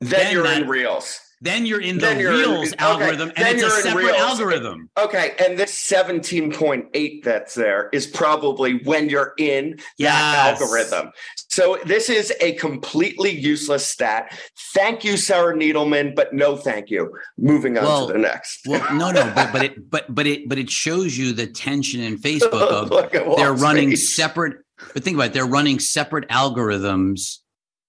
then, 0.00 0.10
then 0.10 0.32
you're 0.32 0.42
that- 0.44 0.62
in 0.62 0.68
reels. 0.68 1.18
Then 1.44 1.66
you're 1.66 1.80
in 1.80 1.98
the 1.98 2.18
you're 2.18 2.32
in- 2.32 2.38
reels 2.38 2.72
okay, 2.72 2.84
algorithm, 2.84 3.30
and 3.36 3.46
then 3.46 3.56
it's 3.56 3.64
a 3.64 3.66
you're 3.68 3.76
in 3.76 3.82
separate 3.82 4.14
algorithm. 4.16 4.88
Okay, 4.98 5.34
and 5.38 5.58
this 5.58 5.72
17.8 5.86 7.22
that's 7.22 7.54
there 7.54 7.90
is 7.92 8.06
probably 8.06 8.82
when 8.84 9.10
you're 9.10 9.34
in 9.38 9.76
that 9.76 9.82
Yes. 9.98 10.60
algorithm. 10.60 11.10
So 11.48 11.78
this 11.84 12.08
is 12.08 12.32
a 12.40 12.52
completely 12.54 13.30
useless 13.30 13.86
stat. 13.86 14.36
Thank 14.74 15.04
you, 15.04 15.16
Sarah 15.18 15.54
Needleman, 15.54 16.14
but 16.16 16.32
no 16.32 16.56
thank 16.56 16.90
you. 16.90 17.12
Moving 17.38 17.76
on 17.76 17.84
Well, 17.84 18.06
to 18.06 18.14
the 18.14 18.18
next. 18.18 18.60
Well, 18.66 18.94
no, 18.94 19.10
no, 19.12 19.30
but 19.34 19.52
but 19.52 19.62
it 19.64 19.90
but 19.90 20.14
but 20.14 20.26
it 20.26 20.48
but 20.48 20.58
it 20.58 20.70
shows 20.70 21.16
you 21.18 21.32
the 21.32 21.46
tension 21.46 22.00
in 22.00 22.18
Facebook 22.18 22.52
of 22.52 23.36
they're 23.36 23.52
running 23.52 23.96
separate 23.96 24.56
but 24.94 25.04
think 25.04 25.16
about 25.16 25.26
it 25.26 25.32
they're 25.34 25.46
running 25.46 25.78
separate 25.78 26.26
algorithms 26.30 27.38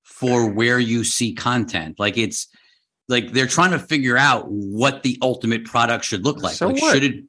for 0.04 0.50
where 0.50 0.80
you 0.80 1.04
see 1.04 1.34
content 1.34 1.96
like 2.00 2.18
it's 2.18 2.48
like 3.08 3.32
they're 3.34 3.48
trying 3.48 3.72
to 3.72 3.80
figure 3.80 4.18
out 4.18 4.46
what 4.50 5.04
the 5.04 5.18
ultimate 5.22 5.66
product 5.66 6.06
should 6.06 6.24
look 6.26 6.42
like 6.42 6.56
So 6.56 6.68
like 6.68 6.82
what? 6.82 6.94
should 6.94 7.04
it 7.04 7.24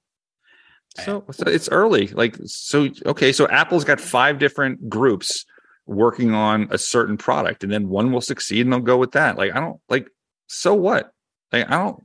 So, 1.04 1.24
so 1.30 1.44
it's 1.46 1.68
early. 1.68 2.08
Like 2.08 2.36
so 2.46 2.88
okay, 3.06 3.32
so 3.32 3.46
Apple's 3.48 3.84
got 3.84 4.00
five 4.00 4.38
different 4.38 4.88
groups 4.88 5.44
working 5.86 6.32
on 6.34 6.68
a 6.70 6.78
certain 6.78 7.16
product 7.16 7.62
and 7.62 7.70
then 7.72 7.88
one 7.88 8.10
will 8.12 8.20
succeed 8.20 8.62
and 8.62 8.72
they'll 8.72 8.80
go 8.80 8.96
with 8.96 9.12
that. 9.12 9.36
Like 9.36 9.54
I 9.54 9.60
don't 9.60 9.80
like 9.88 10.08
so 10.48 10.74
what? 10.74 11.12
Like 11.52 11.70
I 11.70 11.78
don't 11.78 12.02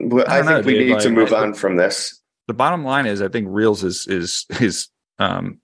Well, 0.00 0.24
I 0.28 0.38
I, 0.38 0.42
don't 0.42 0.46
think 0.46 0.60
know, 0.64 0.66
we 0.66 0.78
Dave, 0.78 0.88
need 0.96 1.00
to 1.00 1.10
move 1.10 1.32
I- 1.32 1.42
on 1.42 1.54
from 1.54 1.76
this. 1.76 2.20
the 2.48 2.54
bottom 2.54 2.84
line 2.84 3.06
is 3.06 3.20
I 3.22 3.28
think 3.28 3.46
Reels 3.50 3.84
is 3.84 4.06
is 4.08 4.46
is 4.60 4.88
um 5.18 5.60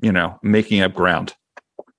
you 0.00 0.12
know 0.12 0.38
making 0.42 0.82
up 0.82 0.92
ground. 0.94 1.34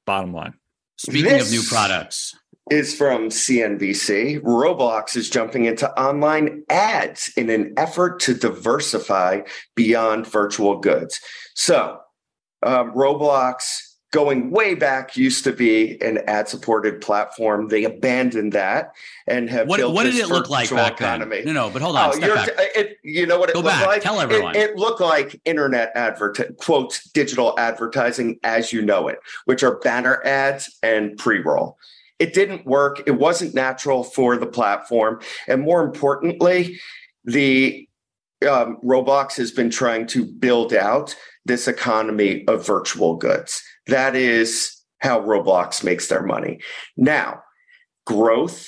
Bottom 0.05 0.33
line. 0.33 0.53
speaking 0.97 1.41
of 1.41 1.49
new 1.49 1.63
products 1.63 2.35
is 2.71 2.95
from 2.95 3.29
CNBC. 3.29 4.39
Roblox 4.41 5.15
is 5.15 5.29
jumping 5.29 5.65
into 5.65 5.89
online 5.99 6.63
ads 6.69 7.31
in 7.37 7.49
an 7.49 7.73
effort 7.77 8.19
to 8.21 8.33
diversify 8.33 9.41
beyond 9.75 10.25
virtual 10.27 10.79
goods. 10.79 11.19
So, 11.53 11.99
um, 12.63 12.91
Roblox, 12.93 13.63
going 14.11 14.49
way 14.49 14.73
back, 14.73 15.15
used 15.15 15.43
to 15.43 15.51
be 15.51 16.01
an 16.01 16.19
ad 16.27 16.47
supported 16.47 17.01
platform. 17.01 17.67
They 17.67 17.83
abandoned 17.83 18.53
that 18.53 18.93
and 19.27 19.47
have 19.49 19.67
what, 19.67 19.77
built 19.77 19.93
what 19.93 20.03
did 20.05 20.15
it 20.15 20.27
look 20.29 20.49
like 20.49 20.69
back 20.71 20.97
then 20.97 21.21
economy. 21.21 21.43
no 21.45 21.51
no 21.53 21.69
but 21.69 21.81
hold 21.83 21.95
on 21.97 22.09
Oh, 22.09 22.11
step 22.13 22.27
you're, 22.27 22.35
back 22.35 22.49
it, 22.57 22.97
you 23.03 23.25
know 23.27 23.37
what 23.39 23.49
it 23.49 23.53
Go 23.53 23.59
looked 23.59 23.75
back. 23.75 23.87
like? 23.87 24.01
Tell 24.01 24.19
It- 24.19 24.23
everyone. 24.23 24.55
It, 24.55 24.75
looked 24.75 25.01
like 25.01 25.39
internet 25.45 25.91
advert 25.95 26.39
quote 26.57 26.99
digital 27.13 27.53
advertising 27.59 28.39
as 28.43 28.71
you 28.73 28.81
know 28.81 29.07
it, 29.07 29.19
which 29.45 29.63
are 29.63 29.77
banner 29.79 30.25
ads 30.25 30.75
and 30.81 31.15
pre-roll. 31.17 31.77
It 32.19 32.33
didn't 32.33 32.65
work. 32.65 33.03
It 33.05 33.19
wasn't 33.19 33.53
natural 33.53 34.03
for 34.03 34.37
the 34.37 34.45
platform, 34.45 35.21
and 35.47 35.61
more 35.61 35.83
importantly, 35.83 36.79
the 37.23 37.87
um, 38.49 38.77
Roblox 38.83 39.35
has 39.37 39.51
been 39.51 39.69
trying 39.69 40.07
to 40.07 40.25
build 40.25 40.73
out 40.73 41.15
this 41.45 41.67
economy 41.67 42.43
of 42.47 42.65
virtual 42.65 43.15
goods. 43.15 43.61
That 43.87 44.15
is 44.15 44.71
how 44.99 45.21
Roblox 45.21 45.83
makes 45.83 46.07
their 46.07 46.23
money. 46.23 46.59
Now, 46.97 47.41
growth 48.05 48.67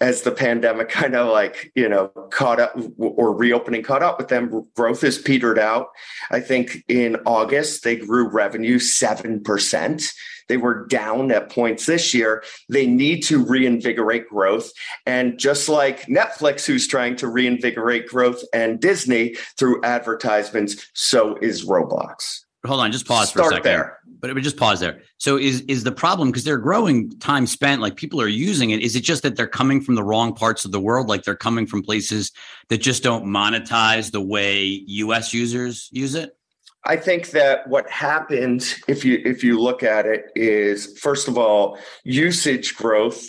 as 0.00 0.22
the 0.22 0.32
pandemic 0.32 0.88
kind 0.90 1.14
of 1.14 1.28
like 1.28 1.72
you 1.74 1.88
know 1.88 2.08
caught 2.30 2.60
up 2.60 2.76
or 2.98 3.34
reopening 3.34 3.82
caught 3.82 4.02
up 4.02 4.18
with 4.18 4.28
them 4.28 4.66
growth 4.74 5.00
has 5.00 5.18
petered 5.18 5.58
out. 5.58 5.88
I 6.30 6.40
think 6.40 6.84
in 6.88 7.16
august 7.26 7.84
they 7.84 7.96
grew 7.96 8.28
revenue 8.28 8.78
7% 8.78 10.12
they 10.48 10.56
were 10.56 10.86
down 10.86 11.32
at 11.32 11.50
points 11.50 11.86
this 11.86 12.14
year. 12.14 12.44
They 12.68 12.86
need 12.86 13.22
to 13.24 13.44
reinvigorate 13.44 14.28
growth. 14.28 14.70
And 15.04 15.38
just 15.38 15.68
like 15.68 16.06
netflix 16.06 16.64
who's 16.64 16.86
trying 16.86 17.16
to 17.16 17.28
reinvigorate 17.28 18.08
growth 18.08 18.42
and 18.52 18.80
disney 18.80 19.34
through 19.58 19.82
advertisements 19.82 20.88
so 20.94 21.36
is 21.36 21.64
roblox 21.64 22.45
hold 22.66 22.80
on, 22.80 22.92
just 22.92 23.06
pause 23.06 23.30
for 23.30 23.40
a 23.40 23.44
Start 23.44 23.54
second. 23.54 23.64
there. 23.64 23.98
But 24.18 24.30
it 24.30 24.34
would 24.34 24.44
just 24.44 24.56
pause 24.56 24.80
there. 24.80 25.02
So 25.18 25.36
is 25.36 25.60
is 25.62 25.84
the 25.84 25.92
problem 25.92 26.30
because 26.30 26.44
they're 26.44 26.58
growing 26.58 27.10
time 27.18 27.46
spent, 27.46 27.82
like 27.82 27.96
people 27.96 28.20
are 28.20 28.28
using 28.28 28.70
it? 28.70 28.80
Is 28.80 28.96
it 28.96 29.02
just 29.02 29.22
that 29.22 29.36
they're 29.36 29.46
coming 29.46 29.80
from 29.80 29.94
the 29.94 30.02
wrong 30.02 30.34
parts 30.34 30.64
of 30.64 30.72
the 30.72 30.80
world? 30.80 31.08
Like 31.08 31.24
they're 31.24 31.36
coming 31.36 31.66
from 31.66 31.82
places 31.82 32.32
that 32.68 32.78
just 32.78 33.02
don't 33.02 33.24
monetize 33.24 34.10
the 34.10 34.20
way 34.20 34.64
US 34.86 35.34
users 35.34 35.88
use 35.92 36.14
it? 36.14 36.36
I 36.84 36.96
think 36.96 37.30
that 37.30 37.66
what 37.68 37.90
happened, 37.90 38.74
if 38.86 39.04
you 39.04 39.20
if 39.24 39.42
you 39.42 39.60
look 39.60 39.82
at 39.82 40.06
it, 40.06 40.26
is 40.34 40.98
first 40.98 41.28
of 41.28 41.36
all, 41.36 41.78
usage 42.04 42.76
growth 42.76 43.28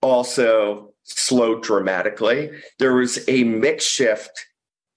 also 0.00 0.92
slowed 1.04 1.62
dramatically. 1.62 2.50
There 2.78 2.94
was 2.94 3.28
a 3.28 3.44
mix 3.44 3.84
shift 3.84 4.46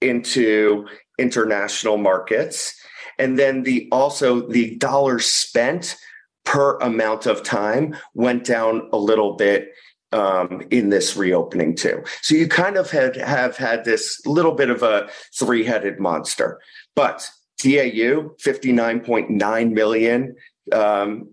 into 0.00 0.86
international 1.18 1.96
markets, 1.96 2.75
and 3.18 3.38
then 3.38 3.62
the 3.62 3.88
also 3.92 4.48
the 4.48 4.76
dollar 4.76 5.18
spent 5.18 5.96
per 6.44 6.78
amount 6.78 7.26
of 7.26 7.42
time 7.42 7.96
went 8.14 8.44
down 8.44 8.88
a 8.92 8.96
little 8.98 9.34
bit 9.34 9.72
um, 10.12 10.62
in 10.70 10.90
this 10.90 11.16
reopening 11.16 11.74
too. 11.74 12.02
So 12.22 12.34
you 12.34 12.48
kind 12.48 12.76
of 12.76 12.90
had 12.90 13.16
have 13.16 13.56
had 13.56 13.84
this 13.84 14.24
little 14.24 14.52
bit 14.54 14.70
of 14.70 14.82
a 14.82 15.08
three 15.34 15.64
headed 15.64 16.00
monster, 16.00 16.60
but 16.94 17.28
DAU 17.58 18.34
59.9 18.44 19.72
million 19.72 20.36
um, 20.72 21.30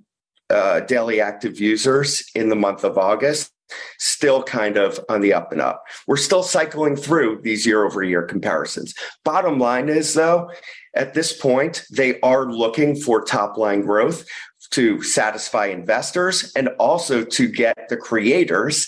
uh, 0.49 0.81
daily 0.81 1.21
active 1.21 1.59
users 1.59 2.23
in 2.35 2.49
the 2.49 2.55
month 2.55 2.83
of 2.83 2.97
August. 2.97 3.51
Still 3.97 4.43
kind 4.43 4.77
of 4.77 4.99
on 5.09 5.21
the 5.21 5.33
up 5.33 5.51
and 5.51 5.59
up. 5.59 5.83
We're 6.05 6.17
still 6.17 6.43
cycling 6.43 6.95
through 6.95 7.41
these 7.41 7.65
year 7.65 7.83
over 7.85 8.03
year 8.03 8.21
comparisons. 8.21 8.93
Bottom 9.23 9.57
line 9.57 9.89
is, 9.89 10.13
though, 10.13 10.51
at 10.95 11.13
this 11.13 11.35
point, 11.35 11.85
they 11.91 12.19
are 12.21 12.51
looking 12.51 12.95
for 12.95 13.23
top 13.23 13.57
line 13.57 13.81
growth 13.81 14.25
to 14.71 15.01
satisfy 15.01 15.67
investors 15.67 16.51
and 16.55 16.69
also 16.79 17.23
to 17.23 17.47
get 17.47 17.89
the 17.89 17.97
creators 17.97 18.87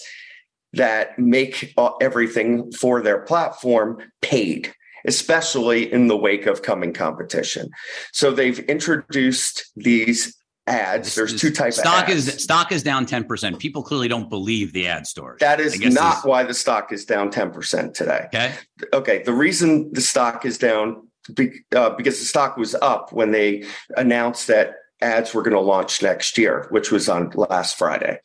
that 0.74 1.18
make 1.18 1.74
uh, 1.78 1.91
everything 2.01 2.72
for 2.72 3.01
their 3.01 3.20
platform 3.22 3.97
paid 4.22 4.74
especially 5.08 5.91
in 5.93 6.08
the 6.08 6.18
wake 6.18 6.47
of 6.47 6.62
coming 6.64 6.91
competition. 6.91 7.70
So 8.12 8.32
they've 8.32 8.60
introduced 8.60 9.72
these 9.76 10.36
ads. 10.68 11.14
There's 11.16 11.39
two 11.39 11.51
types 11.51 11.78
stock 11.78 12.08
of 12.08 12.16
ads. 12.16 12.28
is 12.28 12.43
stock 12.43 12.72
is 12.72 12.84
down 12.84 13.06
10%. 13.06 13.60
People 13.60 13.84
clearly 13.84 14.08
don't 14.08 14.30
believe 14.30 14.74
the 14.74 14.88
ad 14.88 15.06
story. 15.06 15.38
that 15.39 15.60
is 15.60 15.80
not 15.80 16.26
why 16.26 16.43
the 16.43 16.53
stock 16.53 16.91
is 16.91 17.06
down 17.06 17.32
10% 17.32 17.93
today. 17.93 18.26
okay. 18.28 18.56
Okay, 18.93 19.24
the 19.24 19.34
reason 19.34 19.91
the 19.93 20.01
stock 20.01 20.45
is 20.45 20.58
down 20.58 21.05
be- 21.34 21.61
uh, 21.76 21.91
because 21.91 22.19
the 22.19 22.26
stock 22.26 22.57
was 22.57 22.76
up 22.76 23.11
when 23.11 23.32
they 23.32 23.65
announced 23.97 24.47
that 24.47 24.76
ads 25.01 25.34
were 25.34 25.41
going 25.41 25.55
to 25.55 25.59
launch 25.59 26.01
next 26.01 26.38
year, 26.38 26.67
which 26.69 26.91
was 26.91 27.09
on 27.09 27.30
last 27.36 27.78
Friday. 27.78 28.19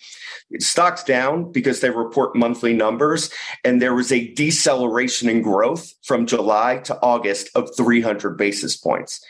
Stock's 0.58 1.04
down 1.04 1.50
because 1.50 1.80
they 1.80 1.90
report 1.90 2.36
monthly 2.36 2.72
numbers, 2.72 3.30
and 3.64 3.80
there 3.80 3.94
was 3.94 4.12
a 4.12 4.32
deceleration 4.34 5.28
in 5.28 5.42
growth 5.42 5.92
from 6.04 6.26
July 6.26 6.78
to 6.78 6.98
August 7.02 7.50
of 7.54 7.74
300 7.76 8.36
basis 8.36 8.76
points. 8.76 9.24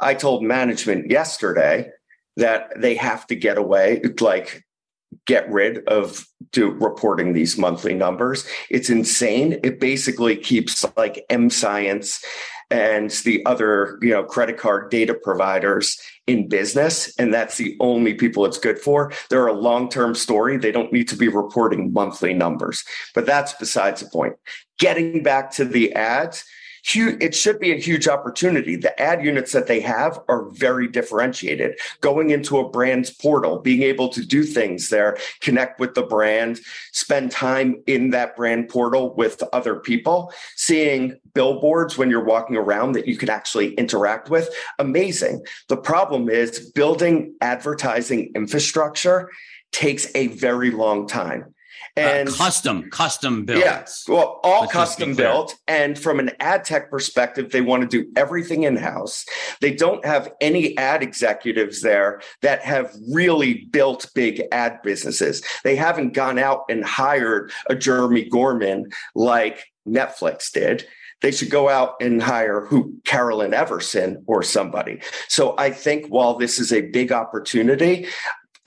I 0.00 0.14
told 0.14 0.42
management 0.42 1.10
yesterday 1.10 1.90
that 2.36 2.70
they 2.76 2.94
have 2.94 3.26
to 3.26 3.34
get 3.34 3.58
away, 3.58 4.00
like 4.20 4.64
get 5.26 5.50
rid 5.50 5.86
of 5.88 6.26
do 6.52 6.70
reporting 6.70 7.32
these 7.32 7.58
monthly 7.58 7.94
numbers. 7.94 8.46
It's 8.70 8.90
insane. 8.90 9.58
It 9.64 9.80
basically 9.80 10.36
keeps 10.36 10.84
like 10.96 11.24
M 11.28 11.50
Science 11.50 12.24
and 12.70 13.10
the 13.24 13.44
other, 13.46 13.98
you 14.02 14.10
know, 14.10 14.22
credit 14.22 14.58
card 14.58 14.90
data 14.90 15.14
providers 15.14 15.98
in 16.26 16.48
business. 16.48 17.14
And 17.18 17.32
that's 17.32 17.56
the 17.56 17.76
only 17.80 18.14
people 18.14 18.44
it's 18.44 18.58
good 18.58 18.78
for. 18.78 19.12
They're 19.30 19.46
a 19.46 19.52
long-term 19.52 20.14
story. 20.14 20.58
They 20.58 20.72
don't 20.72 20.92
need 20.92 21.08
to 21.08 21.16
be 21.16 21.28
reporting 21.28 21.92
monthly 21.92 22.34
numbers. 22.34 22.84
But 23.14 23.26
that's 23.26 23.54
besides 23.54 24.02
the 24.02 24.10
point. 24.10 24.34
Getting 24.78 25.22
back 25.22 25.50
to 25.52 25.64
the 25.64 25.94
ads, 25.94 26.44
hu- 26.92 27.16
it 27.20 27.34
should 27.34 27.58
be 27.60 27.72
a 27.72 27.78
huge 27.78 28.08
opportunity. 28.08 28.76
The 28.76 28.98
ad 29.00 29.24
units 29.24 29.52
that 29.52 29.66
they 29.66 29.80
have 29.80 30.18
are 30.28 30.48
very 30.50 30.88
differentiated. 30.88 31.78
Going 32.00 32.30
into 32.30 32.58
a 32.58 32.68
brand's 32.68 33.10
portal, 33.10 33.58
being 33.58 33.82
able 33.82 34.08
to 34.10 34.24
do 34.24 34.44
things 34.44 34.88
there, 34.88 35.16
connect 35.40 35.80
with 35.80 35.94
the 35.94 36.02
brand, 36.02 36.60
spend 36.92 37.30
time 37.30 37.82
in 37.86 38.10
that 38.10 38.36
brand 38.36 38.68
portal 38.68 39.14
with 39.14 39.42
other 39.52 39.76
people, 39.76 40.32
seeing 40.56 41.18
billboards 41.34 41.96
when 41.96 42.10
you're 42.10 42.24
walking 42.24 42.56
around 42.56 42.92
that 42.92 43.06
you 43.06 43.16
can 43.16 43.30
actually 43.30 43.74
interact 43.74 44.30
with, 44.30 44.48
amazing. 44.78 45.44
The 45.68 45.76
problem 45.76 46.28
is 46.28 46.70
building 46.72 47.34
advertising 47.40 48.32
infrastructure 48.34 49.30
takes 49.72 50.08
a 50.14 50.28
very 50.28 50.70
long 50.70 51.06
time. 51.06 51.54
And 51.98 52.28
uh, 52.28 52.32
custom, 52.32 52.90
custom 52.90 53.44
builds. 53.44 53.64
yeah, 53.64 53.84
well, 54.14 54.40
all 54.42 54.62
Let's 54.62 54.72
custom 54.72 55.14
built. 55.14 55.56
And 55.66 55.98
from 55.98 56.18
an 56.18 56.30
ad 56.40 56.64
tech 56.64 56.90
perspective, 56.90 57.50
they 57.50 57.60
want 57.60 57.82
to 57.82 57.88
do 57.88 58.10
everything 58.16 58.64
in 58.64 58.76
house. 58.76 59.24
They 59.60 59.72
don't 59.72 60.04
have 60.04 60.32
any 60.40 60.76
ad 60.78 61.02
executives 61.02 61.82
there 61.82 62.20
that 62.42 62.62
have 62.62 62.94
really 63.12 63.66
built 63.70 64.10
big 64.14 64.42
ad 64.52 64.80
businesses. 64.82 65.42
They 65.64 65.76
haven't 65.76 66.14
gone 66.14 66.38
out 66.38 66.64
and 66.68 66.84
hired 66.84 67.52
a 67.68 67.74
Jeremy 67.74 68.28
Gorman 68.28 68.90
like 69.14 69.64
Netflix 69.86 70.50
did. 70.52 70.86
They 71.20 71.32
should 71.32 71.50
go 71.50 71.68
out 71.68 71.94
and 72.00 72.22
hire 72.22 72.64
who 72.64 72.94
Carolyn 73.04 73.52
Everson 73.52 74.22
or 74.26 74.42
somebody. 74.42 75.00
So 75.28 75.54
I 75.58 75.70
think 75.70 76.06
while 76.06 76.36
this 76.36 76.60
is 76.60 76.72
a 76.72 76.82
big 76.82 77.10
opportunity, 77.10 78.06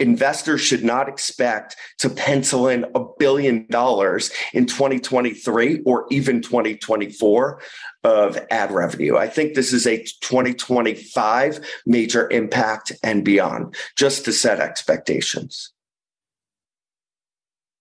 investors 0.02 0.60
should 0.62 0.84
not 0.84 1.08
expect 1.08 1.76
to 2.00 2.10
pencil 2.10 2.68
in 2.68 2.86
a 2.96 3.06
billion 3.20 3.68
dollars 3.68 4.32
in 4.54 4.66
2023 4.66 5.82
or 5.86 6.08
even 6.10 6.42
2024 6.42 7.62
of 8.04 8.38
ad 8.50 8.72
revenue. 8.72 9.16
I 9.16 9.28
think 9.28 9.54
this 9.54 9.72
is 9.72 9.86
a 9.86 10.04
2025 10.22 11.60
major 11.86 12.30
impact 12.32 12.92
and 13.04 13.24
beyond, 13.24 13.76
just 13.96 14.26
to 14.26 14.34
set 14.34 14.60
expectations. 14.60 15.72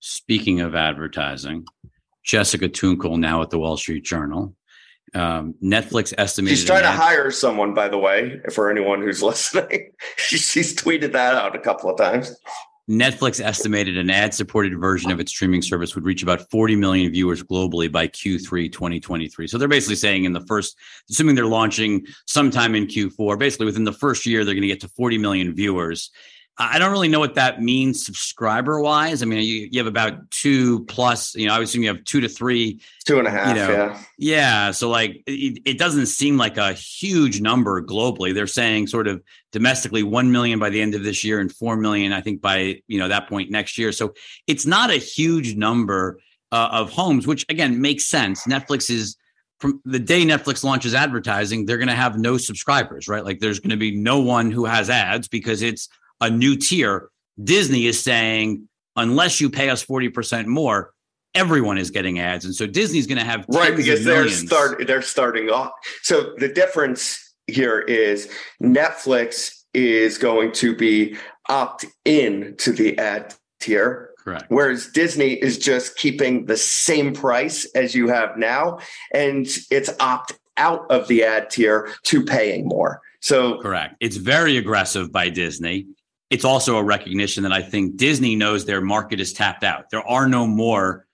Speaking 0.01 0.61
of 0.61 0.75
advertising, 0.75 1.67
Jessica 2.23 2.69
Toonkel 2.69 3.19
now 3.19 3.43
at 3.43 3.51
the 3.51 3.59
Wall 3.59 3.79
Street 3.79 4.05
Journal. 4.05 4.55
Um, 5.15 5.55
Netflix 5.63 6.15
estimated 6.19 6.59
She's 6.59 6.67
trying 6.67 6.83
to 6.83 6.91
hire 6.91 7.31
someone, 7.31 7.75
by 7.75 7.89
the 7.89 7.99
way, 7.99 8.41
for 8.53 8.71
anyone 8.71 9.03
who's 9.03 9.23
listening. 9.31 9.91
She- 10.17 10.39
She's 10.39 10.75
tweeted 10.75 11.13
that 11.13 11.35
out 11.35 11.55
a 11.57 11.61
couple 11.61 11.91
of 11.91 11.99
times. 11.99 12.37
Netflix 12.89 13.41
estimated 13.41 13.97
an 13.97 14.11
ad 14.11 14.35
supported 14.35 14.77
version 14.81 15.13
of 15.13 15.21
its 15.21 15.31
streaming 15.31 15.63
service 15.63 15.95
would 15.95 16.05
reach 16.05 16.25
about 16.25 16.51
40 16.51 16.75
million 16.75 17.13
viewers 17.13 17.41
globally 17.41 17.91
by 17.91 18.09
Q3 18.09 18.73
2023. 18.73 19.47
So 19.47 19.59
they're 19.59 19.69
basically 19.69 19.95
saying 19.95 20.25
in 20.25 20.33
the 20.33 20.41
first, 20.47 20.77
assuming 21.09 21.37
they're 21.37 21.47
launching 21.47 22.05
sometime 22.27 22.75
in 22.75 22.87
Q4, 22.89 23.39
basically 23.39 23.67
within 23.67 23.85
the 23.85 23.93
first 23.93 24.27
year, 24.27 24.45
they're 24.45 24.55
going 24.55 24.63
to 24.63 24.69
get 24.69 24.81
to 24.81 24.89
40 24.89 25.19
million 25.19 25.55
viewers. 25.55 26.11
I 26.59 26.79
don't 26.79 26.93
really 26.93 27.09
know 27.09 27.21
what 27.21 27.37
that 27.37 27.63
means 27.63 28.05
subscriber 28.05 28.81
wise. 28.81 29.23
I 29.23 29.27
mean, 29.27 29.39
you, 29.39 29.69
you 29.71 29.81
have 29.81 29.87
about 29.87 30.31
two 30.31 30.85
plus, 30.85 31.35
you 31.35 31.47
know, 31.47 31.55
I 31.55 31.59
would 31.59 31.67
assume 31.67 31.83
you 31.83 31.89
have 31.89 32.05
two 32.05 32.21
to 32.21 32.29
three 32.29 32.81
Two 33.07 33.19
and 33.19 33.27
a 33.27 33.31
half, 33.31 33.49
You 33.49 33.55
know, 33.55 33.71
yeah. 33.71 34.03
Yeah. 34.19 34.71
So 34.73 34.91
like 34.91 35.23
it, 35.27 35.63
it 35.65 35.79
doesn't 35.79 36.07
seem 36.07 36.37
like 36.37 36.59
a 36.59 36.75
huge 36.75 37.41
number 37.41 37.83
globally. 37.83 38.35
They're 38.35 38.47
saying 38.47 38.89
sort 38.89 39.09
of 39.09 39.23
domestically 39.53 40.03
1 40.03 40.31
million 40.31 40.59
by 40.59 40.69
the 40.69 40.83
end 40.83 40.95
of 40.95 41.03
this 41.03 41.25
year 41.25 41.41
and 41.41 41.51
4 41.51 41.77
million, 41.77 42.13
I 42.13 42.21
think 42.21 42.43
by, 42.43 42.83
you 42.87 42.99
know, 42.99 43.09
that 43.09 43.29
point 43.29 43.51
next 43.51 43.79
year. 43.79 43.91
So 43.91 44.13
it's 44.47 44.67
not 44.67 44.91
a 44.91 44.97
huge 44.97 45.57
number 45.57 46.21
uh, 46.53 46.69
of 46.73 46.91
homes, 46.91 47.27
which 47.27 47.47
again 47.49 47.81
makes 47.81 48.07
sense. 48.07 48.45
Netflix 48.45 48.91
is 48.91 49.17
from 49.61 49.81
the 49.85 49.99
day 49.99 50.25
Netflix 50.25 50.65
launches 50.65 50.95
advertising, 50.95 51.67
they're 51.67 51.77
going 51.77 51.89
to 51.89 51.95
have 51.95 52.19
no 52.19 52.39
subscribers, 52.39 53.09
right? 53.09 53.25
Like 53.25 53.41
there's 53.41 53.61
going 53.61 53.71
to 53.71 53.77
be 53.77 53.95
no 53.95 54.19
one 54.21 54.51
who 54.51 54.65
has 54.65 54.89
ads 54.89 55.29
because 55.29 55.61
it's 55.61 55.89
a 56.21 56.31
new 56.31 56.57
tier. 56.57 57.11
Disney 57.43 57.87
is 57.87 58.03
saying, 58.03 58.69
unless 58.97 59.41
you 59.41 59.51
pay 59.51 59.71
us 59.71 59.85
40% 59.85 60.47
more, 60.47 60.93
everyone 61.35 61.79
is 61.79 61.91
getting 61.91 62.19
ads. 62.19 62.45
And 62.45 62.55
so 62.55 62.67
Disney's 62.67 63.07
going 63.07 63.19
to 63.19 63.25
have 63.25 63.47
right 63.49 63.77
because 63.77 64.05
they're 64.05 64.29
start 64.29 64.87
they're 64.87 65.03
starting 65.03 65.51
off 65.51 65.73
so 66.03 66.35
the 66.39 66.49
difference 66.49 67.35
here 67.47 67.81
is 67.81 68.29
netflix 68.63 69.65
is 69.75 70.19
going 70.19 70.53
to 70.53 70.77
be 70.77 71.17
opt 71.49 71.85
in 72.05 72.55
to 72.59 72.73
the 72.73 72.99
ad 72.99 73.35
tier 73.61 74.11
Correct. 74.19 74.45
whereas 74.49 74.89
disney 74.89 75.33
is 75.33 75.59
just 75.59 75.97
keeping 75.97 76.47
the 76.47 76.57
same 76.57 77.15
price 77.15 77.65
as 77.75 77.95
you 77.95 78.09
have 78.09 78.37
now 78.37 78.79
and 79.15 79.47
it's 79.71 79.91
opt 80.01 80.39
out 80.57 80.89
of 80.91 81.09
the 81.09 81.25
ad 81.25 81.51
tier 81.51 81.91
to 82.05 82.25
paying 82.25 82.67
more 82.67 83.01
so 83.21 83.61
Correct. 83.61 83.97
It's 84.01 84.17
very 84.17 84.57
aggressive 84.57 85.13
by 85.13 85.29
Disney. 85.29 85.87
It's 86.31 86.45
also 86.45 86.77
a 86.79 86.83
recognition 86.83 87.43
that 87.43 87.53
I 87.53 87.61
think 87.63 87.97
Disney 87.97 88.37
knows 88.37 88.65
their 88.65 88.81
market 88.81 89.21
is 89.21 89.33
tapped 89.33 89.65
out. 89.65 89.91
There 89.91 90.07
are 90.07 90.29
no 90.29 90.47
more, 90.47 91.07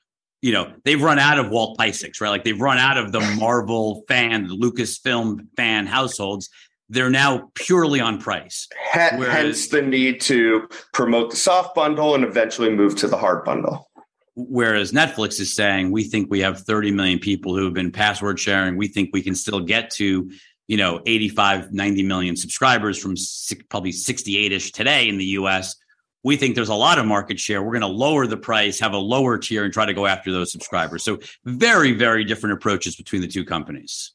you 0.43 0.53
know, 0.53 0.73
they've 0.85 1.03
run 1.03 1.19
out 1.19 1.39
of 1.39 1.49
Walt 1.49 1.79
Piecyks, 1.79 2.21
right? 2.21 2.29
Like 2.29 2.45
they've 2.45 2.61
run 2.61 2.79
out 2.79 2.99
of 2.99 3.13
the 3.13 3.21
Marvel 3.39 4.05
fan, 4.09 4.47
the 4.47 4.55
Lucasfilm 4.57 5.47
fan 5.57 5.87
households. 5.87 6.51
they're 6.89 7.11
now 7.11 7.51
purely 7.55 7.99
on 8.01 8.21
price. 8.21 8.69
H- 8.95 9.13
Whereas- 9.17 9.33
hence 9.35 9.69
the 9.69 9.83
need 9.83 10.21
to 10.23 10.69
promote 10.93 11.31
the 11.31 11.37
soft 11.37 11.75
bundle 11.75 12.15
and 12.15 12.23
eventually 12.23 12.71
move 12.71 12.95
to 12.97 13.09
the 13.09 13.17
hard 13.17 13.45
bundle. 13.45 13.91
Whereas 14.39 14.93
Netflix 14.93 15.41
is 15.41 15.55
saying, 15.55 15.91
we 15.91 16.05
think 16.05 16.31
we 16.31 16.41
have 16.41 16.61
30 16.61 16.91
million 16.93 17.19
people 17.19 17.57
who 17.57 17.65
have 17.65 17.73
been 17.73 17.91
password 17.91 18.39
sharing. 18.39 18.77
We 18.77 18.87
think 18.87 19.09
we 19.15 19.23
can 19.23 19.35
still 19.35 19.61
get 19.61 19.89
to, 19.93 20.31
you 20.69 20.77
know, 20.77 21.01
85, 21.07 21.73
90 21.73 22.03
million 22.03 22.37
subscribers 22.37 22.99
from 22.99 23.17
six, 23.17 23.63
probably 23.69 23.93
68 23.93 24.53
ish 24.53 24.73
today 24.73 25.09
in 25.09 25.19
the 25.19 25.25
US. 25.25 25.77
We 26.25 26.37
think 26.37 26.57
there's 26.57 26.71
a 26.71 26.75
lot 26.75 26.99
of 26.99 27.07
market 27.07 27.39
share. 27.39 27.63
We're 27.63 27.79
going 27.79 27.83
to 27.83 27.87
lower 27.87 28.27
the 28.27 28.37
price, 28.37 28.81
have 28.81 28.93
a 28.93 28.99
lower 28.99 29.39
tier, 29.39 29.65
and 29.65 29.73
try 29.73 29.87
to 29.87 29.95
go 29.95 30.07
after 30.07 30.33
those 30.33 30.51
subscribers. 30.51 31.05
So, 31.05 31.21
very, 31.45 31.93
very 31.93 32.25
different 32.25 32.55
approaches 32.55 32.97
between 32.97 33.23
the 33.23 33.29
two 33.29 33.45
companies. 33.45 34.13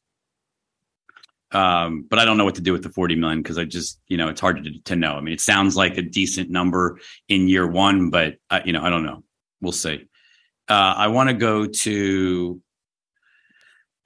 Um, 1.54 2.06
but 2.10 2.20
I 2.20 2.26
don't 2.26 2.38
know 2.38 2.46
what 2.46 2.56
to 2.56 2.62
do 2.62 2.72
with 2.72 2.84
the 2.84 2.90
40 2.90 3.16
million 3.16 3.42
because 3.42 3.58
I 3.58 3.66
just, 3.66 4.00
you 4.08 4.18
know, 4.18 4.30
it's 4.30 4.42
hard 4.42 4.64
to, 4.64 4.80
to 4.86 4.96
know. 4.96 5.16
I 5.16 5.22
mean, 5.22 5.34
it 5.34 5.42
sounds 5.42 5.76
like 5.76 5.98
a 5.98 6.02
decent 6.02 6.50
number 6.50 7.00
in 7.28 7.48
year 7.48 7.68
one, 7.68 8.10
but, 8.10 8.36
uh, 8.50 8.62
you 8.64 8.74
know, 8.74 8.84
I 8.84 8.90
don't 8.90 9.04
know. 9.04 9.24
We'll 9.62 9.74
see. 9.74 10.08
Uh, 10.70 10.94
I 10.98 11.08
want 11.08 11.30
to 11.30 11.34
go 11.34 11.66
to 11.66 12.62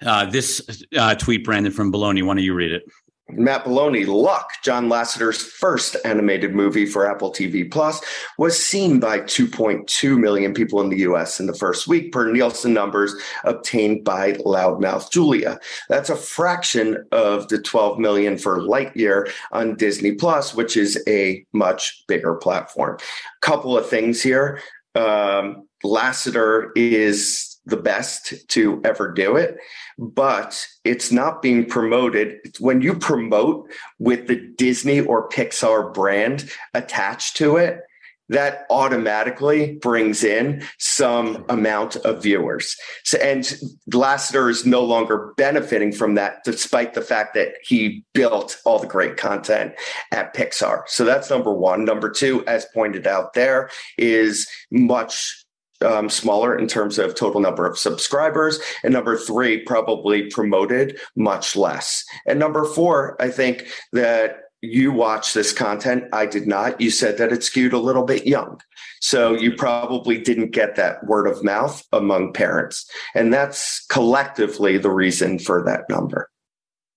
uh, 0.03 0.25
this 0.25 0.83
uh, 0.97 1.15
tweet, 1.15 1.43
Brandon 1.43 1.71
from 1.71 1.91
Bologna. 1.91 2.21
Why 2.21 2.35
don't 2.35 2.43
you 2.43 2.53
read 2.53 2.71
it? 2.71 2.83
Matt 3.29 3.65
Maloney, 3.65 4.05
Luck, 4.05 4.51
John 4.63 4.87
Lasseter's 4.87 5.41
first 5.41 5.97
animated 6.05 6.53
movie 6.53 6.85
for 6.85 7.09
Apple 7.09 7.31
TV 7.31 7.69
Plus, 7.69 7.99
was 8.37 8.63
seen 8.63 8.99
by 8.99 9.19
2.2 9.21 10.19
million 10.19 10.53
people 10.53 10.79
in 10.79 10.89
the 10.89 10.99
US 10.99 11.39
in 11.39 11.47
the 11.47 11.55
first 11.55 11.87
week, 11.87 12.11
per 12.11 12.31
Nielsen 12.31 12.73
numbers 12.73 13.15
obtained 13.43 14.03
by 14.03 14.33
Loudmouth 14.33 15.11
Julia. 15.11 15.59
That's 15.89 16.11
a 16.11 16.15
fraction 16.15 17.03
of 17.11 17.47
the 17.47 17.59
12 17.59 17.97
million 17.97 18.37
for 18.37 18.59
Lightyear 18.59 19.31
on 19.51 19.75
Disney 19.75 20.13
Plus, 20.13 20.53
which 20.53 20.77
is 20.77 21.01
a 21.07 21.43
much 21.51 22.03
bigger 22.07 22.35
platform. 22.35 22.99
Couple 23.41 23.75
of 23.75 23.89
things 23.89 24.21
here. 24.21 24.61
Um, 24.93 25.67
Lasseter 25.83 26.69
is 26.75 27.54
the 27.65 27.77
best 27.77 28.47
to 28.49 28.81
ever 28.83 29.11
do 29.11 29.35
it, 29.35 29.57
but 29.97 30.67
it's 30.83 31.11
not 31.11 31.41
being 31.41 31.65
promoted. 31.65 32.55
When 32.59 32.81
you 32.81 32.95
promote 32.95 33.71
with 33.99 34.27
the 34.27 34.37
Disney 34.57 34.99
or 34.99 35.29
Pixar 35.29 35.93
brand 35.93 36.49
attached 36.73 37.37
to 37.37 37.57
it, 37.57 37.81
that 38.29 38.65
automatically 38.69 39.75
brings 39.75 40.23
in 40.23 40.63
some 40.79 41.45
amount 41.49 41.95
of 41.97 42.23
viewers. 42.23 42.75
So, 43.03 43.19
and 43.19 43.43
Lasseter 43.91 44.49
is 44.49 44.65
no 44.65 44.83
longer 44.83 45.33
benefiting 45.37 45.91
from 45.91 46.15
that, 46.15 46.43
despite 46.43 46.95
the 46.95 47.01
fact 47.01 47.35
that 47.35 47.53
he 47.61 48.03
built 48.13 48.59
all 48.65 48.79
the 48.79 48.87
great 48.87 49.17
content 49.17 49.73
at 50.11 50.33
Pixar. 50.33 50.83
So 50.87 51.05
that's 51.05 51.29
number 51.29 51.53
one. 51.53 51.85
Number 51.85 52.09
two, 52.09 52.43
as 52.47 52.65
pointed 52.73 53.05
out 53.05 53.33
there, 53.33 53.69
is 53.97 54.47
much 54.71 55.44
um, 55.85 56.09
smaller 56.09 56.57
in 56.57 56.67
terms 56.67 56.99
of 56.99 57.15
total 57.15 57.39
number 57.39 57.65
of 57.65 57.77
subscribers. 57.77 58.59
And 58.83 58.93
number 58.93 59.17
three, 59.17 59.63
probably 59.63 60.29
promoted 60.29 60.99
much 61.15 61.55
less. 61.55 62.03
And 62.25 62.39
number 62.39 62.65
four, 62.65 63.15
I 63.21 63.29
think 63.29 63.67
that 63.93 64.39
you 64.61 64.91
watch 64.91 65.33
this 65.33 65.53
content. 65.53 66.05
I 66.11 66.25
did 66.25 66.47
not. 66.47 66.81
You 66.81 66.89
said 66.89 67.17
that 67.17 67.31
it 67.31 67.43
skewed 67.43 67.73
a 67.73 67.79
little 67.79 68.03
bit 68.03 68.25
young. 68.25 68.59
So 68.99 69.33
you 69.33 69.53
probably 69.55 70.17
didn't 70.17 70.51
get 70.51 70.75
that 70.75 71.05
word 71.05 71.27
of 71.27 71.43
mouth 71.43 71.83
among 71.91 72.33
parents. 72.33 72.89
And 73.13 73.33
that's 73.33 73.85
collectively 73.87 74.77
the 74.77 74.89
reason 74.89 75.37
for 75.37 75.63
that 75.65 75.87
number. 75.89 76.29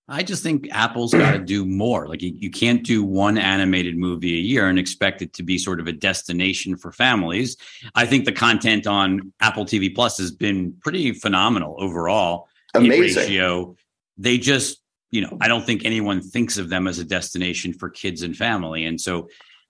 I 0.09 0.23
just 0.23 0.41
think 0.41 0.67
Apple's 0.71 1.13
got 1.13 1.33
to 1.33 1.39
do 1.39 1.65
more. 1.65 2.07
Like 2.07 2.23
you, 2.23 2.33
you, 2.35 2.49
can't 2.49 2.83
do 2.83 3.03
one 3.03 3.37
animated 3.37 3.95
movie 3.95 4.33
a 4.33 4.41
year 4.41 4.67
and 4.67 4.79
expect 4.79 5.21
it 5.21 5.33
to 5.33 5.43
be 5.43 5.59
sort 5.59 5.79
of 5.79 5.85
a 5.85 5.91
destination 5.91 6.75
for 6.75 6.91
families. 6.91 7.55
I 7.93 8.07
think 8.07 8.25
the 8.25 8.31
content 8.31 8.87
on 8.87 9.31
Apple 9.39 9.65
TV 9.65 9.93
Plus 9.93 10.17
has 10.17 10.31
been 10.31 10.73
pretty 10.81 11.13
phenomenal 11.13 11.75
overall. 11.77 12.47
Amazing. 12.73 13.23
Ratio. 13.23 13.75
They 14.17 14.39
just, 14.39 14.81
you 15.11 15.21
know, 15.21 15.37
I 15.41 15.47
don't 15.47 15.65
think 15.65 15.85
anyone 15.85 16.21
thinks 16.21 16.57
of 16.57 16.69
them 16.69 16.87
as 16.87 16.97
a 16.97 17.05
destination 17.05 17.73
for 17.73 17.89
kids 17.89 18.23
and 18.23 18.35
family. 18.35 18.85
And 18.85 18.99
so 18.99 19.29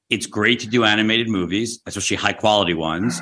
it's 0.09 0.25
great 0.25 0.61
to 0.61 0.67
do 0.67 0.85
animated 0.85 1.27
movies, 1.27 1.81
especially 1.85 2.17
high 2.17 2.33
quality 2.33 2.73
ones. 2.73 3.21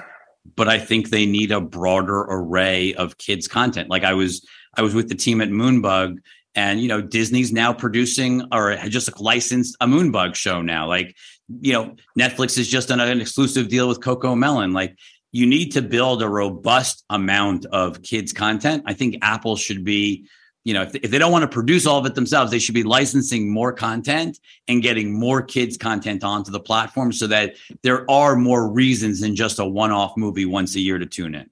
But 0.55 0.67
I 0.67 0.77
think 0.77 1.09
they 1.09 1.25
need 1.25 1.51
a 1.51 1.59
broader 1.59 2.21
array 2.29 2.93
of 2.93 3.17
kids 3.17 3.47
content. 3.47 3.89
Like 3.89 4.03
I 4.03 4.13
was, 4.13 4.47
I 4.75 4.81
was 4.83 4.93
with 4.93 5.09
the 5.09 5.15
team 5.15 5.41
at 5.41 5.49
Moonbug 5.49 6.19
and 6.57 6.81
you 6.81 6.89
know 6.89 6.99
disney's 6.99 7.53
now 7.53 7.71
producing 7.71 8.43
or 8.51 8.75
just 8.87 9.21
licensed 9.21 9.77
a 9.79 9.87
moonbug 9.87 10.35
show 10.35 10.61
now. 10.61 10.87
Like 10.87 11.15
you 11.61 11.71
know 11.71 11.95
netflix 12.19 12.57
has 12.57 12.67
just 12.67 12.89
done 12.89 12.99
an 12.99 13.21
exclusive 13.21 13.69
deal 13.69 13.87
with 13.87 14.01
CoComelon. 14.01 14.73
Like 14.73 14.97
you 15.31 15.45
need 15.45 15.69
to 15.73 15.81
build 15.81 16.21
a 16.21 16.27
robust 16.27 17.05
amount 17.09 17.65
of 17.67 18.01
kids 18.01 18.33
content. 18.33 18.83
I 18.85 18.93
think 18.93 19.19
apple 19.21 19.55
should 19.55 19.85
be 19.85 20.27
you 20.65 20.73
know 20.73 20.81
if, 20.81 20.95
if 20.95 21.11
they 21.11 21.19
don't 21.19 21.31
want 21.31 21.43
to 21.43 21.47
produce 21.47 21.85
all 21.85 21.99
of 21.99 22.05
it 22.05 22.15
themselves 22.15 22.51
they 22.51 22.59
should 22.59 22.75
be 22.75 22.83
licensing 22.83 23.53
more 23.53 23.71
content 23.71 24.37
and 24.67 24.81
getting 24.81 25.17
more 25.17 25.41
kids 25.41 25.77
content 25.77 26.23
onto 26.23 26.51
the 26.51 26.59
platform 26.59 27.13
so 27.13 27.27
that 27.27 27.55
there 27.83 28.09
are 28.11 28.35
more 28.35 28.67
reasons 28.67 29.21
than 29.21 29.35
just 29.35 29.59
a 29.59 29.65
one-off 29.65 30.17
movie 30.17 30.45
once 30.45 30.75
a 30.75 30.81
year 30.81 30.97
to 30.97 31.05
tune 31.05 31.35
in 31.35 31.49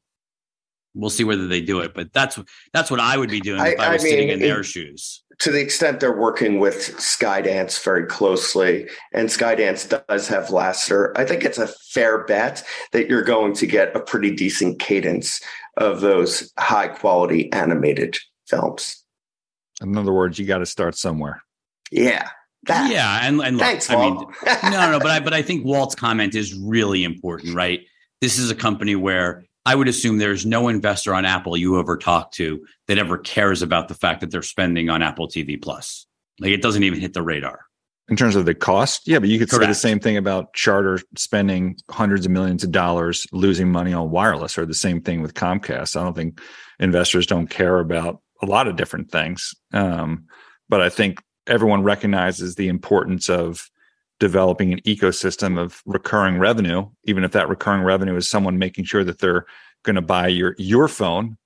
we'll 0.95 1.09
see 1.09 1.23
whether 1.23 1.47
they 1.47 1.61
do 1.61 1.79
it. 1.81 1.93
But 1.93 2.13
that's 2.13 2.39
that's 2.73 2.89
what 2.89 2.99
I 2.99 3.17
would 3.17 3.29
be 3.29 3.41
doing 3.41 3.59
if 3.59 3.79
I, 3.79 3.83
I 3.83 3.93
was 3.93 4.01
I 4.01 4.05
mean, 4.05 4.11
sitting 4.11 4.29
in 4.29 4.39
their 4.39 4.63
shoes. 4.63 5.23
To 5.39 5.51
the 5.51 5.59
extent 5.59 5.99
they're 5.99 6.17
working 6.17 6.59
with 6.59 6.75
Skydance 6.97 7.83
very 7.83 8.05
closely, 8.05 8.87
and 9.13 9.27
Skydance 9.27 10.05
does 10.07 10.27
have 10.29 10.45
Lasseter, 10.47 11.11
I 11.17 11.25
think 11.25 11.43
it's 11.43 11.57
a 11.57 11.67
fair 11.67 12.23
bet 12.23 12.63
that 12.93 13.09
you're 13.09 13.23
going 13.23 13.53
to 13.55 13.67
get 13.67 13.95
a 13.95 13.99
pretty 13.99 14.33
decent 14.33 14.79
cadence 14.79 15.41
of 15.77 15.99
those 15.99 16.53
high 16.57 16.87
quality 16.87 17.51
animated 17.51 18.17
films. 18.47 19.03
In 19.81 19.97
other 19.97 20.13
words, 20.13 20.39
you 20.39 20.45
got 20.45 20.59
to 20.59 20.65
start 20.65 20.95
somewhere. 20.95 21.43
Yeah. 21.91 22.29
That. 22.67 22.91
Yeah, 22.91 23.19
and, 23.21 23.41
and 23.41 23.57
look, 23.57 23.65
Thanks, 23.65 23.91
I 23.91 23.95
mean, 23.95 24.15
no, 24.63 24.91
no, 24.91 24.99
but 24.99 25.11
I 25.11 25.19
but 25.19 25.33
I 25.33 25.43
think 25.43 25.65
Walt's 25.65 25.93
comment 25.93 26.33
is 26.33 26.55
really 26.55 27.03
important, 27.03 27.53
right? 27.53 27.81
This 28.21 28.39
is 28.39 28.49
a 28.49 28.55
company 28.55 28.95
where 28.95 29.45
I 29.65 29.73
would 29.73 29.87
assume 29.87 30.17
there's 30.17 30.45
no 30.45 30.67
investor 30.67 31.13
on 31.13 31.25
Apple 31.25 31.57
you 31.57 31.79
ever 31.79 31.97
talk 31.97 32.31
to 32.33 32.65
that 32.87 32.97
ever 32.97 33.17
cares 33.17 33.61
about 33.61 33.87
the 33.87 33.95
fact 33.95 34.21
that 34.21 34.29
they're 34.31 34.43
spending 34.43 34.89
on 34.89 35.01
Apple 35.01 35.27
TV 35.27 35.59
Plus. 35.59 36.05
Like 36.39 36.51
it 36.51 36.61
doesn't 36.61 36.83
even 36.83 36.99
hit 36.99 37.13
the 37.13 37.23
radar. 37.23 37.61
In 38.07 38.15
terms 38.15 38.35
of 38.35 38.45
the 38.45 38.53
cost, 38.53 39.07
yeah, 39.07 39.17
but 39.17 39.29
you 39.29 39.39
could 39.39 39.49
Correct. 39.49 39.63
say 39.63 39.67
the 39.67 39.73
same 39.73 39.99
thing 39.99 40.15
about 40.15 40.53
Charter 40.53 40.99
spending 41.17 41.75
hundreds 41.89 42.27
of 42.27 42.31
millions 42.31 42.63
of 42.63 42.71
dollars 42.71 43.25
losing 43.31 43.71
money 43.71 43.93
on 43.93 44.11
wireless, 44.11 44.59
or 44.59 44.65
the 44.67 44.75
same 44.75 45.01
thing 45.01 45.23
with 45.23 45.33
Comcast. 45.33 45.99
I 45.99 46.03
don't 46.03 46.13
think 46.13 46.39
investors 46.79 47.25
don't 47.25 47.47
care 47.47 47.79
about 47.79 48.21
a 48.43 48.45
lot 48.45 48.67
of 48.67 48.75
different 48.75 49.09
things, 49.09 49.55
um, 49.73 50.25
but 50.69 50.81
I 50.81 50.89
think 50.89 51.19
everyone 51.47 51.81
recognizes 51.81 52.53
the 52.53 52.67
importance 52.67 53.27
of 53.27 53.67
developing 54.19 54.73
an 54.73 54.79
ecosystem 54.81 55.59
of 55.59 55.81
recurring 55.85 56.37
revenue, 56.37 56.87
even 57.03 57.23
if 57.23 57.31
that 57.31 57.49
recurring 57.49 57.83
revenue 57.83 58.15
is 58.15 58.29
someone 58.29 58.57
making 58.57 58.85
sure 58.85 59.03
that 59.03 59.19
they're 59.19 59.45
going 59.83 59.95
to 59.95 60.01
buy 60.01 60.27
your 60.27 60.55
your 60.57 60.87
phone 60.87 61.37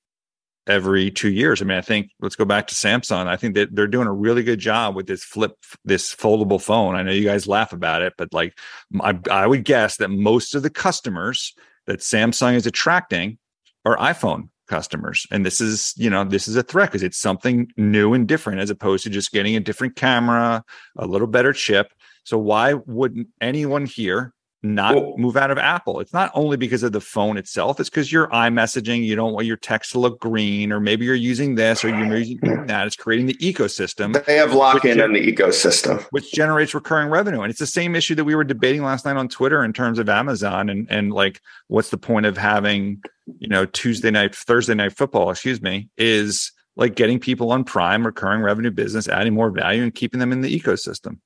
every 0.68 1.10
two 1.10 1.32
years. 1.32 1.62
I 1.62 1.66
mean, 1.66 1.78
I 1.78 1.82
think 1.82 2.12
let's 2.22 2.36
go 2.36 2.46
back 2.46 2.68
to 2.68 2.76
Samsung. 2.76 3.28
I 3.28 3.36
think 3.36 3.56
that 3.56 3.76
they're 3.76 3.88
doing 3.88 4.08
a 4.08 4.14
really 4.14 4.44
good 4.44 4.60
job 4.60 4.96
with 4.96 5.08
this 5.08 5.24
flip, 5.24 5.56
this 5.84 6.14
foldable 6.14 6.62
phone. 6.62 6.96
I 6.96 7.02
know 7.02 7.12
you 7.12 7.26
guys 7.26 7.48
laugh 7.48 7.74
about 7.74 8.04
it, 8.04 8.14
but 8.18 8.34
like 8.34 8.58
I, 9.02 9.18
I 9.32 9.48
would 9.48 9.66
guess 9.66 9.98
that 9.98 10.10
most 10.10 10.54
of 10.54 10.62
the 10.62 10.70
customers 10.70 11.54
that 11.88 12.00
Samsung 12.00 12.54
is 12.54 12.68
attracting 12.68 13.40
are 13.84 13.98
iPhone 13.98 14.50
customers. 14.68 15.26
And 15.32 15.46
this 15.46 15.60
is, 15.60 15.94
you 15.98 16.10
know, 16.10 16.24
this 16.24 16.48
is 16.48 16.56
a 16.56 16.64
threat 16.64 16.90
because 16.90 17.04
it's 17.04 17.18
something 17.18 17.72
new 17.76 18.14
and 18.14 18.28
different 18.28 18.62
as 18.62 18.70
opposed 18.70 19.04
to 19.04 19.10
just 19.10 19.32
getting 19.32 19.56
a 19.56 19.60
different 19.60 19.96
camera, 19.96 20.64
a 20.98 21.08
little 21.08 21.28
better 21.28 21.52
chip. 21.52 21.92
So 22.24 22.38
why 22.38 22.74
wouldn't 22.74 23.28
anyone 23.42 23.86
here 23.86 24.34
not 24.62 24.96
well, 24.96 25.14
move 25.18 25.38
out 25.38 25.52
of 25.52 25.58
Apple? 25.58 26.00
It's 26.00 26.14
not 26.14 26.32
only 26.34 26.58
because 26.58 26.84
of 26.84 26.92
the 26.92 27.02
phone 27.02 27.38
itself, 27.38 27.80
it's 27.80 27.90
because 27.90 28.12
you're 28.12 28.28
iMessaging, 28.28 29.06
you 29.06 29.16
don't 29.16 29.34
want 29.34 29.48
your 29.48 29.58
text 29.58 29.94
to 29.94 30.00
look 30.00 30.20
green, 30.20 30.72
or 30.72 30.80
maybe 30.80 31.06
you're 31.06 31.16
using 31.16 31.56
this 31.56 31.84
or 31.84 31.90
you're 31.90 32.18
using 32.18 32.40
that. 32.68 32.86
It's 32.86 32.96
creating 32.96 33.28
the 33.28 33.36
ecosystem. 33.36 34.24
They 34.26 34.36
have 34.36 34.54
lock 34.54 34.86
in 34.86 35.00
in 35.00 35.14
the 35.14 35.34
ecosystem. 35.34 36.04
Which 36.12 36.32
generates 36.32 36.74
recurring 36.74 37.10
revenue. 37.10 37.42
And 37.42 37.50
it's 37.50 37.60
the 37.60 37.66
same 37.66 37.96
issue 37.96 38.16
that 38.16 38.26
we 38.26 38.36
were 38.36 38.44
debating 38.44 38.84
last 38.84 39.06
night 39.06 39.18
on 39.18 39.30
Twitter 39.30 39.64
in 39.64 39.74
terms 39.74 40.00
of 40.00 40.10
Amazon 40.10 40.70
and 40.70 40.90
and 40.90 41.14
like 41.14 41.42
what's 41.68 41.90
the 41.90 41.98
point 41.98 42.26
of 42.26 42.38
having, 42.38 43.02
you 43.38 43.48
know, 43.48 43.66
Tuesday 43.66 44.12
night, 44.12 44.36
Thursday 44.36 44.74
night 44.76 44.96
football, 44.96 45.32
excuse 45.32 45.62
me, 45.62 45.90
is 45.98 46.52
like 46.76 46.96
getting 46.96 47.20
people 47.20 47.52
on 47.52 47.64
prime 47.64 48.06
recurring 48.06 48.42
revenue 48.42 48.72
business, 48.72 49.08
adding 49.08 49.34
more 49.34 49.52
value 49.52 49.84
and 49.84 49.94
keeping 49.94 50.20
them 50.20 50.32
in 50.32 50.42
the 50.42 50.60
ecosystem. 50.60 51.20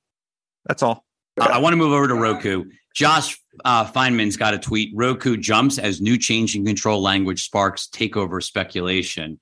That's 0.66 0.82
all. 0.82 1.04
Uh, 1.40 1.48
I 1.50 1.58
want 1.58 1.72
to 1.72 1.76
move 1.76 1.92
over 1.92 2.08
to 2.08 2.14
Roku. 2.14 2.64
Josh 2.94 3.36
uh, 3.64 3.84
Fineman's 3.84 4.36
got 4.36 4.54
a 4.54 4.58
tweet. 4.58 4.92
Roku 4.94 5.36
jumps 5.36 5.78
as 5.78 6.00
new 6.00 6.16
change 6.16 6.54
in 6.54 6.64
control 6.64 7.02
language 7.02 7.44
sparks 7.44 7.88
takeover 7.92 8.42
speculation. 8.42 9.40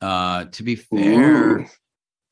Uh, 0.00 0.44
to 0.46 0.62
be 0.62 0.76
fair, 0.76 1.60
Ooh. 1.60 1.66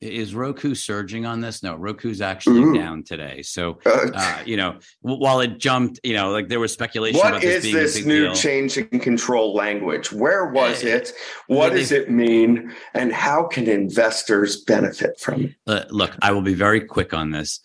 Is 0.01 0.33
Roku 0.33 0.75
surging 0.75 1.25
on 1.25 1.41
this? 1.41 1.61
No, 1.61 1.75
Roku's 1.75 2.21
actually 2.21 2.61
Ooh. 2.61 2.73
down 2.73 3.03
today. 3.03 3.41
So, 3.41 3.79
Uh, 3.85 4.07
uh, 4.13 4.37
you 4.45 4.55
know, 4.55 4.79
w- 5.03 5.21
while 5.21 5.41
it 5.41 5.57
jumped, 5.57 5.99
you 6.05 6.13
know, 6.13 6.31
like 6.31 6.47
there 6.47 6.61
was 6.61 6.71
speculation 6.71 7.19
about 7.19 7.41
this 7.41 7.55
is 7.57 7.63
being 7.63 7.75
this 7.75 7.95
a 7.95 7.99
big 7.99 8.07
new 8.07 8.23
deal. 8.27 8.33
change 8.33 8.77
in 8.77 8.99
control 9.01 9.53
language? 9.53 10.09
Where 10.13 10.45
was 10.51 10.85
Eh, 10.85 10.95
it? 10.95 11.11
What 11.47 11.73
does 11.73 11.89
they- 11.89 11.97
it 11.97 12.09
mean? 12.09 12.73
And 12.93 13.11
how 13.11 13.43
can 13.47 13.67
investors 13.67 14.61
benefit 14.63 15.19
from 15.19 15.43
it? 15.45 15.55
Uh, 15.67 15.83
look, 15.89 16.15
I 16.21 16.31
will 16.31 16.43
be 16.43 16.53
very 16.53 16.79
quick 16.79 17.13
on 17.13 17.31
this. 17.31 17.59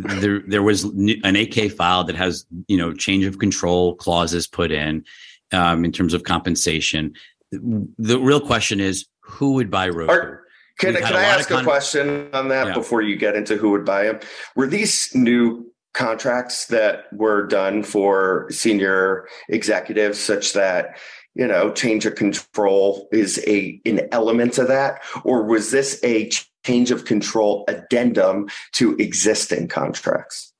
There, 0.00 0.40
there 0.46 0.62
was 0.62 0.84
an 0.84 1.06
8-K 1.22 1.68
file 1.68 2.04
that 2.04 2.16
has, 2.16 2.46
you 2.66 2.76
know, 2.78 2.92
change 2.94 3.24
of 3.24 3.38
control 3.38 3.94
clauses 3.96 4.46
put 4.46 4.72
in, 4.72 5.04
um, 5.52 5.84
in 5.84 5.92
terms 5.92 6.14
of 6.14 6.24
compensation. 6.24 7.12
The 7.50 8.18
real 8.18 8.40
question 8.40 8.80
is, 8.80 9.06
who 9.20 9.52
would 9.54 9.70
buy 9.70 9.88
Roku? 9.90 10.10
Are- 10.12 10.42
Can, 10.78 10.94
can 10.94 11.14
I 11.14 11.24
ask 11.24 11.48
con- 11.48 11.60
a 11.60 11.64
question 11.64 12.28
on 12.32 12.48
that 12.48 12.68
Yeah. 12.68 12.74
before 12.74 13.02
you 13.02 13.16
get 13.16 13.36
into 13.36 13.56
who 13.56 13.70
would 13.70 13.84
buy 13.84 14.04
them? 14.04 14.20
Were 14.56 14.66
these 14.66 15.14
new 15.14 15.70
contracts 15.92 16.66
that 16.68 17.04
were 17.12 17.46
done 17.46 17.82
for 17.82 18.46
senior 18.50 19.28
executives 19.50 20.18
such 20.18 20.54
that 20.54 20.96
you 21.34 21.46
know 21.46 21.70
change 21.70 22.06
of 22.06 22.14
control 22.14 23.08
is 23.12 23.38
a 23.46 23.80
an 23.84 24.08
element 24.10 24.56
of 24.58 24.68
that, 24.68 25.02
or 25.24 25.44
was 25.44 25.70
this 25.70 26.00
a 26.02 26.30
change 26.64 26.90
of 26.90 27.04
control 27.04 27.64
addendum 27.68 28.48
to 28.72 28.96
existing 28.96 29.68
contracts? 29.68 30.52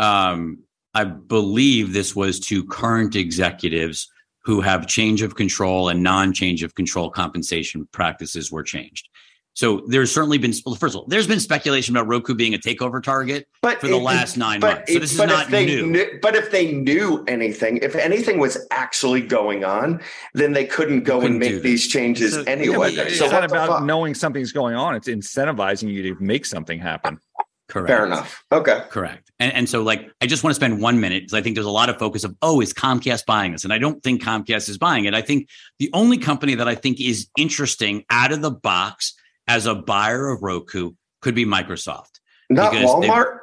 um, 0.00 0.58
I 0.94 1.04
believe 1.04 1.92
this 1.92 2.16
was 2.16 2.40
to 2.40 2.66
current 2.66 3.14
executives 3.14 4.10
who 4.42 4.62
have 4.62 4.86
change 4.86 5.22
of 5.22 5.36
control 5.36 5.90
and 5.90 6.02
non-change 6.02 6.62
of 6.62 6.74
control 6.74 7.10
compensation 7.10 7.86
practices 7.92 8.50
were 8.50 8.62
changed. 8.62 9.08
So 9.54 9.82
there's 9.88 10.12
certainly 10.12 10.38
been 10.38 10.52
well, 10.64 10.74
first 10.76 10.94
of 10.94 11.00
all, 11.00 11.06
there's 11.08 11.26
been 11.26 11.40
speculation 11.40 11.96
about 11.96 12.06
Roku 12.08 12.34
being 12.34 12.54
a 12.54 12.58
takeover 12.58 13.02
target 13.02 13.46
But 13.62 13.80
for 13.80 13.88
the 13.88 13.96
it- 13.96 14.02
last 14.02 14.36
nine 14.36 14.60
but 14.60 14.76
months. 14.78 14.92
So 14.92 14.96
it- 14.96 15.00
this 15.00 15.12
is 15.12 15.18
but 15.18 15.26
not 15.26 15.44
if 15.46 15.50
they 15.50 15.66
new. 15.66 15.86
Knew, 15.86 16.06
but 16.22 16.36
if 16.36 16.50
they 16.50 16.72
knew 16.72 17.24
anything, 17.26 17.78
if 17.78 17.94
anything 17.96 18.38
was 18.38 18.56
actually 18.70 19.20
going 19.22 19.64
on, 19.64 20.00
then 20.34 20.52
they 20.52 20.64
couldn't 20.64 21.02
go 21.04 21.20
couldn't 21.20 21.42
and 21.42 21.52
make 21.54 21.62
these 21.62 21.88
changes 21.88 22.34
So- 22.34 22.42
anyway. 22.46 22.92
Yeah, 22.92 23.02
it's 23.02 23.18
so 23.18 23.26
not 23.26 23.34
what 23.34 23.44
about 23.44 23.68
fuck? 23.68 23.82
knowing 23.84 24.14
something's 24.14 24.52
going 24.52 24.76
on. 24.76 24.94
It's 24.94 25.08
incentivizing 25.08 25.90
you 25.92 26.14
to 26.14 26.22
make 26.22 26.46
something 26.46 26.78
happen. 26.78 27.18
Correct. 27.68 27.88
Fair 27.88 28.04
enough. 28.06 28.42
Okay. 28.50 28.82
Correct. 28.90 29.30
And, 29.38 29.52
and 29.52 29.68
so, 29.68 29.82
like, 29.82 30.10
I 30.20 30.26
just 30.26 30.42
want 30.42 30.50
to 30.52 30.54
spend 30.56 30.80
one 30.82 30.98
minute 31.00 31.22
because 31.22 31.34
I 31.34 31.40
think 31.40 31.54
there's 31.54 31.66
a 31.66 31.70
lot 31.70 31.88
of 31.88 31.98
focus 32.00 32.24
of, 32.24 32.34
oh, 32.42 32.60
is 32.60 32.72
Comcast 32.72 33.26
buying 33.26 33.52
this? 33.52 33.62
And 33.62 33.72
I 33.72 33.78
don't 33.78 34.02
think 34.02 34.24
Comcast 34.24 34.68
is 34.68 34.76
buying 34.76 35.04
it. 35.04 35.14
I 35.14 35.22
think 35.22 35.48
the 35.78 35.88
only 35.92 36.18
company 36.18 36.56
that 36.56 36.66
I 36.66 36.74
think 36.74 37.00
is 37.00 37.28
interesting 37.38 38.04
out 38.10 38.32
of 38.32 38.42
the 38.42 38.50
box 38.50 39.14
as 39.50 39.66
a 39.66 39.74
buyer 39.74 40.28
of 40.28 40.42
Roku 40.42 40.92
could 41.20 41.34
be 41.34 41.44
Microsoft. 41.44 42.20
Not 42.48 42.70
Because 42.72 43.00
they- 43.00 43.08
Walmart. 43.08 43.38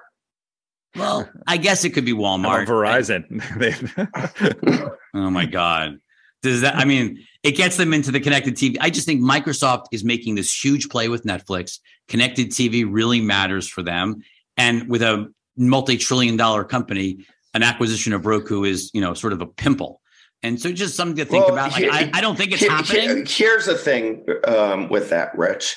Well, 0.95 1.29
I 1.45 1.57
guess 1.57 1.83
it 1.85 1.91
could 1.91 2.05
be 2.05 2.13
Walmart. 2.13 2.63
about 2.63 2.67
Verizon. 2.67 3.43
They- 4.71 4.83
Oh 5.13 5.29
my 5.29 5.45
God. 5.45 5.97
Does 6.43 6.61
that, 6.61 6.75
I 6.75 6.85
mean, 6.85 7.25
it 7.43 7.51
gets 7.53 7.77
them 7.77 7.93
into 7.93 8.11
the 8.11 8.19
connected 8.19 8.55
TV. 8.55 8.77
I 8.79 8.89
just 8.89 9.05
think 9.05 9.21
Microsoft 9.21 9.85
is 9.91 10.03
making 10.03 10.35
this 10.35 10.53
huge 10.63 10.87
play 10.89 11.09
with 11.09 11.23
Netflix. 11.23 11.79
Connected 12.07 12.51
TV 12.51 12.85
really 12.87 13.19
matters 13.21 13.67
for 13.67 13.81
them. 13.83 14.21
And 14.55 14.87
with 14.87 15.01
a 15.01 15.27
multi 15.57 15.97
trillion 15.97 16.37
dollar 16.37 16.63
company, 16.63 17.25
an 17.53 17.63
acquisition 17.63 18.13
of 18.13 18.25
Roku 18.25 18.63
is, 18.63 18.91
you 18.93 19.01
know, 19.01 19.13
sort 19.13 19.33
of 19.33 19.41
a 19.41 19.47
pimple. 19.47 19.99
And 20.43 20.61
so 20.61 20.71
just 20.71 20.95
something 20.95 21.17
to 21.17 21.25
think 21.25 21.45
Well, 21.45 21.53
about. 21.53 21.71
Like, 21.71 21.81
here- 21.83 21.91
I, 21.91 22.11
I 22.13 22.21
don't 22.21 22.35
think 22.37 22.51
it's 22.51 22.61
Here- 22.61 22.69
happening. 22.71 23.01
here- 23.01 23.25
here's 23.27 23.65
the 23.65 23.75
thing 23.77 24.25
um, 24.45 24.87
with 24.89 25.09
that, 25.09 25.35
Rich. 25.37 25.75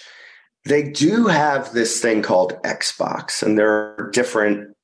They 0.64 0.90
do 0.90 1.26
have 1.26 1.72
this 1.72 2.00
thing 2.00 2.22
called 2.22 2.60
Xbox, 2.64 3.42
and 3.42 3.58
there 3.58 3.70
are 3.70 4.10
different 4.12 4.76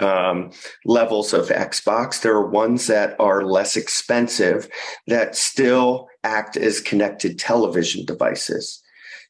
um, 0.00 0.50
levels 0.84 1.32
of 1.32 1.48
Xbox. 1.48 2.20
There 2.20 2.34
are 2.34 2.46
ones 2.46 2.86
that 2.86 3.18
are 3.20 3.42
less 3.42 3.76
expensive 3.76 4.68
that 5.06 5.36
still 5.36 6.08
act 6.22 6.56
as 6.56 6.80
connected 6.80 7.38
television 7.38 8.04
devices. 8.04 8.80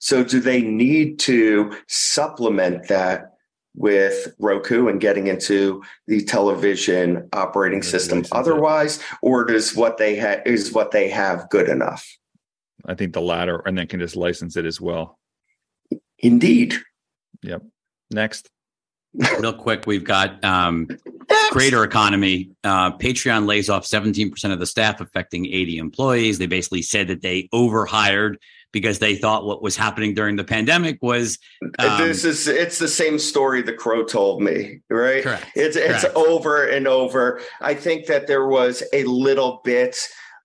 So, 0.00 0.22
do 0.24 0.40
they 0.40 0.60
need 0.60 1.18
to 1.20 1.74
supplement 1.88 2.88
that 2.88 3.30
with 3.76 4.32
Roku 4.38 4.88
and 4.88 5.00
getting 5.00 5.26
into 5.26 5.82
the 6.06 6.22
television 6.24 7.28
operating 7.32 7.82
system 7.82 8.24
otherwise, 8.30 9.00
or 9.22 9.44
does 9.44 9.74
what 9.74 9.96
they 9.98 10.14
have 10.16 10.42
is 10.46 10.72
what 10.72 10.90
they 10.90 11.08
have 11.08 11.48
good 11.50 11.68
enough? 11.68 12.06
I 12.86 12.94
think 12.94 13.14
the 13.14 13.22
latter, 13.22 13.62
and 13.64 13.76
then 13.76 13.86
can 13.86 14.00
just 14.00 14.16
license 14.16 14.56
it 14.56 14.66
as 14.66 14.80
well. 14.80 15.18
Indeed. 16.24 16.74
Yep. 17.42 17.62
Next. 18.10 18.50
Real 19.38 19.52
quick, 19.52 19.86
we've 19.86 20.02
got 20.02 20.42
um, 20.42 20.88
creator 21.52 21.84
economy. 21.84 22.50
Uh, 22.64 22.90
Patreon 22.96 23.46
lays 23.46 23.70
off 23.70 23.84
17% 23.84 24.52
of 24.52 24.58
the 24.58 24.66
staff, 24.66 25.00
affecting 25.00 25.46
80 25.46 25.78
employees. 25.78 26.38
They 26.38 26.46
basically 26.46 26.82
said 26.82 27.08
that 27.08 27.22
they 27.22 27.48
overhired 27.52 28.38
because 28.72 28.98
they 28.98 29.14
thought 29.14 29.44
what 29.44 29.62
was 29.62 29.76
happening 29.76 30.14
during 30.14 30.34
the 30.34 30.42
pandemic 30.42 30.98
was 31.00 31.38
um, 31.78 32.00
this 32.00 32.24
is 32.24 32.48
it's 32.48 32.80
the 32.80 32.88
same 32.88 33.20
story 33.20 33.62
the 33.62 33.72
crow 33.72 34.02
told 34.02 34.42
me, 34.42 34.80
right? 34.90 35.22
correct. 35.22 35.46
It's 35.54 35.76
it's 35.76 36.00
Correct. 36.00 36.16
over 36.16 36.66
and 36.66 36.88
over. 36.88 37.40
I 37.60 37.74
think 37.74 38.06
that 38.06 38.26
there 38.26 38.48
was 38.48 38.82
a 38.92 39.04
little 39.04 39.60
bit 39.62 39.96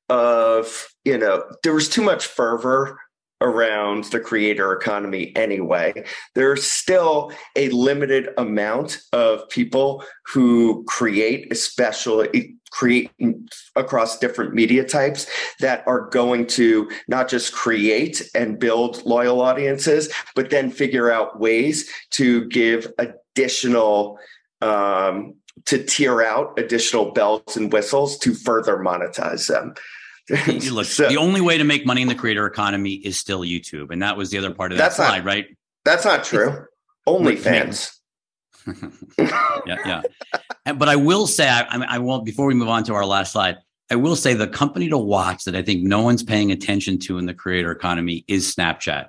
of, 0.09 0.89
you 1.05 1.17
know, 1.17 1.43
there 1.63 1.73
was 1.73 1.89
too 1.89 2.03
much 2.03 2.27
fervor 2.27 2.99
around 3.41 4.05
the 4.05 4.19
creator 4.19 4.73
economy 4.73 5.35
anyway. 5.35 6.03
There's 6.35 6.63
still 6.63 7.31
a 7.55 7.69
limited 7.69 8.29
amount 8.37 8.99
of 9.13 9.47
people 9.49 10.03
who 10.25 10.83
create, 10.87 11.51
especially 11.51 12.57
create 12.71 13.11
across 13.75 14.19
different 14.19 14.53
media 14.53 14.83
types 14.83 15.25
that 15.59 15.83
are 15.87 16.09
going 16.09 16.45
to 16.45 16.89
not 17.07 17.27
just 17.27 17.53
create 17.53 18.29
and 18.35 18.59
build 18.59 19.03
loyal 19.05 19.41
audiences, 19.41 20.11
but 20.35 20.49
then 20.49 20.69
figure 20.69 21.11
out 21.11 21.39
ways 21.39 21.89
to 22.11 22.47
give 22.49 22.91
additional 22.99 24.19
um, 24.61 25.35
to 25.65 25.83
tier 25.83 26.21
out 26.21 26.57
additional 26.57 27.11
bells 27.11 27.57
and 27.57 27.71
whistles 27.73 28.17
to 28.19 28.33
further 28.33 28.77
monetize 28.77 29.47
them. 29.47 29.73
You 30.47 30.73
Look, 30.73 30.85
So- 30.85 31.09
the 31.09 31.17
only 31.17 31.41
way 31.41 31.57
to 31.57 31.63
make 31.63 31.85
money 31.85 32.01
in 32.01 32.07
the 32.07 32.15
creator 32.15 32.45
economy 32.45 32.93
is 32.93 33.17
still 33.17 33.41
YouTube, 33.41 33.91
and 33.91 34.01
that 34.01 34.17
was 34.17 34.29
the 34.29 34.37
other 34.37 34.53
part 34.53 34.71
of 34.71 34.77
that 34.77 34.85
That's 34.85 34.99
not- 34.99 35.07
slide, 35.09 35.25
right? 35.25 35.45
That's 35.85 36.05
not 36.05 36.23
true. 36.23 36.65
Only 37.07 37.35
fans. 37.35 37.99
yeah, 39.17 39.55
yeah. 39.65 40.01
And, 40.65 40.77
but 40.77 40.89
I 40.89 40.95
will 40.95 41.25
say, 41.25 41.49
I, 41.49 41.65
I, 41.69 41.97
won't. 41.99 42.25
Before 42.25 42.45
we 42.45 42.53
move 42.53 42.67
on 42.67 42.83
to 42.83 42.93
our 42.93 43.05
last 43.05 43.31
slide, 43.31 43.57
I 43.89 43.95
will 43.95 44.15
say 44.15 44.33
the 44.33 44.47
company 44.47 44.89
to 44.89 44.97
watch 44.97 45.45
that 45.45 45.55
I 45.55 45.63
think 45.63 45.81
no 45.83 46.01
one's 46.01 46.21
paying 46.21 46.51
attention 46.51 46.99
to 46.99 47.17
in 47.17 47.25
the 47.25 47.33
creator 47.33 47.71
economy 47.71 48.25
is 48.27 48.53
Snapchat. 48.53 49.07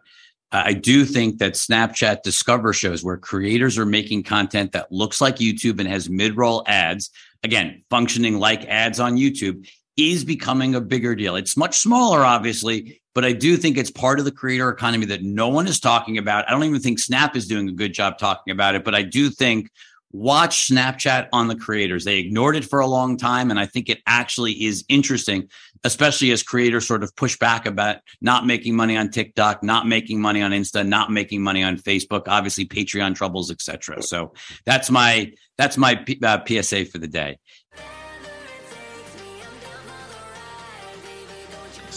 I 0.52 0.72
do 0.72 1.04
think 1.04 1.38
that 1.38 1.52
Snapchat 1.52 2.22
Discover 2.22 2.72
shows 2.72 3.04
where 3.04 3.16
creators 3.16 3.78
are 3.78 3.86
making 3.86 4.24
content 4.24 4.72
that 4.72 4.90
looks 4.90 5.20
like 5.20 5.36
YouTube 5.36 5.78
and 5.78 5.88
has 5.88 6.08
mid-roll 6.10 6.64
ads, 6.66 7.10
again, 7.44 7.84
functioning 7.88 8.38
like 8.38 8.64
ads 8.66 8.98
on 8.98 9.16
YouTube, 9.16 9.68
is 10.00 10.24
becoming 10.24 10.74
a 10.74 10.80
bigger 10.80 11.14
deal. 11.14 11.36
It's 11.36 11.56
much 11.56 11.78
smaller, 11.78 12.24
obviously, 12.24 13.00
but 13.14 13.24
I 13.24 13.32
do 13.32 13.56
think 13.56 13.76
it's 13.76 13.90
part 13.90 14.18
of 14.18 14.24
the 14.24 14.32
creator 14.32 14.68
economy 14.68 15.06
that 15.06 15.22
no 15.22 15.48
one 15.48 15.66
is 15.66 15.80
talking 15.80 16.18
about. 16.18 16.48
I 16.48 16.52
don't 16.52 16.64
even 16.64 16.80
think 16.80 16.98
Snap 16.98 17.36
is 17.36 17.46
doing 17.46 17.68
a 17.68 17.72
good 17.72 17.92
job 17.92 18.18
talking 18.18 18.52
about 18.52 18.74
it, 18.74 18.84
but 18.84 18.94
I 18.94 19.02
do 19.02 19.30
think 19.30 19.70
watch 20.12 20.68
Snapchat 20.68 21.28
on 21.32 21.48
the 21.48 21.56
creators. 21.56 22.04
They 22.04 22.18
ignored 22.18 22.56
it 22.56 22.64
for 22.64 22.80
a 22.80 22.86
long 22.86 23.16
time. 23.16 23.50
And 23.50 23.60
I 23.60 23.66
think 23.66 23.88
it 23.88 24.00
actually 24.06 24.52
is 24.64 24.84
interesting, 24.88 25.48
especially 25.84 26.32
as 26.32 26.42
creators 26.42 26.86
sort 26.86 27.02
of 27.02 27.14
push 27.14 27.38
back 27.38 27.66
about 27.66 27.98
not 28.20 28.46
making 28.46 28.74
money 28.74 28.96
on 28.96 29.10
TikTok, 29.10 29.62
not 29.62 29.86
making 29.86 30.20
money 30.20 30.42
on 30.42 30.50
Insta, 30.50 30.86
not 30.86 31.12
making 31.12 31.42
money 31.42 31.62
on 31.62 31.76
Facebook, 31.76 32.22
obviously 32.26 32.66
Patreon 32.66 33.14
troubles, 33.14 33.50
etc. 33.50 34.02
So 34.02 34.32
that's 34.66 34.90
my, 34.90 35.32
that's 35.56 35.76
my 35.76 35.94
P- 35.94 36.20
uh, 36.22 36.40
PSA 36.44 36.86
for 36.86 36.98
the 36.98 37.08
day. 37.08 37.38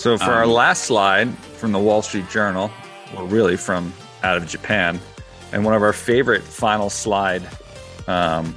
So 0.03 0.17
for 0.17 0.33
our 0.33 0.43
Um, 0.43 0.51
last 0.51 0.83
slide 0.83 1.33
from 1.61 1.71
the 1.71 1.79
Wall 1.79 2.01
Street 2.01 2.29
Journal, 2.29 2.69
or 3.15 3.23
really 3.23 3.55
from 3.55 3.93
out 4.21 4.35
of 4.35 4.45
Japan, 4.45 4.99
and 5.53 5.63
one 5.63 5.73
of 5.73 5.81
our 5.81 5.93
favorite 5.93 6.43
final 6.43 6.89
slide, 6.89 7.41
um, 8.09 8.53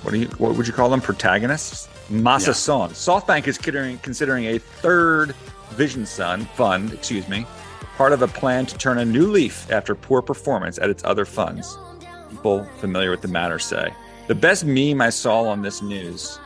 what 0.00 0.12
do 0.12 0.20
you 0.20 0.28
what 0.38 0.54
would 0.54 0.66
you 0.66 0.72
call 0.72 0.88
them? 0.88 1.02
Protagonists? 1.02 1.86
Masa 2.10 2.46
Yeah. 2.46 2.52
Son. 2.54 2.90
SoftBank 2.92 3.46
is 3.46 3.58
considering 3.58 3.98
considering 3.98 4.46
a 4.46 4.56
third 4.56 5.34
Vision 5.72 6.06
Sun 6.06 6.46
fund, 6.54 6.94
excuse 6.94 7.28
me, 7.28 7.46
part 7.98 8.14
of 8.14 8.22
a 8.22 8.28
plan 8.28 8.64
to 8.64 8.78
turn 8.78 8.96
a 8.96 9.04
new 9.04 9.30
leaf 9.30 9.70
after 9.70 9.94
poor 9.94 10.22
performance 10.22 10.78
at 10.78 10.88
its 10.88 11.04
other 11.04 11.26
funds. 11.26 11.76
People 12.30 12.66
familiar 12.80 13.10
with 13.10 13.20
the 13.20 13.28
matter 13.28 13.58
say. 13.58 13.92
The 14.28 14.34
best 14.34 14.64
meme 14.64 15.02
I 15.02 15.10
saw 15.10 15.42
on 15.42 15.60
this 15.60 15.82
news 15.82 16.38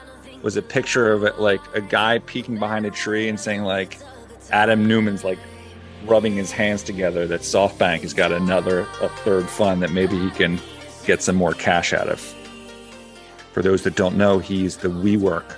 was 0.43 0.57
a 0.57 0.63
picture 0.63 1.13
of 1.13 1.25
it 1.25 1.39
like 1.39 1.61
a 1.75 1.81
guy 1.81 2.19
peeking 2.19 2.59
behind 2.59 2.87
a 2.87 2.91
tree 2.91 3.29
and 3.29 3.39
saying 3.39 3.63
like 3.63 3.99
Adam 4.51 4.87
Neumann's 4.87 5.25
like 5.25 5.39
rubbing 6.07 6.35
his 6.35 6.51
hands 6.51 6.83
together 6.83 7.27
that 7.29 7.41
SoftBank 7.41 8.01
has 8.01 8.13
got 8.13 8.33
another, 8.33 8.81
a 9.01 9.09
third 9.09 9.49
fund 9.49 9.83
that 9.83 9.93
maybe 9.93 10.19
he 10.19 10.31
can 10.31 10.61
get 11.05 11.23
some 11.23 11.37
more 11.37 11.55
cash 11.55 11.93
out 11.93 12.09
of. 12.09 12.21
For 13.53 13.63
those 13.63 13.83
that 13.83 13.95
don't 13.95 14.17
know, 14.17 14.39
he's 14.39 14.79
the 14.79 14.89
WeWork 14.89 15.57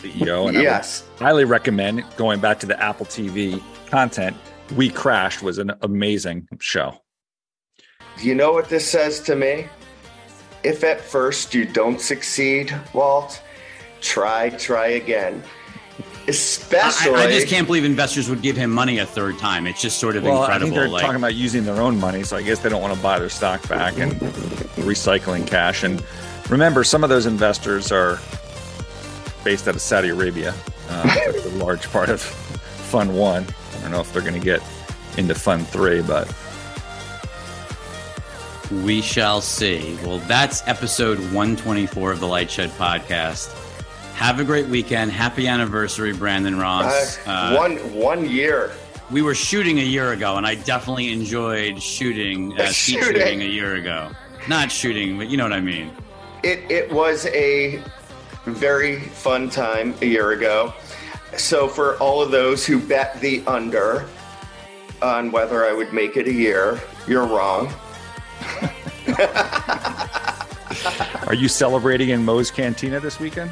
CEO. 0.00 0.48
And 0.48 0.62
yes. 0.62 1.04
I 1.20 1.24
highly 1.24 1.44
recommend 1.44 2.04
going 2.16 2.40
back 2.40 2.60
to 2.60 2.66
the 2.66 2.80
Apple 2.80 3.06
TV 3.06 3.62
content. 3.86 4.36
We 4.76 4.90
Crashed 4.90 5.42
was 5.42 5.58
an 5.58 5.72
amazing 5.82 6.48
show. 6.60 6.98
Do 8.18 8.26
you 8.26 8.34
know 8.34 8.52
what 8.52 8.68
this 8.68 8.88
says 8.88 9.20
to 9.20 9.36
me? 9.36 9.66
If 10.62 10.84
at 10.84 11.00
first 11.00 11.54
you 11.54 11.64
don't 11.64 12.00
succeed, 12.00 12.74
Walt, 12.92 13.42
try, 14.02 14.50
try 14.50 14.88
again. 14.88 15.42
Especially, 16.28 17.14
I, 17.14 17.24
I 17.24 17.30
just 17.30 17.48
can't 17.48 17.66
believe 17.66 17.84
investors 17.84 18.28
would 18.30 18.42
give 18.42 18.56
him 18.56 18.70
money 18.70 18.98
a 18.98 19.06
third 19.06 19.38
time. 19.38 19.66
It's 19.66 19.80
just 19.80 19.98
sort 19.98 20.14
of 20.16 20.22
Well, 20.22 20.38
I 20.38 20.42
incredible. 20.42 20.66
think 20.66 20.74
they're 20.76 20.88
like, 20.88 21.02
talking 21.02 21.16
about 21.16 21.34
using 21.34 21.64
their 21.64 21.80
own 21.80 21.98
money, 21.98 22.22
so 22.22 22.36
I 22.36 22.42
guess 22.42 22.60
they 22.60 22.68
don't 22.68 22.80
want 22.82 22.94
to 22.94 23.02
buy 23.02 23.18
their 23.18 23.28
stock 23.28 23.66
back 23.68 23.98
and 23.98 24.12
recycling 24.82 25.46
cash. 25.48 25.82
And 25.82 26.00
remember, 26.48 26.84
some 26.84 27.02
of 27.02 27.10
those 27.10 27.26
investors 27.26 27.90
are 27.90 28.20
based 29.42 29.66
out 29.66 29.74
of 29.74 29.80
Saudi 29.80 30.10
Arabia. 30.10 30.54
Uh, 30.88 31.16
a 31.44 31.48
large 31.56 31.90
part 31.90 32.08
of 32.08 32.20
Fund 32.20 33.16
One. 33.18 33.44
I 33.76 33.80
don't 33.82 33.90
know 33.90 34.00
if 34.00 34.12
they're 34.12 34.22
going 34.22 34.34
to 34.34 34.40
get 34.40 34.62
into 35.18 35.34
Fund 35.34 35.66
Three, 35.66 36.02
but 36.02 36.32
We 38.84 39.02
shall 39.02 39.40
see. 39.40 39.98
Well, 40.04 40.18
that's 40.20 40.66
episode 40.68 41.18
124 41.18 42.12
of 42.12 42.20
the 42.20 42.26
LightShed 42.26 42.68
podcast. 42.78 43.58
Have 44.22 44.38
a 44.38 44.44
great 44.44 44.68
weekend. 44.68 45.10
Happy 45.10 45.48
anniversary, 45.48 46.12
Brandon 46.12 46.56
Ross. 46.56 47.18
uh, 47.26 47.30
Uh, 47.30 47.56
one 47.56 47.76
one 47.92 48.24
year. 48.30 48.70
we 49.10 49.20
were 49.20 49.34
shooting 49.34 49.80
a 49.80 49.82
year 49.82 50.12
ago, 50.12 50.36
and 50.36 50.46
I 50.46 50.54
definitely 50.54 51.12
enjoyed 51.12 51.82
shooting, 51.82 52.56
uh, 52.56 52.66
Shooting. 52.70 53.02
shooting 53.02 53.42
a 53.42 53.46
year 53.46 53.74
ago. 53.74 54.12
Not 54.46 54.70
shooting, 54.70 55.18
but 55.18 55.28
you 55.28 55.36
know 55.36 55.42
what 55.42 55.52
I 55.52 55.60
mean. 55.60 55.90
It 56.44 56.60
it 56.70 56.92
was 56.92 57.26
a 57.26 57.82
very 58.46 59.00
fun 59.00 59.50
time 59.50 59.92
a 60.02 60.06
year 60.06 60.30
ago. 60.30 60.72
So 61.36 61.66
for 61.66 61.96
all 61.96 62.22
of 62.22 62.30
those 62.30 62.64
who 62.64 62.78
bet 62.78 63.20
the 63.20 63.42
under 63.48 64.04
on 65.02 65.32
whether 65.32 65.66
I 65.66 65.72
would 65.72 65.92
make 65.92 66.16
it 66.16 66.28
a 66.28 66.32
year, 66.32 66.80
you're 67.08 67.26
wrong. 67.26 67.74
are 71.26 71.34
you 71.34 71.48
celebrating 71.48 72.10
in 72.10 72.24
Moe's 72.24 72.52
Cantina 72.52 73.00
this 73.00 73.18
weekend? 73.18 73.50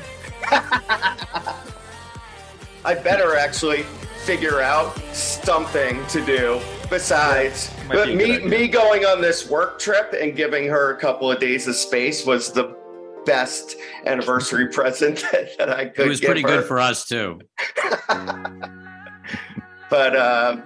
I 2.85 2.95
better 2.95 3.37
actually 3.37 3.83
figure 4.25 4.61
out 4.61 4.99
something 5.15 6.05
to 6.09 6.25
do 6.25 6.61
besides. 6.89 7.71
might 7.89 7.95
but 7.95 8.07
be 8.09 8.17
me 8.17 8.39
me 8.41 8.69
going 8.69 9.05
on 9.05 9.21
this 9.21 9.49
work 9.49 9.79
trip 9.79 10.15
and 10.19 10.37
giving 10.37 10.69
her 10.69 10.95
a 10.95 11.01
couple 11.01 11.31
of 11.31 11.39
days 11.41 11.67
of 11.69 11.77
space 11.77 12.27
was 12.27 12.53
the 12.53 12.77
best 13.27 13.77
anniversary 14.07 14.67
present 14.73 15.25
that, 15.33 15.57
that 15.59 15.71
I 15.71 15.87
could. 15.87 16.07
It 16.07 16.09
was 16.09 16.21
give 16.21 16.29
pretty 16.29 16.43
her. 16.43 16.49
good 16.49 16.65
for 16.65 16.81
us, 16.81 17.07
too. 17.07 17.41
But 19.91 20.15
uh, 20.15 20.59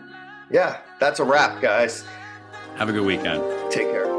yeah, 0.50 0.80
that's 1.00 1.18
a 1.18 1.24
wrap, 1.24 1.60
guys. 1.60 2.04
Have 2.76 2.90
a 2.90 2.92
good 2.92 3.06
weekend. 3.06 3.42
Take 3.72 3.90
care. 3.90 4.13